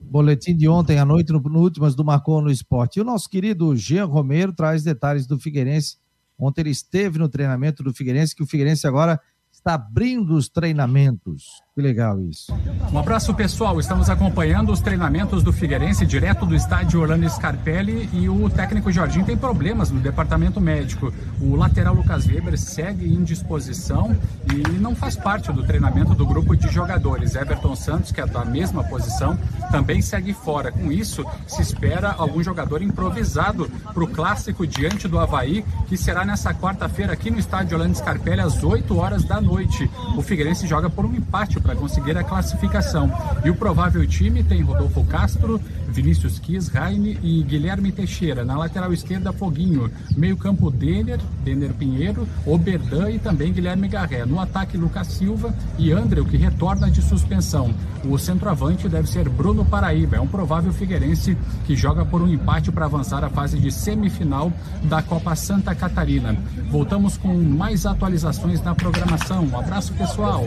Boletim 0.00 0.56
de 0.56 0.66
ontem 0.66 0.98
à 0.98 1.04
noite, 1.04 1.30
no, 1.30 1.40
no 1.40 1.60
Últimas 1.60 1.94
do 1.94 2.04
Marcou 2.04 2.40
no 2.40 2.50
Esporte. 2.50 2.96
E 2.98 3.02
o 3.02 3.04
nosso 3.04 3.28
querido 3.28 3.76
Jean 3.76 4.06
Romero 4.06 4.52
traz 4.52 4.82
detalhes 4.82 5.26
do 5.26 5.38
Figueirense. 5.38 5.98
Ontem 6.38 6.62
ele 6.62 6.70
esteve 6.70 7.18
no 7.18 7.28
treinamento 7.28 7.82
do 7.82 7.92
Figueirense, 7.92 8.34
que 8.34 8.42
o 8.42 8.46
Figueirense 8.46 8.86
agora 8.86 9.20
está 9.60 9.74
abrindo 9.74 10.34
os 10.34 10.48
treinamentos. 10.48 11.62
Que 11.80 11.86
legal 11.86 12.20
isso. 12.20 12.52
Um 12.92 12.98
abraço 12.98 13.32
pessoal, 13.32 13.80
estamos 13.80 14.10
acompanhando 14.10 14.70
os 14.70 14.82
treinamentos 14.82 15.42
do 15.42 15.50
Figueirense 15.50 16.04
direto 16.04 16.44
do 16.44 16.54
estádio 16.54 17.00
Orlando 17.00 17.26
Scarpelli 17.30 18.06
e 18.12 18.28
o 18.28 18.50
técnico 18.50 18.92
Jorginho 18.92 19.24
tem 19.24 19.36
problemas 19.36 19.90
no 19.90 19.98
departamento 19.98 20.60
médico. 20.60 21.10
O 21.40 21.56
lateral 21.56 21.94
Lucas 21.94 22.26
Weber 22.26 22.58
segue 22.58 23.06
em 23.06 23.24
disposição 23.24 24.14
e 24.52 24.78
não 24.78 24.94
faz 24.94 25.16
parte 25.16 25.50
do 25.52 25.62
treinamento 25.62 26.14
do 26.14 26.26
grupo 26.26 26.54
de 26.54 26.68
jogadores. 26.68 27.34
Everton 27.34 27.74
Santos, 27.74 28.12
que 28.12 28.20
é 28.20 28.26
da 28.26 28.44
mesma 28.44 28.84
posição, 28.84 29.38
também 29.70 30.02
segue 30.02 30.34
fora. 30.34 30.70
Com 30.70 30.92
isso, 30.92 31.24
se 31.46 31.62
espera 31.62 32.12
algum 32.12 32.42
jogador 32.42 32.82
improvisado 32.82 33.70
para 33.94 34.04
o 34.04 34.08
clássico 34.08 34.66
diante 34.66 35.08
do 35.08 35.18
Havaí, 35.18 35.64
que 35.88 35.96
será 35.96 36.26
nessa 36.26 36.52
quarta-feira 36.52 37.14
aqui 37.14 37.30
no 37.30 37.38
estádio 37.38 37.78
Orlando 37.78 37.96
Scarpelli 37.96 38.40
às 38.42 38.62
8 38.62 38.98
horas 38.98 39.24
da 39.24 39.40
noite. 39.40 39.88
O 40.14 40.20
Figueirense 40.20 40.66
joga 40.66 40.90
por 40.90 41.06
um 41.06 41.14
empate 41.14 41.58
para 41.60 41.69
conseguir 41.74 42.16
a 42.16 42.24
classificação. 42.24 43.10
E 43.44 43.50
o 43.50 43.54
provável 43.54 44.06
time 44.06 44.42
tem 44.42 44.62
Rodolfo 44.62 45.04
Castro, 45.04 45.60
Vinícius 45.88 46.38
Quis, 46.38 46.68
Raine 46.68 47.18
e 47.22 47.42
Guilherme 47.42 47.90
Teixeira. 47.90 48.44
Na 48.44 48.56
lateral 48.56 48.92
esquerda, 48.92 49.32
Foguinho. 49.32 49.90
Meio 50.16 50.36
campo, 50.36 50.70
Denner, 50.70 51.18
Denner 51.44 51.72
Pinheiro, 51.74 52.26
Oberdan 52.46 53.10
e 53.10 53.18
também 53.18 53.52
Guilherme 53.52 53.88
Garré. 53.88 54.24
No 54.24 54.38
ataque, 54.40 54.76
Lucas 54.76 55.08
Silva 55.08 55.54
e 55.78 55.92
André, 55.92 56.22
que 56.24 56.36
retorna 56.36 56.90
de 56.90 57.02
suspensão. 57.02 57.74
O 58.04 58.18
centroavante 58.18 58.88
deve 58.88 59.08
ser 59.08 59.28
Bruno 59.28 59.64
Paraíba. 59.64 60.16
É 60.16 60.20
um 60.20 60.26
provável 60.26 60.72
figueirense 60.72 61.36
que 61.66 61.76
joga 61.76 62.04
por 62.04 62.22
um 62.22 62.28
empate 62.28 62.70
para 62.70 62.84
avançar 62.84 63.24
a 63.24 63.30
fase 63.30 63.58
de 63.58 63.70
semifinal 63.70 64.52
da 64.84 65.02
Copa 65.02 65.34
Santa 65.34 65.74
Catarina. 65.74 66.36
Voltamos 66.70 67.16
com 67.16 67.34
mais 67.34 67.86
atualizações 67.86 68.62
na 68.62 68.74
programação. 68.74 69.44
Um 69.44 69.58
abraço, 69.58 69.92
pessoal. 69.94 70.44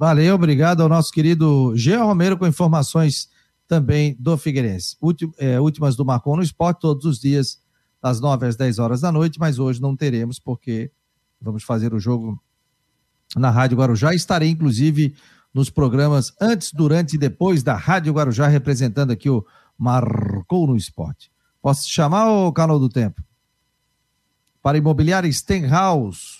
Valeu, 0.00 0.34
obrigado 0.34 0.82
ao 0.82 0.88
nosso 0.88 1.12
querido 1.12 1.76
Jean 1.76 2.04
Romero 2.04 2.38
com 2.38 2.46
informações 2.46 3.28
também 3.68 4.16
do 4.18 4.34
Figueirense. 4.38 4.96
é, 5.36 5.60
últimas 5.60 5.94
do 5.94 6.06
Marcon 6.06 6.36
no 6.36 6.42
Esporte, 6.42 6.80
todos 6.80 7.04
os 7.04 7.20
dias, 7.20 7.60
das 8.00 8.18
9 8.18 8.46
às 8.46 8.56
10 8.56 8.78
horas 8.78 9.02
da 9.02 9.12
noite, 9.12 9.38
mas 9.38 9.58
hoje 9.58 9.78
não 9.78 9.94
teremos, 9.94 10.38
porque 10.38 10.90
vamos 11.38 11.64
fazer 11.64 11.92
o 11.92 12.00
jogo 12.00 12.42
na 13.36 13.50
Rádio 13.50 13.76
Guarujá. 13.76 14.14
Estarei, 14.14 14.48
inclusive, 14.48 15.14
nos 15.52 15.68
programas 15.68 16.32
antes, 16.40 16.72
durante 16.72 17.16
e 17.16 17.18
depois 17.18 17.62
da 17.62 17.76
Rádio 17.76 18.14
Guarujá, 18.14 18.48
representando 18.48 19.10
aqui 19.10 19.28
o 19.28 19.44
Marcou 19.76 20.66
no 20.66 20.78
Esporte. 20.78 21.30
Posso 21.60 21.86
te 21.86 21.92
chamar, 21.92 22.26
o 22.26 22.50
canal 22.54 22.78
do 22.78 22.88
tempo? 22.88 23.22
Para 24.62 24.78
imobiliária 24.78 25.30
Stenhouse 25.30 26.39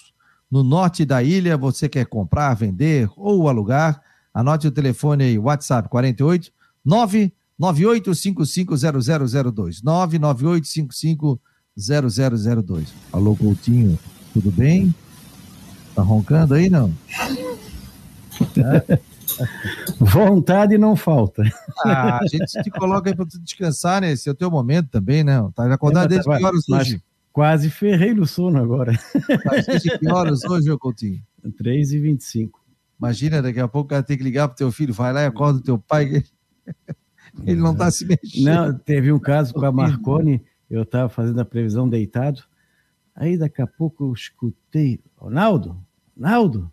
no 0.51 0.65
norte 0.65 1.05
da 1.05 1.23
ilha, 1.23 1.57
você 1.57 1.89
quer 1.89 2.07
comprar, 2.07 2.53
vender 2.55 3.09
ou 3.17 3.49
alugar, 3.49 4.03
anote 4.35 4.67
o 4.67 4.73
telefone 4.73 5.23
aí, 5.25 5.39
WhatsApp 5.39 5.89
48 5.89 6.51
998550002. 6.87 9.83
998550002. 11.77 12.89
Alô, 13.13 13.37
Coutinho, 13.37 13.99
tudo 14.33 14.51
bem? 14.51 14.95
Tá 15.95 16.01
roncando 16.03 16.55
aí, 16.55 16.71
não? 16.71 16.93
É? 18.57 18.99
Vontade 19.99 20.77
não 20.77 20.97
falta. 20.97 21.43
Ah, 21.85 22.19
a 22.23 22.27
gente 22.27 22.63
te 22.63 22.71
coloca 22.71 23.09
aí 23.09 23.15
para 23.15 23.27
descansar, 23.43 24.01
né? 24.01 24.13
Esse 24.13 24.29
é 24.29 24.33
o 24.33 24.35
teu 24.35 24.51
momento 24.51 24.89
também, 24.89 25.23
né? 25.23 25.39
Tá 25.55 25.73
acordado 25.73 26.09
desde 26.09 26.29
que 26.29 26.45
horas 26.45 26.69
hoje? 26.69 27.01
Quase 27.33 27.71
ferrei 27.71 28.13
no 28.13 28.27
sono 28.27 28.59
agora. 28.59 28.93
Mas 29.45 29.67
que 29.67 30.09
horas 30.11 30.45
hoje, 30.45 30.77
Coutinho? 30.79 31.23
3 31.57 31.93
e 31.93 31.99
25 31.99 32.61
Imagina, 33.01 33.41
daqui 33.41 33.59
a 33.59 33.67
pouco 33.67 33.87
o 33.87 33.89
cara 33.89 34.03
tem 34.03 34.19
que 34.19 34.23
ligar 34.23 34.47
pro 34.47 34.59
teu 34.59 34.71
filho, 34.71 34.93
vai 34.93 35.11
lá 35.11 35.23
e 35.23 35.25
acorda 35.25 35.59
o 35.59 35.63
teu 35.63 35.79
pai, 35.79 36.23
ele 37.47 37.59
não 37.59 37.73
está 37.73 37.91
se 37.91 38.05
mexendo. 38.05 38.45
Não, 38.45 38.79
teve 38.79 39.11
um 39.11 39.19
caso 39.19 39.55
com 39.55 39.65
a 39.65 39.73
Marconi, 39.73 40.45
eu 40.69 40.83
estava 40.83 41.09
fazendo 41.09 41.41
a 41.41 41.45
previsão 41.47 41.89
deitado, 41.89 42.43
aí 43.15 43.39
daqui 43.39 43.63
a 43.63 43.67
pouco 43.67 44.05
eu 44.05 44.13
escutei, 44.13 45.01
Ronaldo, 45.17 45.83
Ronaldo, 46.15 46.71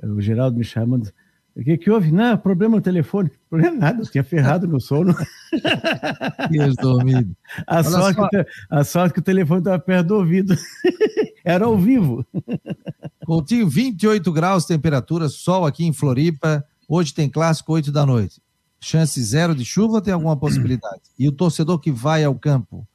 o 0.00 0.20
Geraldo 0.20 0.56
me 0.56 0.64
chamando, 0.64 1.12
o 1.54 1.62
que, 1.62 1.76
que 1.76 1.90
houve? 1.90 2.10
Não, 2.10 2.36
problema 2.38 2.76
no 2.76 2.82
telefone. 2.82 3.30
Problema 3.48 3.76
nada, 3.76 4.02
tinha 4.04 4.24
ferrado 4.24 4.66
no 4.66 4.80
sono. 4.80 5.14
Tinha 6.48 6.72
dormido. 6.72 7.36
A 7.66 7.84
sorte, 7.84 8.28
que, 8.30 8.46
a 8.70 8.84
sorte 8.84 9.12
que 9.12 9.20
o 9.20 9.22
telefone 9.22 9.60
estava 9.60 9.78
perto 9.78 10.08
do 10.08 10.14
ouvido. 10.16 10.56
Era 11.44 11.66
ao 11.66 11.76
vivo. 11.76 12.24
Coutinho, 13.26 13.68
28 13.68 14.32
graus 14.32 14.64
temperatura, 14.64 15.28
sol 15.28 15.66
aqui 15.66 15.84
em 15.84 15.92
Floripa. 15.92 16.64
Hoje 16.88 17.12
tem 17.12 17.28
clássico, 17.28 17.72
8 17.72 17.92
da 17.92 18.06
noite. 18.06 18.40
Chance 18.80 19.22
zero 19.22 19.54
de 19.54 19.64
chuva 19.64 19.94
ou 19.94 20.00
tem 20.00 20.14
alguma 20.14 20.36
possibilidade? 20.36 21.02
E 21.18 21.28
o 21.28 21.32
torcedor 21.32 21.78
que 21.78 21.90
vai 21.90 22.24
ao 22.24 22.34
campo? 22.34 22.86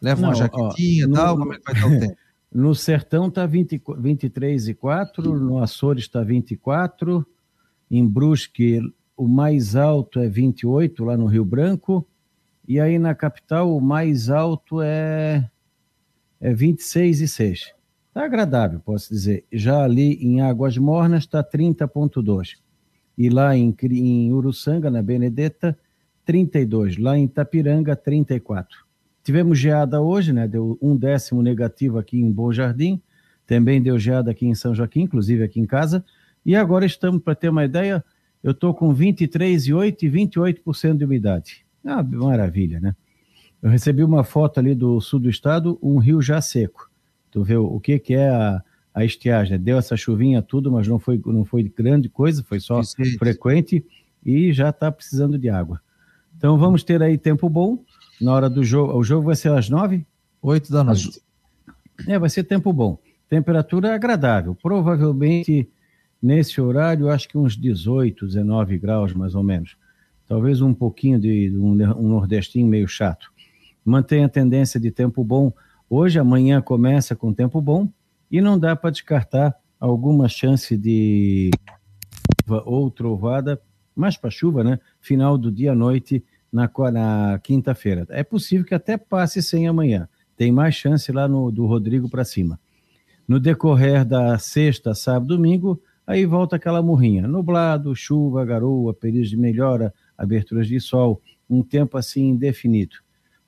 Leva 0.00 0.22
Não, 0.22 0.30
uma 0.30 0.34
jaquetinha 0.34 1.04
e 1.04 1.10
tal? 1.12 1.36
Como 1.36 1.52
é 1.52 1.58
que 1.58 1.64
vai 1.64 1.74
estar 1.74 1.86
o 1.86 2.00
tempo? 2.00 2.16
No 2.52 2.74
Sertão 2.74 3.28
está 3.28 3.46
23 3.46 4.68
e 4.68 4.74
4, 4.74 5.34
no 5.34 5.62
Açores 5.62 6.04
está 6.04 6.22
24 6.22 7.26
em 7.90 8.06
Brusque, 8.06 8.80
o 9.16 9.26
mais 9.26 9.74
alto 9.74 10.20
é 10.20 10.28
28, 10.28 11.04
lá 11.04 11.16
no 11.16 11.26
Rio 11.26 11.44
Branco. 11.44 12.06
E 12.66 12.78
aí 12.78 12.98
na 12.98 13.14
capital, 13.14 13.74
o 13.74 13.80
mais 13.80 14.28
alto 14.28 14.80
é, 14.82 15.48
é 16.40 16.54
26 16.54 17.20
e 17.20 17.28
6. 17.28 17.74
Está 18.08 18.24
agradável, 18.24 18.80
posso 18.80 19.08
dizer. 19.08 19.44
Já 19.52 19.82
ali 19.82 20.14
em 20.14 20.40
Águas 20.40 20.76
Mornas 20.76 21.24
está 21.24 21.42
30,2. 21.42 22.56
E 23.16 23.28
lá 23.28 23.56
em, 23.56 23.74
em 23.90 24.32
Uruçanga, 24.32 24.90
na 24.90 25.02
Benedetta, 25.02 25.78
32. 26.24 26.98
Lá 26.98 27.16
em 27.16 27.24
Itapiranga, 27.24 27.96
34. 27.96 28.86
Tivemos 29.24 29.58
geada 29.58 30.00
hoje, 30.00 30.32
né? 30.32 30.46
Deu 30.46 30.78
um 30.80 30.96
décimo 30.96 31.42
negativo 31.42 31.98
aqui 31.98 32.20
em 32.20 32.30
Bom 32.30 32.52
Jardim. 32.52 33.00
Também 33.46 33.82
deu 33.82 33.98
geada 33.98 34.30
aqui 34.30 34.46
em 34.46 34.54
São 34.54 34.74
Joaquim, 34.74 35.02
inclusive 35.02 35.42
aqui 35.42 35.58
em 35.58 35.66
casa. 35.66 36.04
E 36.48 36.56
agora 36.56 36.86
estamos, 36.86 37.22
para 37.22 37.34
ter 37.34 37.50
uma 37.50 37.62
ideia, 37.62 38.02
eu 38.42 38.52
estou 38.52 38.72
com 38.72 38.94
23,8% 38.94 40.02
e 40.02 40.10
28% 40.10 40.96
de 40.96 41.04
umidade. 41.04 41.66
Ah, 41.84 42.02
maravilha, 42.02 42.80
né? 42.80 42.96
Eu 43.60 43.68
recebi 43.68 44.02
uma 44.02 44.24
foto 44.24 44.58
ali 44.58 44.74
do 44.74 44.98
sul 44.98 45.20
do 45.20 45.28
estado, 45.28 45.78
um 45.82 45.98
rio 45.98 46.22
já 46.22 46.40
seco. 46.40 46.90
Tu 47.30 47.44
vê 47.44 47.58
o 47.58 47.78
que, 47.78 47.98
que 47.98 48.14
é 48.14 48.30
a, 48.30 48.62
a 48.94 49.04
estiagem. 49.04 49.58
Deu 49.58 49.76
essa 49.76 49.94
chuvinha 49.94 50.40
tudo, 50.40 50.72
mas 50.72 50.88
não 50.88 50.98
foi, 50.98 51.20
não 51.26 51.44
foi 51.44 51.64
grande 51.64 52.08
coisa, 52.08 52.42
foi 52.42 52.60
só 52.60 52.80
frequente 53.18 53.84
e 54.24 54.50
já 54.50 54.70
está 54.70 54.90
precisando 54.90 55.38
de 55.38 55.50
água. 55.50 55.82
Então 56.34 56.56
vamos 56.56 56.82
ter 56.82 57.02
aí 57.02 57.18
tempo 57.18 57.46
bom 57.50 57.84
na 58.18 58.32
hora 58.32 58.48
do 58.48 58.64
jogo. 58.64 58.96
O 58.96 59.04
jogo 59.04 59.26
vai 59.26 59.36
ser 59.36 59.52
às 59.52 59.68
nove? 59.68 60.06
Oito 60.40 60.72
da 60.72 60.82
noite. 60.82 61.20
É, 62.06 62.18
vai 62.18 62.30
ser 62.30 62.44
tempo 62.44 62.72
bom. 62.72 62.98
Temperatura 63.28 63.94
agradável. 63.94 64.54
Provavelmente 64.54 65.68
nesse 66.22 66.60
horário, 66.60 67.08
acho 67.08 67.28
que 67.28 67.38
uns 67.38 67.56
18, 67.56 68.26
19 68.26 68.78
graus 68.78 69.12
mais 69.12 69.34
ou 69.34 69.42
menos. 69.42 69.76
Talvez 70.26 70.60
um 70.60 70.74
pouquinho 70.74 71.18
de 71.18 71.50
um, 71.56 71.72
um 71.72 72.08
nordestinho 72.08 72.66
meio 72.66 72.86
chato. 72.86 73.32
Mantém 73.84 74.24
a 74.24 74.28
tendência 74.28 74.78
de 74.78 74.90
tempo 74.90 75.24
bom. 75.24 75.52
Hoje, 75.88 76.18
amanhã 76.18 76.60
começa 76.60 77.16
com 77.16 77.32
tempo 77.32 77.60
bom 77.62 77.88
e 78.30 78.40
não 78.40 78.58
dá 78.58 78.76
para 78.76 78.90
descartar 78.90 79.54
alguma 79.80 80.28
chance 80.28 80.76
de 80.76 81.50
ou 82.46 82.90
trovada, 82.90 83.60
mais 83.94 84.16
para 84.16 84.30
chuva, 84.30 84.62
né? 84.62 84.78
Final 85.00 85.38
do 85.38 85.50
dia 85.50 85.72
à 85.72 85.74
noite 85.74 86.24
na, 86.52 86.70
na 86.92 87.38
quinta-feira. 87.42 88.06
É 88.10 88.22
possível 88.22 88.64
que 88.64 88.74
até 88.74 88.96
passe 88.96 89.42
sem 89.42 89.66
amanhã. 89.66 90.08
Tem 90.36 90.52
mais 90.52 90.74
chance 90.74 91.10
lá 91.10 91.26
no 91.26 91.50
do 91.50 91.66
Rodrigo 91.66 92.08
para 92.08 92.24
cima. 92.24 92.60
No 93.26 93.40
decorrer 93.40 94.04
da 94.04 94.38
sexta, 94.38 94.94
sábado, 94.94 95.36
domingo, 95.36 95.80
aí 96.08 96.24
volta 96.24 96.56
aquela 96.56 96.82
morrinha. 96.82 97.28
Nublado, 97.28 97.94
chuva, 97.94 98.42
garoa, 98.42 98.94
períodos 98.94 99.28
de 99.28 99.36
melhora, 99.36 99.92
aberturas 100.16 100.66
de 100.66 100.80
sol, 100.80 101.20
um 101.48 101.62
tempo 101.62 101.98
assim 101.98 102.30
indefinido. 102.30 102.96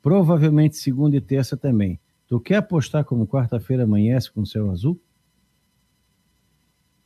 Provavelmente 0.02 0.76
segunda 0.76 1.16
e 1.16 1.20
terça 1.22 1.56
também. 1.56 1.98
Tu 2.28 2.38
quer 2.38 2.56
apostar 2.56 3.02
como 3.02 3.26
quarta-feira 3.26 3.84
amanhece 3.84 4.30
com 4.30 4.44
céu 4.44 4.70
azul? 4.70 5.00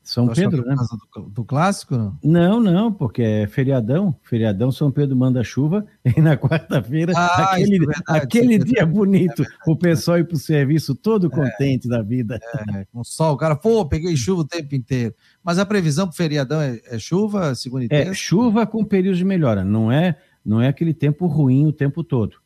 São 0.05 0.29
Pedro, 0.29 0.67
né? 0.67 0.77
Do, 1.15 1.31
do, 1.31 1.45
clássico, 1.45 1.97
não? 1.97 2.19
Não, 2.23 2.61
não, 2.61 2.93
porque 2.93 3.23
é 3.23 3.47
feriadão. 3.47 4.15
Feriadão, 4.23 4.71
São 4.71 4.91
Pedro 4.91 5.17
manda 5.17 5.43
chuva 5.43 5.87
e 6.05 6.21
na 6.21 6.37
quarta-feira, 6.37 7.15
ah, 7.17 7.55
aquele, 7.55 7.77
é 7.77 7.79
verdade, 7.79 8.03
aquele 8.07 8.59
dia 8.59 8.83
é 8.83 8.87
bonito, 8.87 9.43
é 9.43 9.47
o 9.67 9.75
pessoal 9.75 10.19
ir 10.19 10.27
para 10.27 10.37
o 10.37 10.39
serviço 10.39 10.95
todo 10.95 11.31
contente 11.31 11.87
é, 11.87 11.91
da 11.91 12.03
vida. 12.03 12.39
É, 12.77 12.85
com 12.93 13.03
sol, 13.03 13.33
o 13.33 13.37
cara, 13.39 13.57
pô, 13.57 13.87
peguei 13.87 14.15
chuva 14.15 14.43
o 14.43 14.47
tempo 14.47 14.75
inteiro. 14.75 15.15
Mas 15.43 15.59
a 15.59 15.65
previsão 15.65 16.07
para 16.07 16.15
feriadão 16.15 16.61
é, 16.61 16.79
é, 16.85 16.99
chuva, 16.99 17.55
segunda 17.55 17.87
e 17.87 17.89
terça? 17.89 18.11
É, 18.11 18.15
chuva 18.15 18.67
com 18.67 18.85
período 18.85 19.17
de 19.17 19.25
melhora, 19.25 19.65
não 19.65 19.91
é, 19.91 20.19
não 20.45 20.61
é 20.61 20.69
aquele 20.69 20.93
tempo 20.93 21.27
ruim 21.27 21.67
o 21.67 21.73
tempo 21.73 22.05
todo. 22.05 22.37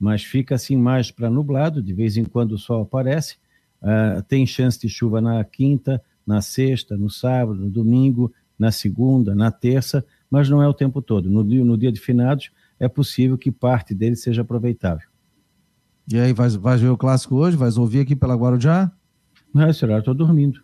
Mas 0.00 0.24
fica 0.24 0.54
assim 0.54 0.76
mais 0.76 1.10
para 1.10 1.28
nublado, 1.28 1.82
de 1.82 1.92
vez 1.92 2.16
em 2.16 2.24
quando 2.24 2.52
o 2.52 2.58
sol 2.58 2.82
aparece. 2.82 3.36
Uh, 3.82 4.22
tem 4.22 4.46
chance 4.46 4.80
de 4.80 4.88
chuva 4.88 5.20
na 5.20 5.44
quinta, 5.44 6.02
na 6.26 6.40
sexta, 6.40 6.96
no 6.96 7.10
sábado, 7.10 7.60
no 7.60 7.70
domingo, 7.70 8.32
na 8.58 8.70
segunda, 8.70 9.34
na 9.34 9.50
terça, 9.50 10.04
mas 10.30 10.48
não 10.48 10.62
é 10.62 10.68
o 10.68 10.74
tempo 10.74 11.02
todo. 11.02 11.30
No 11.30 11.44
dia, 11.44 11.64
no 11.64 11.76
dia 11.76 11.92
de 11.92 12.00
finados, 12.00 12.50
é 12.78 12.88
possível 12.88 13.36
que 13.36 13.50
parte 13.50 13.94
dele 13.94 14.16
seja 14.16 14.42
aproveitável. 14.42 15.08
E 16.10 16.18
aí, 16.18 16.32
vai, 16.32 16.48
vai 16.50 16.76
ver 16.76 16.88
o 16.88 16.96
clássico 16.96 17.36
hoje? 17.36 17.56
Vai 17.56 17.70
ouvir 17.76 18.00
aqui 18.00 18.14
pela 18.14 18.34
Guarujá? 18.34 18.92
Não, 19.52 19.68
esse 19.68 19.84
horário 19.84 20.00
estou 20.00 20.14
dormindo. 20.14 20.60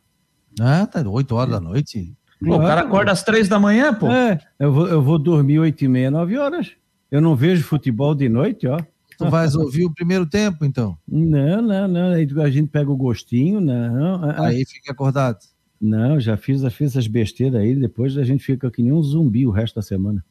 Ah, 0.60 0.86
tá 0.86 1.00
8 1.08 1.34
horas 1.34 1.52
da 1.52 1.60
noite. 1.60 2.14
Pô, 2.44 2.56
o 2.56 2.60
cara 2.60 2.82
acorda 2.82 3.12
às 3.12 3.22
três 3.22 3.48
da 3.48 3.58
manhã, 3.58 3.92
pô. 3.92 4.10
É, 4.10 4.38
eu 4.58 4.72
vou, 4.72 4.88
eu 4.88 5.02
vou 5.02 5.18
dormir 5.18 5.58
oito 5.58 5.84
e 5.84 5.88
meia, 5.88 6.10
nove 6.10 6.38
horas. 6.38 6.72
Eu 7.10 7.20
não 7.20 7.36
vejo 7.36 7.62
futebol 7.62 8.14
de 8.14 8.28
noite, 8.28 8.66
ó. 8.66 8.78
Tu 9.26 9.30
vais 9.30 9.54
ouvir 9.54 9.84
o 9.84 9.94
primeiro 9.94 10.26
tempo, 10.26 10.64
então? 10.64 10.96
Não, 11.06 11.60
não, 11.60 11.86
não. 11.86 12.12
Aí 12.12 12.28
a 12.42 12.50
gente 12.50 12.70
pega 12.70 12.90
o 12.90 12.96
gostinho, 12.96 13.60
não. 13.60 14.24
Aí 14.42 14.64
fica 14.64 14.92
acordado. 14.92 15.38
Não, 15.80 16.20
já 16.20 16.36
fiz, 16.36 16.60
já 16.60 16.70
fiz 16.70 16.96
as 16.96 17.06
besteiras 17.06 17.60
aí, 17.60 17.74
depois 17.74 18.16
a 18.18 18.24
gente 18.24 18.44
fica 18.44 18.70
que 18.70 18.82
nem 18.82 18.92
um 18.92 19.02
zumbi 19.02 19.46
o 19.46 19.50
resto 19.50 19.76
da 19.76 19.82
semana. 19.82 20.24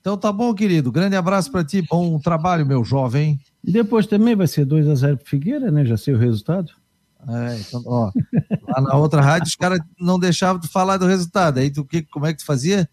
Então 0.00 0.16
tá 0.16 0.32
bom, 0.32 0.54
querido. 0.54 0.92
Grande 0.92 1.16
abraço 1.16 1.50
para 1.50 1.64
ti. 1.64 1.82
Bom 1.82 2.18
trabalho, 2.18 2.66
meu 2.66 2.84
jovem. 2.84 3.38
E 3.64 3.72
depois 3.72 4.06
também 4.06 4.36
vai 4.36 4.46
ser 4.46 4.64
2 4.64 4.88
a 4.88 4.94
0 4.94 5.18
pro 5.18 5.26
Figueira, 5.26 5.70
né? 5.70 5.84
Já 5.84 5.96
sei 5.96 6.14
o 6.14 6.18
resultado. 6.18 6.72
É, 7.28 7.58
então, 7.58 7.82
ó, 7.84 8.12
lá 8.68 8.80
na 8.80 8.94
outra 8.94 9.20
rádio 9.20 9.48
os 9.48 9.56
caras 9.56 9.80
não 9.98 10.18
deixavam 10.18 10.60
de 10.60 10.68
falar 10.68 10.96
do 10.98 11.06
resultado. 11.06 11.58
Aí 11.58 11.70
tu, 11.70 11.84
que, 11.84 12.02
como 12.02 12.26
é 12.26 12.32
que 12.32 12.38
tu 12.38 12.46
fazia? 12.46 12.88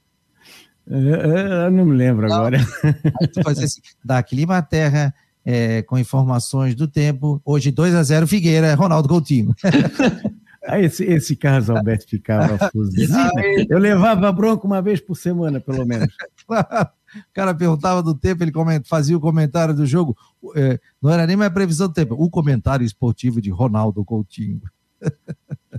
É, 0.89 0.95
é, 0.95 1.65
eu 1.67 1.71
não 1.71 1.86
me 1.86 1.95
lembro 1.95 2.27
não. 2.27 2.36
agora. 2.36 2.57
Aí 3.21 3.27
tu 3.27 3.41
fazia 3.41 3.65
assim, 3.65 3.81
da 4.03 4.21
Clima 4.21 4.61
Terra, 4.61 5.13
é, 5.43 5.81
com 5.81 5.97
informações 5.97 6.75
do 6.75 6.88
tempo. 6.88 7.41
Hoje 7.43 7.71
2 7.71 7.95
a 7.95 8.03
0 8.03 8.27
Figueira, 8.27 8.75
Ronaldo 8.75 9.09
Coutinho. 9.09 9.55
Aí 10.67 10.86
esse, 10.86 11.03
esse 11.03 11.36
Carlos 11.36 11.69
Alberto 11.69 12.07
ficava 12.07 12.57
fuzido. 12.71 13.13
Eu 13.69 13.79
levava 13.79 14.31
bronca 14.31 14.65
uma 14.65 14.81
vez 14.81 14.99
por 14.99 15.15
semana, 15.15 15.59
pelo 15.59 15.86
menos. 15.86 16.13
O 16.47 17.33
cara 17.33 17.53
perguntava 17.53 18.03
do 18.03 18.13
tempo, 18.13 18.43
ele 18.43 18.51
fazia 18.83 19.17
o 19.17 19.21
comentário 19.21 19.73
do 19.73 19.86
jogo. 19.86 20.15
É, 20.55 20.79
não 21.01 21.09
era 21.09 21.25
nem 21.25 21.36
mais 21.36 21.51
previsão 21.51 21.88
do 21.88 21.93
tempo, 21.93 22.15
o 22.17 22.29
comentário 22.29 22.86
esportivo 22.86 23.41
de 23.41 23.49
Ronaldo 23.49 24.03
Coutinho. 24.03 24.61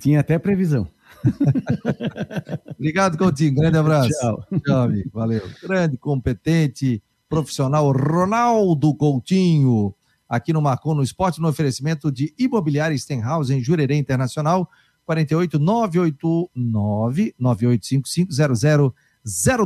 Tinha 0.01 0.21
até 0.21 0.39
previsão. 0.39 0.89
Obrigado, 2.77 3.19
Coutinho. 3.19 3.55
Grande 3.55 3.79
abraço. 3.79 4.11
Tchau. 4.11 4.45
Tchau, 4.65 4.83
amigo. 4.83 5.11
Valeu. 5.13 5.43
Grande, 5.63 5.97
competente, 5.97 7.03
profissional 7.29 7.91
Ronaldo 7.93 8.95
Coutinho. 8.95 9.95
Aqui 10.29 10.53
no 10.53 10.61
Marcou 10.61 10.95
no 10.95 11.03
Esporte, 11.03 11.41
no 11.41 11.49
oferecimento 11.49 12.11
de 12.11 12.35
Imobiliária 12.39 12.97
Stenhouse 12.99 13.55
em 13.55 13.63
Jurerê 13.63 13.97
Internacional, 13.97 14.69
48 15.05 15.59
989 15.59 17.35
9855 17.39 18.93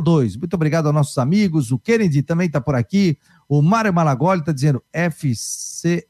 0002. 0.01 0.37
Muito 0.37 0.53
obrigado 0.53 0.85
aos 0.87 0.95
nossos 0.95 1.17
amigos. 1.17 1.71
O 1.71 1.79
Kennedy 1.79 2.21
também 2.21 2.47
está 2.47 2.61
por 2.61 2.75
aqui. 2.75 3.17
O 3.49 3.61
Mário 3.61 3.93
Malagoli 3.93 4.39
está 4.41 4.51
dizendo 4.51 4.83
FCFTV. 4.93 6.03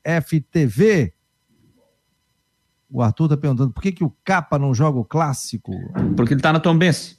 O 2.91 3.01
Arthur 3.01 3.25
está 3.25 3.37
perguntando 3.37 3.71
por 3.71 3.81
que, 3.81 3.91
que 3.91 4.03
o 4.03 4.13
Capa 4.23 4.59
não 4.59 4.73
joga 4.73 4.99
o 4.99 5.05
clássico? 5.05 5.71
Porque 6.15 6.33
ele 6.33 6.39
está 6.39 6.51
na 6.51 6.59
Tombense. 6.59 7.17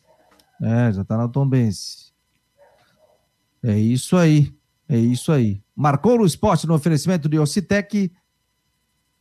É, 0.61 0.93
já 0.93 1.03
está 1.03 1.17
na 1.17 1.29
Tombense. 1.29 2.13
É 3.63 3.79
isso 3.79 4.17
aí. 4.17 4.55
É 4.89 4.99
isso 4.99 5.33
aí. 5.33 5.63
Marcou 5.75 6.19
no 6.19 6.27
esporte 6.27 6.67
no 6.67 6.75
oferecimento 6.75 7.29
de 7.29 7.39
Ocitec, 7.39 8.13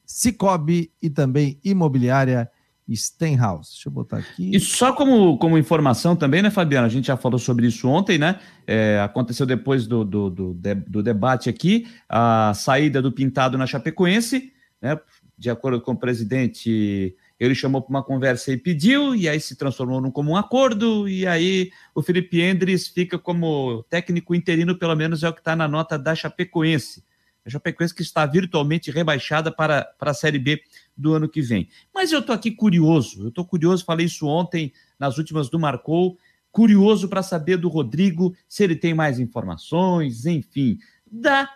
Cicobi 0.06 0.92
e 1.02 1.10
também 1.10 1.60
Imobiliária 1.64 2.52
Stenhouse. 2.96 3.72
Deixa 3.72 3.90
eu 3.90 3.94
botar 3.94 4.18
aqui. 4.18 4.52
E 4.54 4.60
só 4.60 4.94
como, 4.94 5.38
como 5.38 5.58
informação 5.58 6.16
também, 6.16 6.42
né, 6.42 6.50
Fabiano? 6.50 6.86
A 6.86 6.90
gente 6.90 7.08
já 7.08 7.18
falou 7.18 7.40
sobre 7.40 7.68
isso 7.68 7.88
ontem, 7.88 8.18
né? 8.18 8.40
É, 8.68 9.00
aconteceu 9.00 9.46
depois 9.46 9.88
do, 9.88 10.04
do, 10.04 10.30
do, 10.30 10.54
do, 10.54 11.04
debate 11.04 11.50
aqui, 11.50 11.88
a 12.10 12.54
saída 12.54 13.02
do 13.02 13.12
Pintado 13.12 13.58
na 13.58 13.66
Chapecoense, 13.66 14.52
né? 14.82 15.00
De 15.42 15.50
acordo 15.50 15.82
com 15.82 15.94
o 15.94 15.98
presidente 15.98 17.18
ele 17.40 17.56
chamou 17.56 17.82
para 17.82 17.90
uma 17.90 18.04
conversa 18.04 18.52
e 18.52 18.58
pediu, 18.58 19.16
e 19.16 19.28
aí 19.28 19.40
se 19.40 19.56
transformou 19.56 20.00
num 20.00 20.12
comum 20.12 20.36
acordo, 20.36 21.10
e 21.10 21.26
aí 21.26 21.72
o 21.96 22.04
Felipe 22.04 22.40
Endres 22.40 22.88
fica 22.88 23.18
como 23.18 23.84
técnico 23.90 24.36
interino, 24.36 24.78
pelo 24.78 24.96
menos 24.96 25.24
é 25.24 25.30
o 25.30 25.34
que 25.34 25.40
está 25.40 25.56
na 25.56 25.68
nota 25.68 25.98
da 25.98 26.14
Chapecoense. 26.14 27.04
A 27.44 27.50
Chapecoense 27.50 27.96
que 27.96 28.04
está 28.04 28.24
virtualmente 28.28 28.92
rebaixada 28.92 29.52
para, 29.52 29.84
para 29.98 30.12
a 30.12 30.14
Série 30.14 30.38
B 30.38 30.62
do 30.96 31.16
ano 31.16 31.28
que 31.28 31.42
vem. 31.42 31.68
Mas 31.92 32.12
eu 32.12 32.20
estou 32.20 32.36
aqui 32.36 32.52
curioso, 32.52 33.24
eu 33.24 33.30
estou 33.30 33.44
curioso, 33.44 33.84
falei 33.84 34.06
isso 34.06 34.28
ontem 34.28 34.72
nas 35.00 35.18
últimas 35.18 35.50
do 35.50 35.58
Marcou, 35.58 36.20
curioso 36.52 37.10
para 37.10 37.24
saber 37.24 37.58
do 37.58 37.68
Rodrigo 37.68 38.36
se 38.48 38.64
ele 38.64 38.76
tem 38.76 38.94
mais 38.94 39.20
informações, 39.20 40.28
enfim, 40.28 40.78
da, 41.12 41.50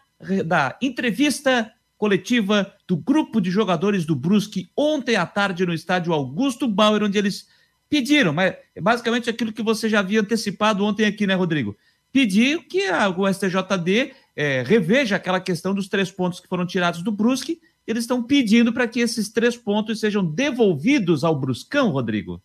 da 0.43 0.75
entrevista 0.81 1.71
coletiva 1.97 2.71
do 2.87 2.97
grupo 2.97 3.39
de 3.39 3.49
jogadores 3.49 4.05
do 4.05 4.15
Brusque 4.15 4.69
ontem 4.75 5.15
à 5.15 5.25
tarde 5.25 5.65
no 5.65 5.73
estádio 5.73 6.13
Augusto 6.13 6.67
Bauer, 6.67 7.03
onde 7.03 7.17
eles 7.17 7.47
pediram, 7.89 8.33
mas 8.33 8.55
é 8.75 8.81
basicamente 8.81 9.29
aquilo 9.29 9.53
que 9.53 9.63
você 9.63 9.87
já 9.87 9.99
havia 9.99 10.21
antecipado 10.21 10.83
ontem 10.83 11.05
aqui, 11.05 11.25
né, 11.25 11.33
Rodrigo? 11.33 11.75
Pediu 12.11 12.63
que 12.63 12.87
a, 12.87 13.09
o 13.09 13.31
STJD 13.31 14.13
é, 14.35 14.63
reveja 14.65 15.15
aquela 15.15 15.39
questão 15.39 15.73
dos 15.73 15.87
três 15.87 16.11
pontos 16.11 16.39
que 16.39 16.47
foram 16.47 16.65
tirados 16.65 17.01
do 17.01 17.11
Brusque. 17.11 17.59
Eles 17.85 18.03
estão 18.03 18.23
pedindo 18.23 18.73
para 18.73 18.87
que 18.87 18.99
esses 18.99 19.29
três 19.29 19.55
pontos 19.55 19.99
sejam 19.99 20.25
devolvidos 20.25 21.23
ao 21.23 21.37
Bruscão, 21.37 21.89
Rodrigo. 21.89 22.41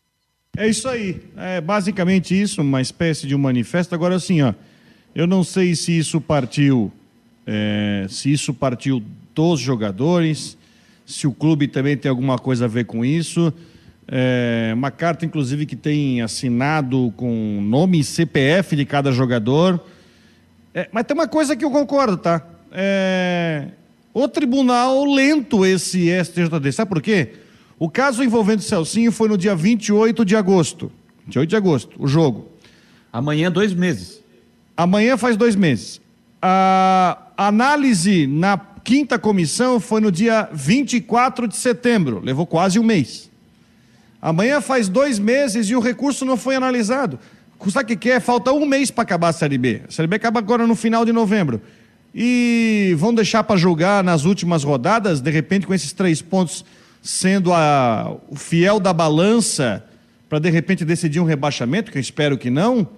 É 0.56 0.68
isso 0.68 0.88
aí. 0.88 1.20
É 1.36 1.60
basicamente 1.60 2.38
isso, 2.38 2.60
uma 2.60 2.80
espécie 2.80 3.26
de 3.26 3.34
um 3.34 3.38
manifesto. 3.38 3.94
Agora, 3.94 4.16
assim, 4.16 4.42
ó, 4.42 4.52
eu 5.14 5.26
não 5.26 5.42
sei 5.42 5.74
se 5.74 5.96
isso 5.96 6.20
partiu, 6.20 6.92
é, 7.46 8.06
se 8.08 8.32
isso 8.32 8.52
partiu 8.52 9.02
dos 9.40 9.60
jogadores, 9.60 10.58
se 11.06 11.26
o 11.26 11.32
clube 11.32 11.66
também 11.66 11.96
tem 11.96 12.08
alguma 12.08 12.38
coisa 12.38 12.66
a 12.66 12.68
ver 12.68 12.84
com 12.84 13.04
isso. 13.04 13.52
É, 14.06 14.72
uma 14.74 14.90
carta, 14.90 15.24
inclusive, 15.24 15.64
que 15.66 15.76
tem 15.76 16.20
assinado 16.20 17.12
com 17.16 17.60
nome 17.62 18.00
e 18.00 18.04
CPF 18.04 18.76
de 18.76 18.84
cada 18.84 19.12
jogador. 19.12 19.80
É, 20.74 20.88
mas 20.92 21.04
tem 21.04 21.14
uma 21.14 21.28
coisa 21.28 21.56
que 21.56 21.64
eu 21.64 21.70
concordo, 21.70 22.16
tá? 22.16 22.46
É, 22.70 23.68
o 24.12 24.28
tribunal 24.28 25.04
lento 25.04 25.64
esse 25.64 26.08
STJD. 26.22 26.72
Sabe 26.72 26.88
por 26.88 27.00
quê? 27.00 27.32
O 27.78 27.88
caso 27.88 28.22
envolvendo 28.22 28.58
o 28.58 28.62
Celcinho 28.62 29.10
foi 29.10 29.28
no 29.28 29.38
dia 29.38 29.54
28 29.56 30.24
de 30.24 30.36
agosto. 30.36 30.92
28 31.24 31.48
de 31.48 31.56
agosto, 31.56 31.96
o 31.98 32.06
jogo. 32.06 32.50
Amanhã, 33.12 33.50
dois 33.50 33.72
meses. 33.72 34.20
Amanhã 34.76 35.16
faz 35.16 35.36
dois 35.36 35.56
meses. 35.56 36.00
A 36.42 37.18
análise 37.36 38.26
na 38.26 38.60
quinta 38.90 39.20
comissão 39.20 39.78
foi 39.78 40.00
no 40.00 40.10
dia 40.10 40.48
24 40.52 41.46
de 41.46 41.56
setembro, 41.56 42.20
levou 42.24 42.44
quase 42.44 42.76
um 42.76 42.82
mês. 42.82 43.30
Amanhã 44.20 44.60
faz 44.60 44.88
dois 44.88 45.16
meses 45.16 45.70
e 45.70 45.76
o 45.76 45.80
recurso 45.80 46.24
não 46.24 46.36
foi 46.36 46.56
analisado. 46.56 47.16
Sabe 47.70 47.94
o 47.94 47.96
que 47.96 48.10
é? 48.10 48.18
Falta 48.18 48.50
um 48.50 48.66
mês 48.66 48.90
para 48.90 49.04
acabar 49.04 49.28
a 49.28 49.32
Série 49.32 49.58
B. 49.58 49.82
A 49.86 49.92
Série 49.92 50.08
B 50.08 50.16
acaba 50.16 50.40
agora 50.40 50.66
no 50.66 50.74
final 50.74 51.04
de 51.04 51.12
novembro. 51.12 51.62
E 52.12 52.92
vão 52.98 53.14
deixar 53.14 53.44
para 53.44 53.56
julgar 53.56 54.02
nas 54.02 54.24
últimas 54.24 54.64
rodadas, 54.64 55.20
de 55.20 55.30
repente, 55.30 55.68
com 55.68 55.72
esses 55.72 55.92
três 55.92 56.20
pontos 56.20 56.64
sendo 57.00 57.52
a, 57.52 58.16
o 58.28 58.34
fiel 58.34 58.80
da 58.80 58.92
balança, 58.92 59.84
para 60.28 60.40
de 60.40 60.50
repente 60.50 60.84
decidir 60.84 61.20
um 61.20 61.24
rebaixamento, 61.24 61.92
que 61.92 61.98
eu 61.98 62.02
espero 62.02 62.36
que 62.36 62.50
não. 62.50 62.88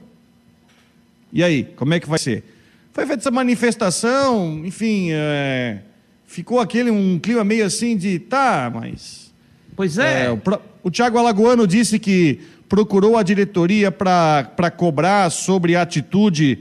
E 1.31 1.45
aí, 1.45 1.65
como 1.77 1.93
é 1.93 2.01
que 2.01 2.09
vai 2.09 2.19
ser? 2.19 2.45
Foi 2.93 3.07
feita 3.07 3.23
essa 3.23 3.31
manifestação, 3.31 4.63
enfim, 4.67 5.09
é, 5.13 5.79
ficou 6.27 6.61
aquele 6.61 6.91
um 6.91 7.19
clima 7.19 7.43
meio 7.43 7.65
assim 7.65 7.97
de 7.97 8.19
tá, 8.19 8.71
mas. 8.73 9.33
Pois 9.75 9.97
é. 9.97 10.27
é 10.27 10.31
o, 10.31 10.39
o 10.83 10.91
Tiago 10.91 11.17
Alagoano 11.17 11.67
disse 11.67 11.99
que 11.99 12.41
procurou 12.69 13.17
a 13.17 13.23
diretoria 13.23 13.91
para 13.91 14.71
cobrar 14.77 15.31
sobre 15.31 15.75
a 15.75 15.81
atitude, 15.81 16.59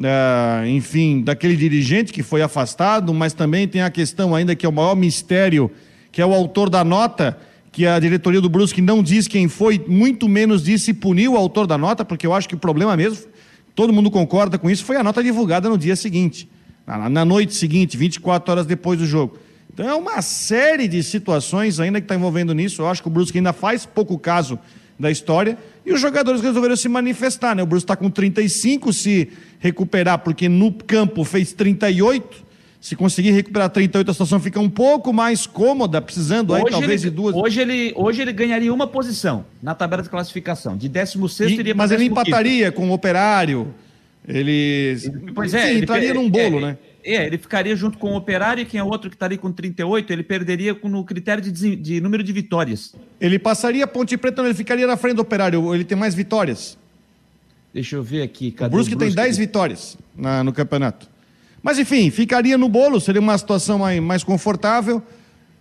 uh, 0.00 0.66
enfim, 0.66 1.22
daquele 1.22 1.54
dirigente 1.54 2.12
que 2.12 2.24
foi 2.24 2.42
afastado, 2.42 3.14
mas 3.14 3.32
também 3.32 3.68
tem 3.68 3.82
a 3.82 3.90
questão 3.90 4.34
ainda 4.34 4.56
que 4.56 4.66
é 4.66 4.68
o 4.68 4.72
maior 4.72 4.96
mistério, 4.96 5.70
que 6.10 6.20
é 6.20 6.26
o 6.26 6.34
autor 6.34 6.68
da 6.68 6.82
nota, 6.82 7.38
que 7.70 7.86
a 7.86 8.00
diretoria 8.00 8.40
do 8.40 8.48
Brusque 8.48 8.82
não 8.82 9.00
diz 9.00 9.28
quem 9.28 9.46
foi, 9.46 9.84
muito 9.86 10.28
menos 10.28 10.64
disse 10.64 10.92
punir 10.92 11.28
o 11.28 11.36
autor 11.36 11.68
da 11.68 11.78
nota, 11.78 12.04
porque 12.04 12.26
eu 12.26 12.34
acho 12.34 12.48
que 12.48 12.56
o 12.56 12.58
problema 12.58 12.96
mesmo 12.96 13.28
todo 13.78 13.92
mundo 13.92 14.10
concorda 14.10 14.58
com 14.58 14.68
isso, 14.68 14.84
foi 14.84 14.96
a 14.96 15.04
nota 15.04 15.22
divulgada 15.22 15.68
no 15.68 15.78
dia 15.78 15.94
seguinte, 15.94 16.50
na, 16.84 17.24
noite 17.24 17.54
seguinte, 17.54 17.96
24 17.96 18.50
horas 18.50 18.66
depois 18.66 18.98
do 18.98 19.06
jogo. 19.06 19.38
Então 19.72 19.88
é 19.88 19.94
uma 19.94 20.20
série 20.20 20.88
de 20.88 21.00
situações 21.00 21.78
ainda 21.78 22.00
que 22.00 22.04
está 22.06 22.16
envolvendo 22.16 22.52
nisso. 22.52 22.82
Eu 22.82 22.88
acho 22.88 23.00
que 23.00 23.06
o 23.06 23.10
Brusque 23.10 23.38
ainda 23.38 23.52
faz 23.52 23.86
pouco 23.86 24.18
caso 24.18 24.58
da 24.98 25.12
história. 25.12 25.56
E 25.86 25.92
os 25.92 26.00
jogadores 26.00 26.40
resolveram 26.40 26.74
se 26.74 26.88
manifestar, 26.88 27.54
né? 27.54 27.62
O 27.62 27.66
Brusque 27.66 27.84
está 27.84 27.94
com 27.94 28.10
35, 28.10 28.92
se 28.92 29.28
recuperar, 29.60 30.18
porque 30.18 30.48
no 30.48 30.72
campo 30.72 31.22
fez 31.22 31.52
38. 31.52 32.47
Se 32.80 32.94
conseguir 32.94 33.32
recuperar 33.32 33.68
38, 33.70 34.08
a 34.08 34.14
situação 34.14 34.38
fica 34.38 34.60
um 34.60 34.70
pouco 34.70 35.12
mais 35.12 35.46
cômoda, 35.46 36.00
precisando 36.00 36.52
hoje 36.52 36.64
aí 36.64 36.70
talvez 36.70 37.02
ele, 37.02 37.10
de 37.10 37.16
duas. 37.16 37.34
Hoje 37.34 37.60
ele, 37.60 37.92
hoje 37.96 38.22
ele 38.22 38.32
ganharia 38.32 38.72
uma 38.72 38.86
posição 38.86 39.44
na 39.60 39.74
tabela 39.74 40.02
de 40.02 40.08
classificação. 40.08 40.76
De 40.76 40.88
16 40.88 41.52
iria 41.52 41.74
Mas 41.74 41.90
ele 41.90 42.04
empataria 42.04 42.70
com 42.70 42.88
o 42.88 42.92
operário. 42.92 43.74
Ele. 44.26 44.96
Pois 45.34 45.54
é, 45.54 45.70
ele 45.70 45.80
entraria 45.80 46.14
num 46.14 46.30
bolo, 46.30 46.58
é, 46.58 46.60
né? 46.60 46.78
É, 47.02 47.26
ele 47.26 47.38
ficaria 47.38 47.74
junto 47.74 47.96
com 47.96 48.12
o 48.12 48.16
Operário 48.16 48.60
e 48.60 48.66
quem 48.66 48.78
é 48.78 48.84
outro 48.84 49.08
que 49.08 49.16
estaria 49.16 49.38
com 49.38 49.50
38, 49.50 50.12
ele 50.12 50.22
perderia 50.22 50.76
no 50.84 51.02
critério 51.04 51.42
de, 51.42 51.74
de, 51.74 52.00
número 52.00 52.22
de 52.22 52.32
vitórias. 52.32 52.94
Ele 53.18 53.38
passaria 53.38 53.84
a 53.84 53.86
Ponte 53.86 54.16
Preta, 54.18 54.42
ele 54.42 54.52
ficaria 54.52 54.86
na 54.86 54.96
frente 54.96 55.16
do 55.16 55.22
Operário, 55.22 55.74
ele 55.74 55.84
tem 55.84 55.96
mais 55.96 56.14
vitórias. 56.14 56.76
Deixa 57.72 57.96
eu 57.96 58.02
ver 58.02 58.22
aqui. 58.22 58.50
Cadê 58.50 58.68
o 58.68 58.76
Brusque, 58.76 58.94
o 58.94 58.98
Brusque 58.98 59.14
tem 59.14 59.24
10 59.24 59.38
vitórias 59.38 59.96
na, 60.14 60.44
no 60.44 60.52
campeonato. 60.52 61.08
Mas 61.62 61.78
enfim, 61.78 62.10
ficaria 62.10 62.56
no 62.56 62.68
bolo, 62.68 63.00
seria 63.00 63.20
uma 63.20 63.36
situação 63.36 63.80
mais, 64.02 64.22
confortável. 64.24 65.02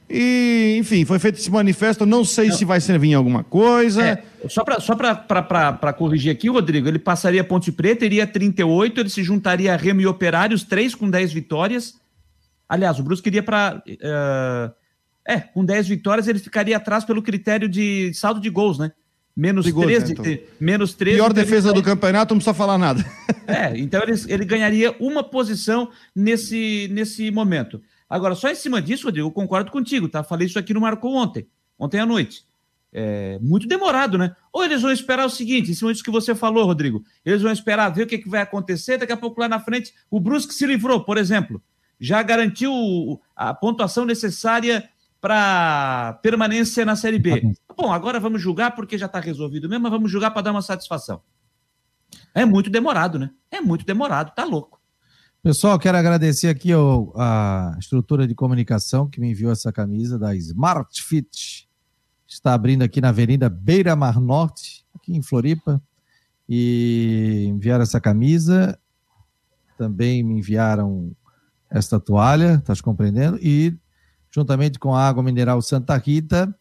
E, 0.09 0.77
enfim, 0.79 1.03
foi 1.03 1.19
feito 1.19 1.37
esse 1.37 1.51
manifesto. 1.51 2.05
Não 2.05 2.23
sei 2.23 2.47
não. 2.47 2.55
se 2.55 2.63
vai 2.63 2.79
servir 2.79 3.09
em 3.09 3.13
alguma 3.13 3.43
coisa. 3.43 4.05
É, 4.05 4.23
só 4.47 4.63
para 4.63 4.79
só 4.79 4.95
corrigir 5.93 6.31
aqui, 6.31 6.49
Rodrigo, 6.49 6.87
ele 6.87 6.99
passaria 6.99 7.43
Ponte 7.43 7.71
Preta, 7.71 8.05
iria 8.05 8.25
38, 8.25 9.01
ele 9.01 9.09
se 9.09 9.23
juntaria 9.23 9.73
a 9.73 9.77
Remo 9.77 10.01
e 10.01 10.07
Operários, 10.07 10.63
três 10.63 10.95
com 10.95 11.09
10 11.09 11.33
vitórias. 11.33 11.95
Aliás, 12.69 12.99
o 12.99 13.03
Brusque 13.03 13.29
iria 13.29 13.43
para. 13.43 13.81
Uh, 13.85 14.73
é, 15.27 15.39
com 15.39 15.65
10 15.65 15.89
vitórias, 15.89 16.27
ele 16.27 16.39
ficaria 16.39 16.77
atrás 16.77 17.03
pelo 17.03 17.21
critério 17.21 17.67
de 17.67 18.13
saldo 18.13 18.39
de 18.39 18.49
gols, 18.49 18.79
né? 18.79 18.91
Menos 19.37 19.71
13, 19.71 20.15
né, 20.15 20.31
então. 20.31 20.47
menos 20.59 20.95
13. 20.95 21.17
Pior 21.17 21.31
defesa 21.31 21.71
do 21.71 21.83
campeonato, 21.83 22.33
não 22.33 22.39
precisa 22.39 22.55
falar 22.55 22.79
nada. 22.79 23.05
É, 23.49 23.77
então 23.77 24.03
ele, 24.03 24.11
ele 24.27 24.43
ganharia 24.43 24.93
uma 24.99 25.23
posição 25.23 25.89
nesse, 26.13 26.89
nesse 26.91 27.31
momento. 27.31 27.81
Agora, 28.09 28.35
só 28.35 28.49
em 28.49 28.55
cima 28.55 28.81
disso, 28.81 29.05
Rodrigo, 29.05 29.29
eu 29.29 29.31
concordo 29.31 29.71
contigo, 29.71 30.09
tá? 30.09 30.21
Falei 30.21 30.47
isso 30.47 30.59
aqui 30.59 30.73
no 30.73 30.81
Marcou 30.81 31.15
ontem, 31.15 31.47
ontem 31.79 31.97
à 31.97 32.05
noite. 32.05 32.43
É 32.91 33.39
muito 33.41 33.65
demorado, 33.65 34.17
né? 34.17 34.35
Ou 34.51 34.65
eles 34.65 34.81
vão 34.81 34.91
esperar 34.91 35.25
o 35.25 35.29
seguinte, 35.29 35.71
em 35.71 35.73
cima 35.73 35.93
disso 35.93 36.03
que 36.03 36.11
você 36.11 36.35
falou, 36.35 36.65
Rodrigo, 36.65 37.05
eles 37.25 37.41
vão 37.41 37.53
esperar 37.53 37.87
ver 37.87 38.03
o 38.03 38.07
que, 38.07 38.17
que 38.17 38.27
vai 38.27 38.41
acontecer, 38.41 38.97
daqui 38.97 39.13
a 39.13 39.17
pouco 39.17 39.39
lá 39.39 39.47
na 39.47 39.61
frente, 39.61 39.93
o 40.11 40.19
Brusque 40.19 40.53
se 40.53 40.65
livrou, 40.65 41.05
por 41.05 41.17
exemplo, 41.17 41.61
já 41.97 42.21
garantiu 42.21 43.21
a 43.33 43.53
pontuação 43.53 44.03
necessária 44.03 44.89
para 45.21 46.19
permanência 46.21 46.83
na 46.83 46.97
Série 46.97 47.19
B. 47.19 47.55
Bom, 47.77 47.93
agora 47.93 48.19
vamos 48.19 48.41
julgar 48.41 48.75
porque 48.75 48.97
já 48.97 49.05
está 49.05 49.19
resolvido 49.19 49.69
mesmo, 49.69 49.83
mas 49.83 49.91
vamos 49.91 50.09
julgar 50.09 50.31
para 50.31 50.41
dar 50.41 50.51
uma 50.51 50.63
satisfação. 50.63 51.21
É 52.33 52.43
muito 52.43 52.71
demorado, 52.71 53.19
né? 53.19 53.29
É 53.51 53.61
muito 53.61 53.85
demorado, 53.85 54.33
tá 54.33 54.43
louco. 54.43 54.81
Pessoal, 55.43 55.77
quero 55.77 55.95
agradecer 55.95 56.47
aqui 56.47 56.71
ao, 56.71 57.13
a 57.15 57.75
estrutura 57.79 58.27
de 58.27 58.33
comunicação 58.33 59.07
que 59.07 59.21
me 59.21 59.29
enviou 59.29 59.51
essa 59.51 59.71
camisa 59.71 60.17
da 60.17 60.35
Smart 60.35 61.03
Fit. 61.03 61.69
Está 62.27 62.55
abrindo 62.55 62.81
aqui 62.81 62.99
na 62.99 63.09
Avenida 63.09 63.47
Beira 63.47 63.95
Mar 63.95 64.19
Norte, 64.19 64.83
aqui 64.95 65.15
em 65.15 65.21
Floripa. 65.21 65.79
E 66.49 67.45
enviaram 67.47 67.83
essa 67.83 68.01
camisa. 68.01 68.77
Também 69.77 70.23
me 70.23 70.39
enviaram 70.39 71.15
esta 71.69 71.99
toalha, 71.99 72.55
estás 72.55 72.81
compreendendo? 72.81 73.37
E 73.39 73.77
juntamente 74.31 74.79
com 74.79 74.95
a 74.95 75.07
água 75.07 75.21
mineral 75.21 75.61
Santa 75.61 75.95
Rita, 75.95 76.53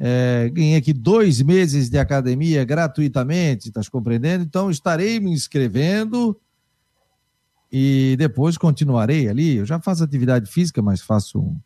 é, 0.00 0.50
ganhei 0.52 0.76
aqui 0.76 0.92
dois 0.92 1.40
meses 1.40 1.88
de 1.88 1.98
academia 1.98 2.64
gratuitamente, 2.64 3.68
estás 3.68 3.88
compreendendo? 3.88 4.44
Então 4.44 4.70
estarei 4.70 5.20
me 5.20 5.30
inscrevendo 5.30 6.38
e 7.70 8.16
depois 8.18 8.58
continuarei 8.58 9.28
ali. 9.28 9.56
Eu 9.56 9.66
já 9.66 9.80
faço 9.80 10.02
atividade 10.02 10.50
física, 10.50 10.82
mas 10.82 11.00
faço 11.00 11.40
um, 11.40 11.56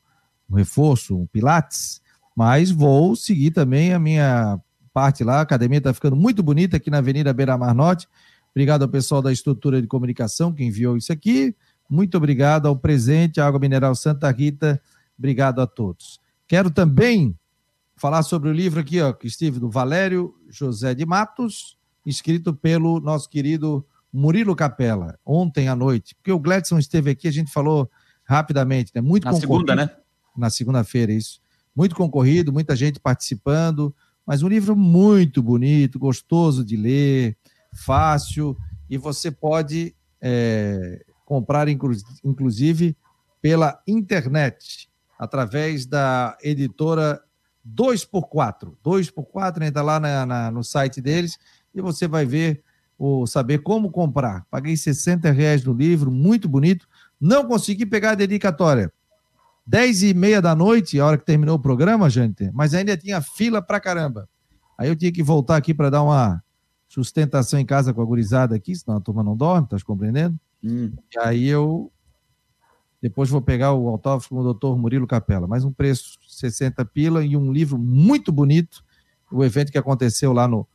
um 0.51 0.57
reforço, 0.57 1.17
um 1.17 1.27
pilates, 1.27 2.01
mas 2.37 2.71
vou 2.71 3.17
seguir 3.17 3.51
também 3.51 3.93
a 3.93 3.99
minha 3.99 4.61
parte 4.93 5.25
lá. 5.25 5.39
A 5.39 5.43
academia 5.43 5.79
está 5.79 5.93
ficando 5.95 6.17
muito 6.17 6.43
bonita 6.43 6.77
aqui 6.77 6.91
na 6.91 6.99
Avenida 6.99 7.33
Beira 7.33 7.57
Mar 7.57 7.75
Norte. 7.75 8.07
Obrigado 8.51 8.83
ao 8.83 8.89
pessoal 8.89 9.23
da 9.23 9.33
estrutura 9.33 9.81
de 9.81 9.87
comunicação 9.87 10.53
que 10.53 10.65
enviou 10.65 10.97
isso 10.97 11.13
aqui. 11.13 11.55
Muito 11.89 12.17
obrigado 12.17 12.67
ao 12.67 12.77
presente, 12.77 13.41
Água 13.41 13.59
Mineral 13.59 13.95
Santa 13.95 14.31
Rita. 14.31 14.81
Obrigado 15.19 15.61
a 15.61 15.67
todos. 15.67 16.21
Quero 16.47 16.71
também 16.71 17.35
falar 17.99 18.23
sobre 18.23 18.49
o 18.49 18.53
livro 18.53 18.81
aqui, 18.81 19.01
ó, 19.01 19.13
que 19.13 19.27
estive 19.27 19.59
do 19.59 19.69
Valério 19.69 20.35
José 20.49 20.95
de 20.95 21.05
Matos, 21.05 21.77
escrito 22.07 22.55
pelo 22.55 23.01
nosso 23.01 23.29
querido 23.29 23.85
Murilo 24.13 24.57
Capella, 24.57 25.19
ontem 25.25 25.69
à 25.69 25.77
noite, 25.77 26.15
porque 26.15 26.33
o 26.33 26.39
Gladson 26.39 26.79
esteve 26.79 27.11
aqui, 27.11 27.29
a 27.29 27.33
gente 27.33 27.53
falou 27.53 27.91
rapidamente, 28.25 28.93
né? 28.95 29.01
Muito 29.01 29.25
Na 29.25 29.33
segunda, 29.35 29.75
né? 29.75 29.91
Na 30.37 30.49
segunda-feira, 30.49 31.13
isso. 31.13 31.41
Muito 31.75 31.95
concorrido, 31.95 32.53
muita 32.53 32.75
gente 32.75 32.99
participando, 33.01 33.95
mas 34.25 34.43
um 34.43 34.49
livro 34.49 34.77
muito 34.77 35.43
bonito, 35.43 35.99
gostoso 35.99 36.65
de 36.65 36.77
ler, 36.77 37.37
fácil, 37.73 38.57
e 38.89 38.97
você 38.97 39.31
pode 39.31 39.95
é, 40.21 41.05
comprar, 41.25 41.69
inclusive, 41.69 42.97
pela 43.41 43.83
internet, 43.87 44.89
através 45.19 45.85
da 45.87 46.37
editora 46.43 47.21
2x4. 47.75 48.75
2x4, 48.85 49.63
entra 49.63 49.83
lá 49.83 50.01
na, 50.01 50.27
na, 50.27 50.51
no 50.51 50.63
site 50.63 51.01
deles 51.01 51.39
e 51.75 51.81
você 51.81 52.09
vai 52.09 52.25
ver 52.25 52.63
o 52.99 53.27
saber 53.27 53.59
como 53.59 53.91
comprar. 53.91 54.45
Paguei 54.51 54.77
60 54.77 55.31
reais 55.31 55.65
no 55.65 55.73
livro, 55.73 56.11
muito 56.11 56.49
bonito. 56.49 56.89
Não 57.21 57.47
consegui 57.47 57.87
pegar 57.87 58.13
a 58.13 58.15
dedicatória. 58.17 58.93
10 59.67 60.03
e 60.03 60.15
meia 60.15 60.41
da 60.41 60.55
noite, 60.55 60.99
a 60.99 61.07
hora 61.07 61.19
que 61.19 61.27
terminou 61.27 61.57
o 61.57 61.61
programa, 61.61 62.09
gente, 62.09 62.51
mas 62.55 62.73
ainda 62.73 62.97
tinha 62.97 63.21
fila 63.21 63.61
pra 63.61 63.79
caramba. 63.79 64.27
Aí 64.79 64.89
eu 64.89 64.97
tinha 64.97 65.13
que 65.13 65.23
voltar 65.23 65.57
aqui 65.57 65.75
para 65.75 65.91
dar 65.91 66.03
uma 66.03 66.43
sustentação 66.89 67.61
em 67.61 67.67
casa 67.67 67.93
com 67.93 68.01
a 68.01 68.05
gurizada 68.05 68.57
aqui, 68.57 68.75
senão 68.75 68.97
a 68.97 69.01
turma 69.01 69.23
não 69.23 69.37
dorme, 69.37 69.69
tá 69.69 69.77
compreendendo? 69.85 70.39
Hum. 70.65 70.93
E 71.15 71.19
aí 71.19 71.47
eu 71.47 71.93
depois 73.01 73.31
vou 73.31 73.41
pegar 73.41 73.73
o 73.73 73.89
autógrafo 73.89 74.31
com 74.31 74.41
o 74.41 74.43
doutor 74.43 74.77
Murilo 74.77 75.07
Capela. 75.07 75.47
Mais 75.47 75.65
um 75.65 75.73
preço 75.73 76.19
60 76.29 76.85
pila 76.87 77.25
e 77.25 77.37
um 77.37 77.53
livro 77.53 77.79
muito 77.79 78.33
bonito 78.33 78.83
o 79.31 79.45
evento 79.45 79.71
que 79.71 79.79
aconteceu 79.79 80.33
lá 80.33 80.49
no 80.49 80.67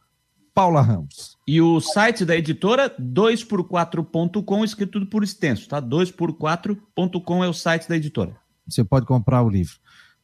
Paula 0.53 0.82
Ramos. 0.82 1.38
E 1.47 1.59
o 1.59 1.82
site 1.82 2.24
da 2.24 2.36
editora, 2.36 2.93
2x4.com, 2.99 4.63
escrito 4.63 4.91
tudo 4.93 5.07
por 5.07 5.24
extenso, 5.24 5.67
tá? 5.67 5.82
2x4.com 5.82 7.43
é 7.43 7.47
o 7.47 7.53
site 7.53 7.89
da 7.89 7.95
editora. 7.95 8.36
Você 8.67 8.84
pode 8.84 9.05
comprar 9.05 9.41
o 9.41 9.49
livro. 9.49 9.76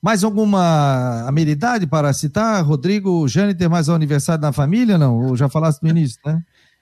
Mais 0.02 0.24
alguma 0.24 1.28
amenidade 1.28 1.86
para 1.86 2.14
citar? 2.14 2.64
Rodrigo 2.64 3.28
Jâniter, 3.28 3.70
mais 3.70 3.90
um 3.90 3.96
aniversário 3.96 4.42
da 4.42 4.54
família, 4.54 4.98
não? 4.98 5.20
Ou 5.20 5.36
já 5.36 5.50
falaste 5.50 5.82
no 5.82 5.90
início, 5.90 6.20
né? 6.26 6.42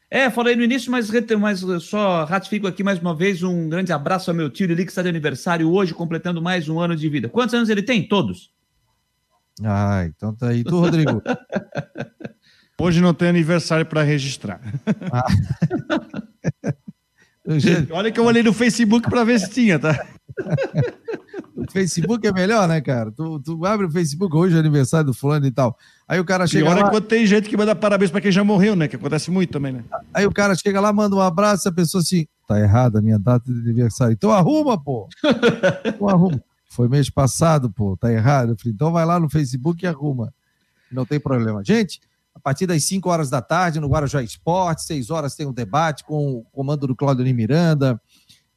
É, 0.10 0.30
falei 0.30 0.56
no 0.56 0.64
início, 0.64 0.90
mas, 0.90 1.10
mas 1.38 1.66
só 1.82 2.24
ratifico 2.24 2.66
aqui 2.66 2.82
mais 2.82 2.98
uma 3.00 3.14
vez 3.14 3.44
um 3.44 3.68
grande 3.68 3.92
abraço 3.92 4.32
ao 4.32 4.36
meu 4.36 4.50
tio 4.50 4.66
Lili, 4.68 4.86
que 4.86 4.92
está 4.92 5.02
de 5.02 5.10
aniversário 5.10 5.70
hoje, 5.70 5.94
completando 5.94 6.42
mais 6.42 6.70
um 6.70 6.80
ano 6.80 6.96
de 6.96 7.10
vida. 7.10 7.28
Quantos 7.28 7.54
anos 7.54 7.68
ele 7.70 7.84
tem? 7.84 8.08
Todos. 8.08 8.50
Ah, 9.64 10.06
então 10.06 10.34
tá 10.34 10.50
aí. 10.50 10.64
Tu, 10.64 10.80
Rodrigo? 10.80 11.22
Hoje 12.80 13.02
não 13.02 13.12
tem 13.12 13.28
aniversário 13.30 13.88
para 13.88 14.04
registrar. 14.04 14.62
Ah. 15.12 15.26
Olha 17.92 18.12
que 18.12 18.20
eu 18.20 18.26
olhei 18.26 18.44
no 18.44 18.54
Facebook 18.54 19.10
para 19.10 19.24
ver 19.24 19.40
se 19.40 19.50
tinha, 19.50 19.80
tá? 19.80 20.06
o 21.58 21.72
Facebook 21.72 22.26
é 22.28 22.32
melhor, 22.32 22.68
né, 22.68 22.80
cara? 22.80 23.12
Tu, 23.12 23.40
tu 23.40 23.66
abre 23.66 23.88
o 23.88 23.92
Facebook 23.92 24.36
hoje, 24.36 24.56
é 24.56 24.60
aniversário 24.60 25.08
do 25.08 25.14
fulano 25.14 25.48
e 25.48 25.52
tal. 25.52 25.76
Aí 26.08 26.20
o 26.20 26.26
cara 26.26 26.46
chega 26.46 26.66
Pior 26.66 26.80
lá... 26.80 26.88
é 26.88 26.90
quando 26.92 27.06
tem 27.06 27.26
gente 27.26 27.50
que 27.50 27.58
manda 27.58 27.76
parabéns 27.76 28.12
para 28.12 28.22
quem 28.22 28.32
já 28.32 28.44
morreu, 28.44 28.76
né? 28.76 28.88
Que 28.88 28.96
acontece 28.96 29.32
muito 29.32 29.52
também, 29.52 29.74
né? 29.74 29.84
Aí 30.14 30.26
o 30.28 30.32
cara 30.32 30.54
chega 30.54 30.80
lá, 30.80 30.94
manda 30.94 31.16
um 31.16 31.20
abraço, 31.20 31.68
a 31.68 31.72
pessoa 31.72 32.02
assim, 32.02 32.28
tá 32.48 32.60
errada 32.60 33.00
a 33.00 33.02
minha 33.02 33.18
data 33.18 33.52
de 33.52 33.60
aniversário. 33.60 34.14
Então 34.14 34.32
arruma, 34.32 34.80
pô. 34.80 35.10
então 35.84 36.08
arruma. 36.08 36.40
Foi 36.70 36.88
mês 36.88 37.10
passado, 37.10 37.72
pô, 37.72 37.98
tá 37.98 38.14
errado. 38.14 38.52
Eu 38.52 38.58
falei, 38.58 38.74
então 38.74 38.92
vai 38.92 39.04
lá 39.04 39.20
no 39.20 39.28
Facebook 39.28 39.84
e 39.84 39.88
arruma. 39.88 40.32
Não 40.92 41.08
tem 41.08 41.20
problema. 41.20 41.64
Gente, 41.64 42.00
a 42.36 42.40
partir 42.40 42.68
das 42.68 42.84
5 42.84 43.10
horas 43.10 43.32
da 43.32 43.42
tarde, 43.42 43.80
no 43.80 43.90
Guarujá 43.90 44.22
Esporte, 44.22 44.84
6 44.84 45.10
horas 45.10 45.36
tem 45.36 45.48
um 45.48 45.54
debate 45.54 46.04
com 46.04 46.34
o 46.34 46.44
comando 46.52 46.86
do 46.86 46.96
Claudio 46.96 47.26
Miranda, 47.34 48.00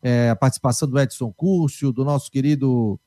é, 0.03 0.31
a 0.31 0.37
participação 0.37 0.89
do 0.89 0.99
Edson 0.99 1.33
Curcio, 1.33 1.93
do 1.93 2.05
nosso 2.05 2.31
querido 2.31 2.99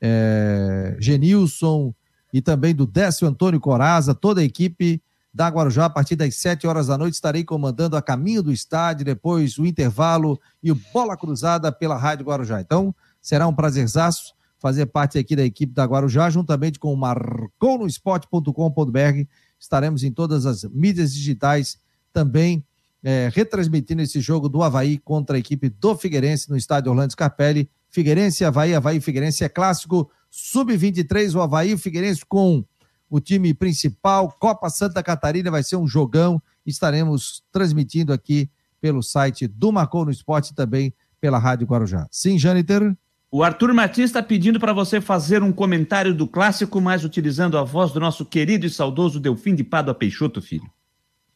é, 0.00 0.96
Genilson 1.00 1.94
e 2.32 2.40
também 2.40 2.74
do 2.74 2.86
Décio 2.86 3.26
Antônio 3.26 3.60
Coraza, 3.60 4.14
toda 4.14 4.40
a 4.40 4.44
equipe 4.44 5.02
da 5.32 5.48
Guarujá, 5.48 5.86
a 5.86 5.90
partir 5.90 6.14
das 6.14 6.34
7 6.36 6.66
horas 6.66 6.88
da 6.88 6.98
noite, 6.98 7.14
estarei 7.14 7.42
comandando 7.42 7.96
a 7.96 8.02
caminho 8.02 8.42
do 8.42 8.52
estádio, 8.52 9.02
depois 9.04 9.56
o 9.56 9.64
intervalo 9.64 10.38
e 10.62 10.70
o 10.70 10.78
Bola 10.92 11.16
Cruzada 11.16 11.72
pela 11.72 11.96
Rádio 11.96 12.26
Guarujá. 12.26 12.60
Então, 12.60 12.94
será 13.20 13.48
um 13.48 13.54
prazerzaço 13.54 14.34
fazer 14.58 14.84
parte 14.86 15.18
aqui 15.18 15.34
da 15.34 15.42
equipe 15.42 15.72
da 15.72 15.84
Guarujá, 15.84 16.30
juntamente 16.30 16.78
com 16.78 16.92
o 16.92 16.96
marconosport.com.br. 16.96 19.26
Estaremos 19.58 20.04
em 20.04 20.12
todas 20.12 20.46
as 20.46 20.62
mídias 20.64 21.14
digitais 21.14 21.78
também 22.12 22.64
é, 23.02 23.30
retransmitindo 23.32 24.02
esse 24.02 24.20
jogo 24.20 24.48
do 24.48 24.62
Havaí 24.62 24.98
contra 24.98 25.36
a 25.36 25.38
equipe 25.38 25.68
do 25.68 25.96
Figueirense 25.96 26.48
no 26.48 26.56
estádio 26.56 26.90
Orlando 26.90 27.12
Scarpelli. 27.12 27.68
Figueirense, 27.90 28.44
Havaí, 28.44 28.74
Havaí, 28.74 29.00
Figueirense 29.00 29.44
é 29.44 29.48
clássico, 29.48 30.10
sub-23, 30.30 31.34
o 31.34 31.42
Havaí, 31.42 31.74
o 31.74 31.78
Figueirense 31.78 32.24
com 32.24 32.64
o 33.10 33.20
time 33.20 33.52
principal, 33.52 34.34
Copa 34.40 34.70
Santa 34.70 35.02
Catarina, 35.02 35.50
vai 35.50 35.62
ser 35.62 35.76
um 35.76 35.86
jogão. 35.86 36.40
Estaremos 36.64 37.42
transmitindo 37.52 38.12
aqui 38.12 38.50
pelo 38.80 39.02
site 39.02 39.46
do 39.46 39.70
Marcou 39.70 40.04
no 40.04 40.10
Esporte 40.10 40.54
também 40.54 40.94
pela 41.20 41.38
Rádio 41.38 41.66
Guarujá. 41.66 42.08
Sim, 42.10 42.38
Jâniter? 42.38 42.96
O 43.30 43.42
Arthur 43.42 43.72
Martins 43.72 44.06
está 44.06 44.22
pedindo 44.22 44.58
para 44.58 44.72
você 44.72 45.00
fazer 45.00 45.42
um 45.42 45.52
comentário 45.52 46.14
do 46.14 46.26
clássico, 46.26 46.80
mas 46.80 47.04
utilizando 47.04 47.56
a 47.56 47.62
voz 47.62 47.92
do 47.92 48.00
nosso 48.00 48.24
querido 48.24 48.66
e 48.66 48.70
saudoso 48.70 49.20
Delfim 49.20 49.54
de 49.54 49.64
Pádua 49.64 49.94
Peixoto, 49.94 50.42
filho. 50.42 50.70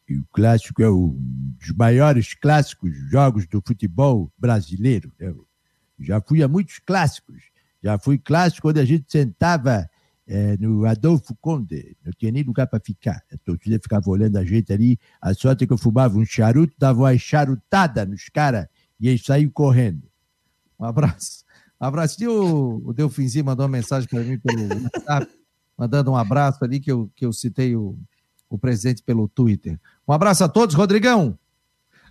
E 0.07 0.17
o 0.17 0.25
clássico 0.31 0.81
é 0.81 0.89
um 0.89 1.17
dos 1.59 1.71
maiores 1.73 2.33
clássicos 2.33 2.91
jogos 3.09 3.45
do 3.45 3.61
futebol 3.65 4.31
brasileiro. 4.37 5.11
Eu 5.19 5.45
já 5.99 6.21
fui 6.21 6.41
a 6.41 6.47
muitos 6.47 6.79
clássicos. 6.79 7.43
Já 7.83 7.99
fui 7.99 8.17
clássico 8.17 8.63
quando 8.63 8.77
a 8.77 8.85
gente 8.85 9.11
sentava 9.11 9.89
é, 10.25 10.57
no 10.57 10.85
Adolfo 10.85 11.35
Conde. 11.41 11.97
Não 12.05 12.13
tinha 12.13 12.31
nem 12.31 12.43
lugar 12.43 12.67
para 12.67 12.79
ficar. 12.79 13.21
A 13.31 13.37
torcida 13.37 13.79
ficava 13.81 14.09
olhando 14.09 14.37
a 14.37 14.45
gente 14.45 14.71
ali. 14.71 14.97
A 15.21 15.33
sorte 15.33 15.65
é 15.65 15.67
que 15.67 15.73
eu 15.73 15.77
fumava 15.77 16.17
um 16.17 16.25
charuto, 16.25 16.73
dava 16.77 16.99
uma 16.99 17.17
charutada 17.17 18.05
nos 18.05 18.29
caras 18.29 18.67
e 18.99 19.09
eles 19.09 19.23
saíam 19.23 19.49
correndo. 19.49 20.09
Um 20.79 20.85
abraço. 20.85 21.43
Um 21.81 21.85
abraço. 21.85 22.23
E 22.23 22.27
o, 22.27 22.81
o 22.85 22.93
Delfinzinho 22.93 23.45
mandou 23.45 23.65
uma 23.65 23.71
mensagem 23.71 24.07
para 24.07 24.23
mim 24.23 24.39
pelo 24.39 24.67
WhatsApp, 24.83 25.31
mandando 25.77 26.11
um 26.11 26.15
abraço 26.15 26.63
ali 26.63 26.79
que 26.79 26.91
eu, 26.91 27.11
que 27.15 27.25
eu 27.25 27.33
citei 27.33 27.75
o, 27.75 27.97
o 28.49 28.57
presidente 28.57 29.03
pelo 29.03 29.27
Twitter. 29.27 29.79
Um 30.07 30.13
abraço 30.13 30.43
a 30.43 30.47
todos, 30.47 30.75
Rodrigão. 30.75 31.37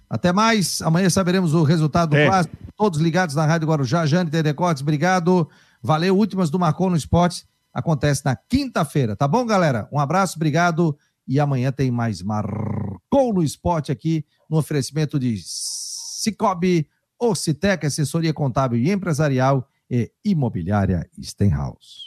Até 0.09 0.33
mais. 0.33 0.81
Amanhã 0.83 1.11
saberemos 1.11 1.55
o 1.55 1.63
resultado 1.63 2.11
do 2.11 2.17
é. 2.17 2.27
clássico. 2.27 2.57
Todos 2.77 3.01
ligados 3.01 3.35
na 3.35 3.45
Rádio 3.45 3.69
Guarujá. 3.69 4.07
Jane 4.07 4.31
Tedecotes, 4.31 4.83
obrigado. 4.83 5.49
Valeu. 5.83 6.17
Últimas 6.17 6.51
do 6.51 6.59
Marcon 6.59 6.91
no 6.91 6.97
Esporte. 6.97 7.47
Acontece 7.73 8.25
na 8.25 8.37
quinta-feira. 8.37 9.17
Tá 9.17 9.27
bom, 9.27 9.45
galera? 9.45 9.89
Um 9.93 9.99
abraço, 9.99 10.37
obrigado. 10.37 10.97
E 11.27 11.41
amanhã 11.41 11.73
tem 11.73 11.91
mais 11.91 12.23
Marcou 12.23 13.35
no 13.35 13.43
Esporte 13.43 13.91
aqui 13.91 14.25
no 14.49 14.59
oferecimento 14.59 15.19
de 15.19 15.41
Cicobi, 15.45 16.89
Ocitec, 17.19 17.85
assessoria 17.85 18.33
contábil 18.33 18.79
e 18.79 18.91
empresarial 18.91 19.69
e 19.91 20.11
imobiliária 20.25 21.09
Stenhouse. 21.21 22.05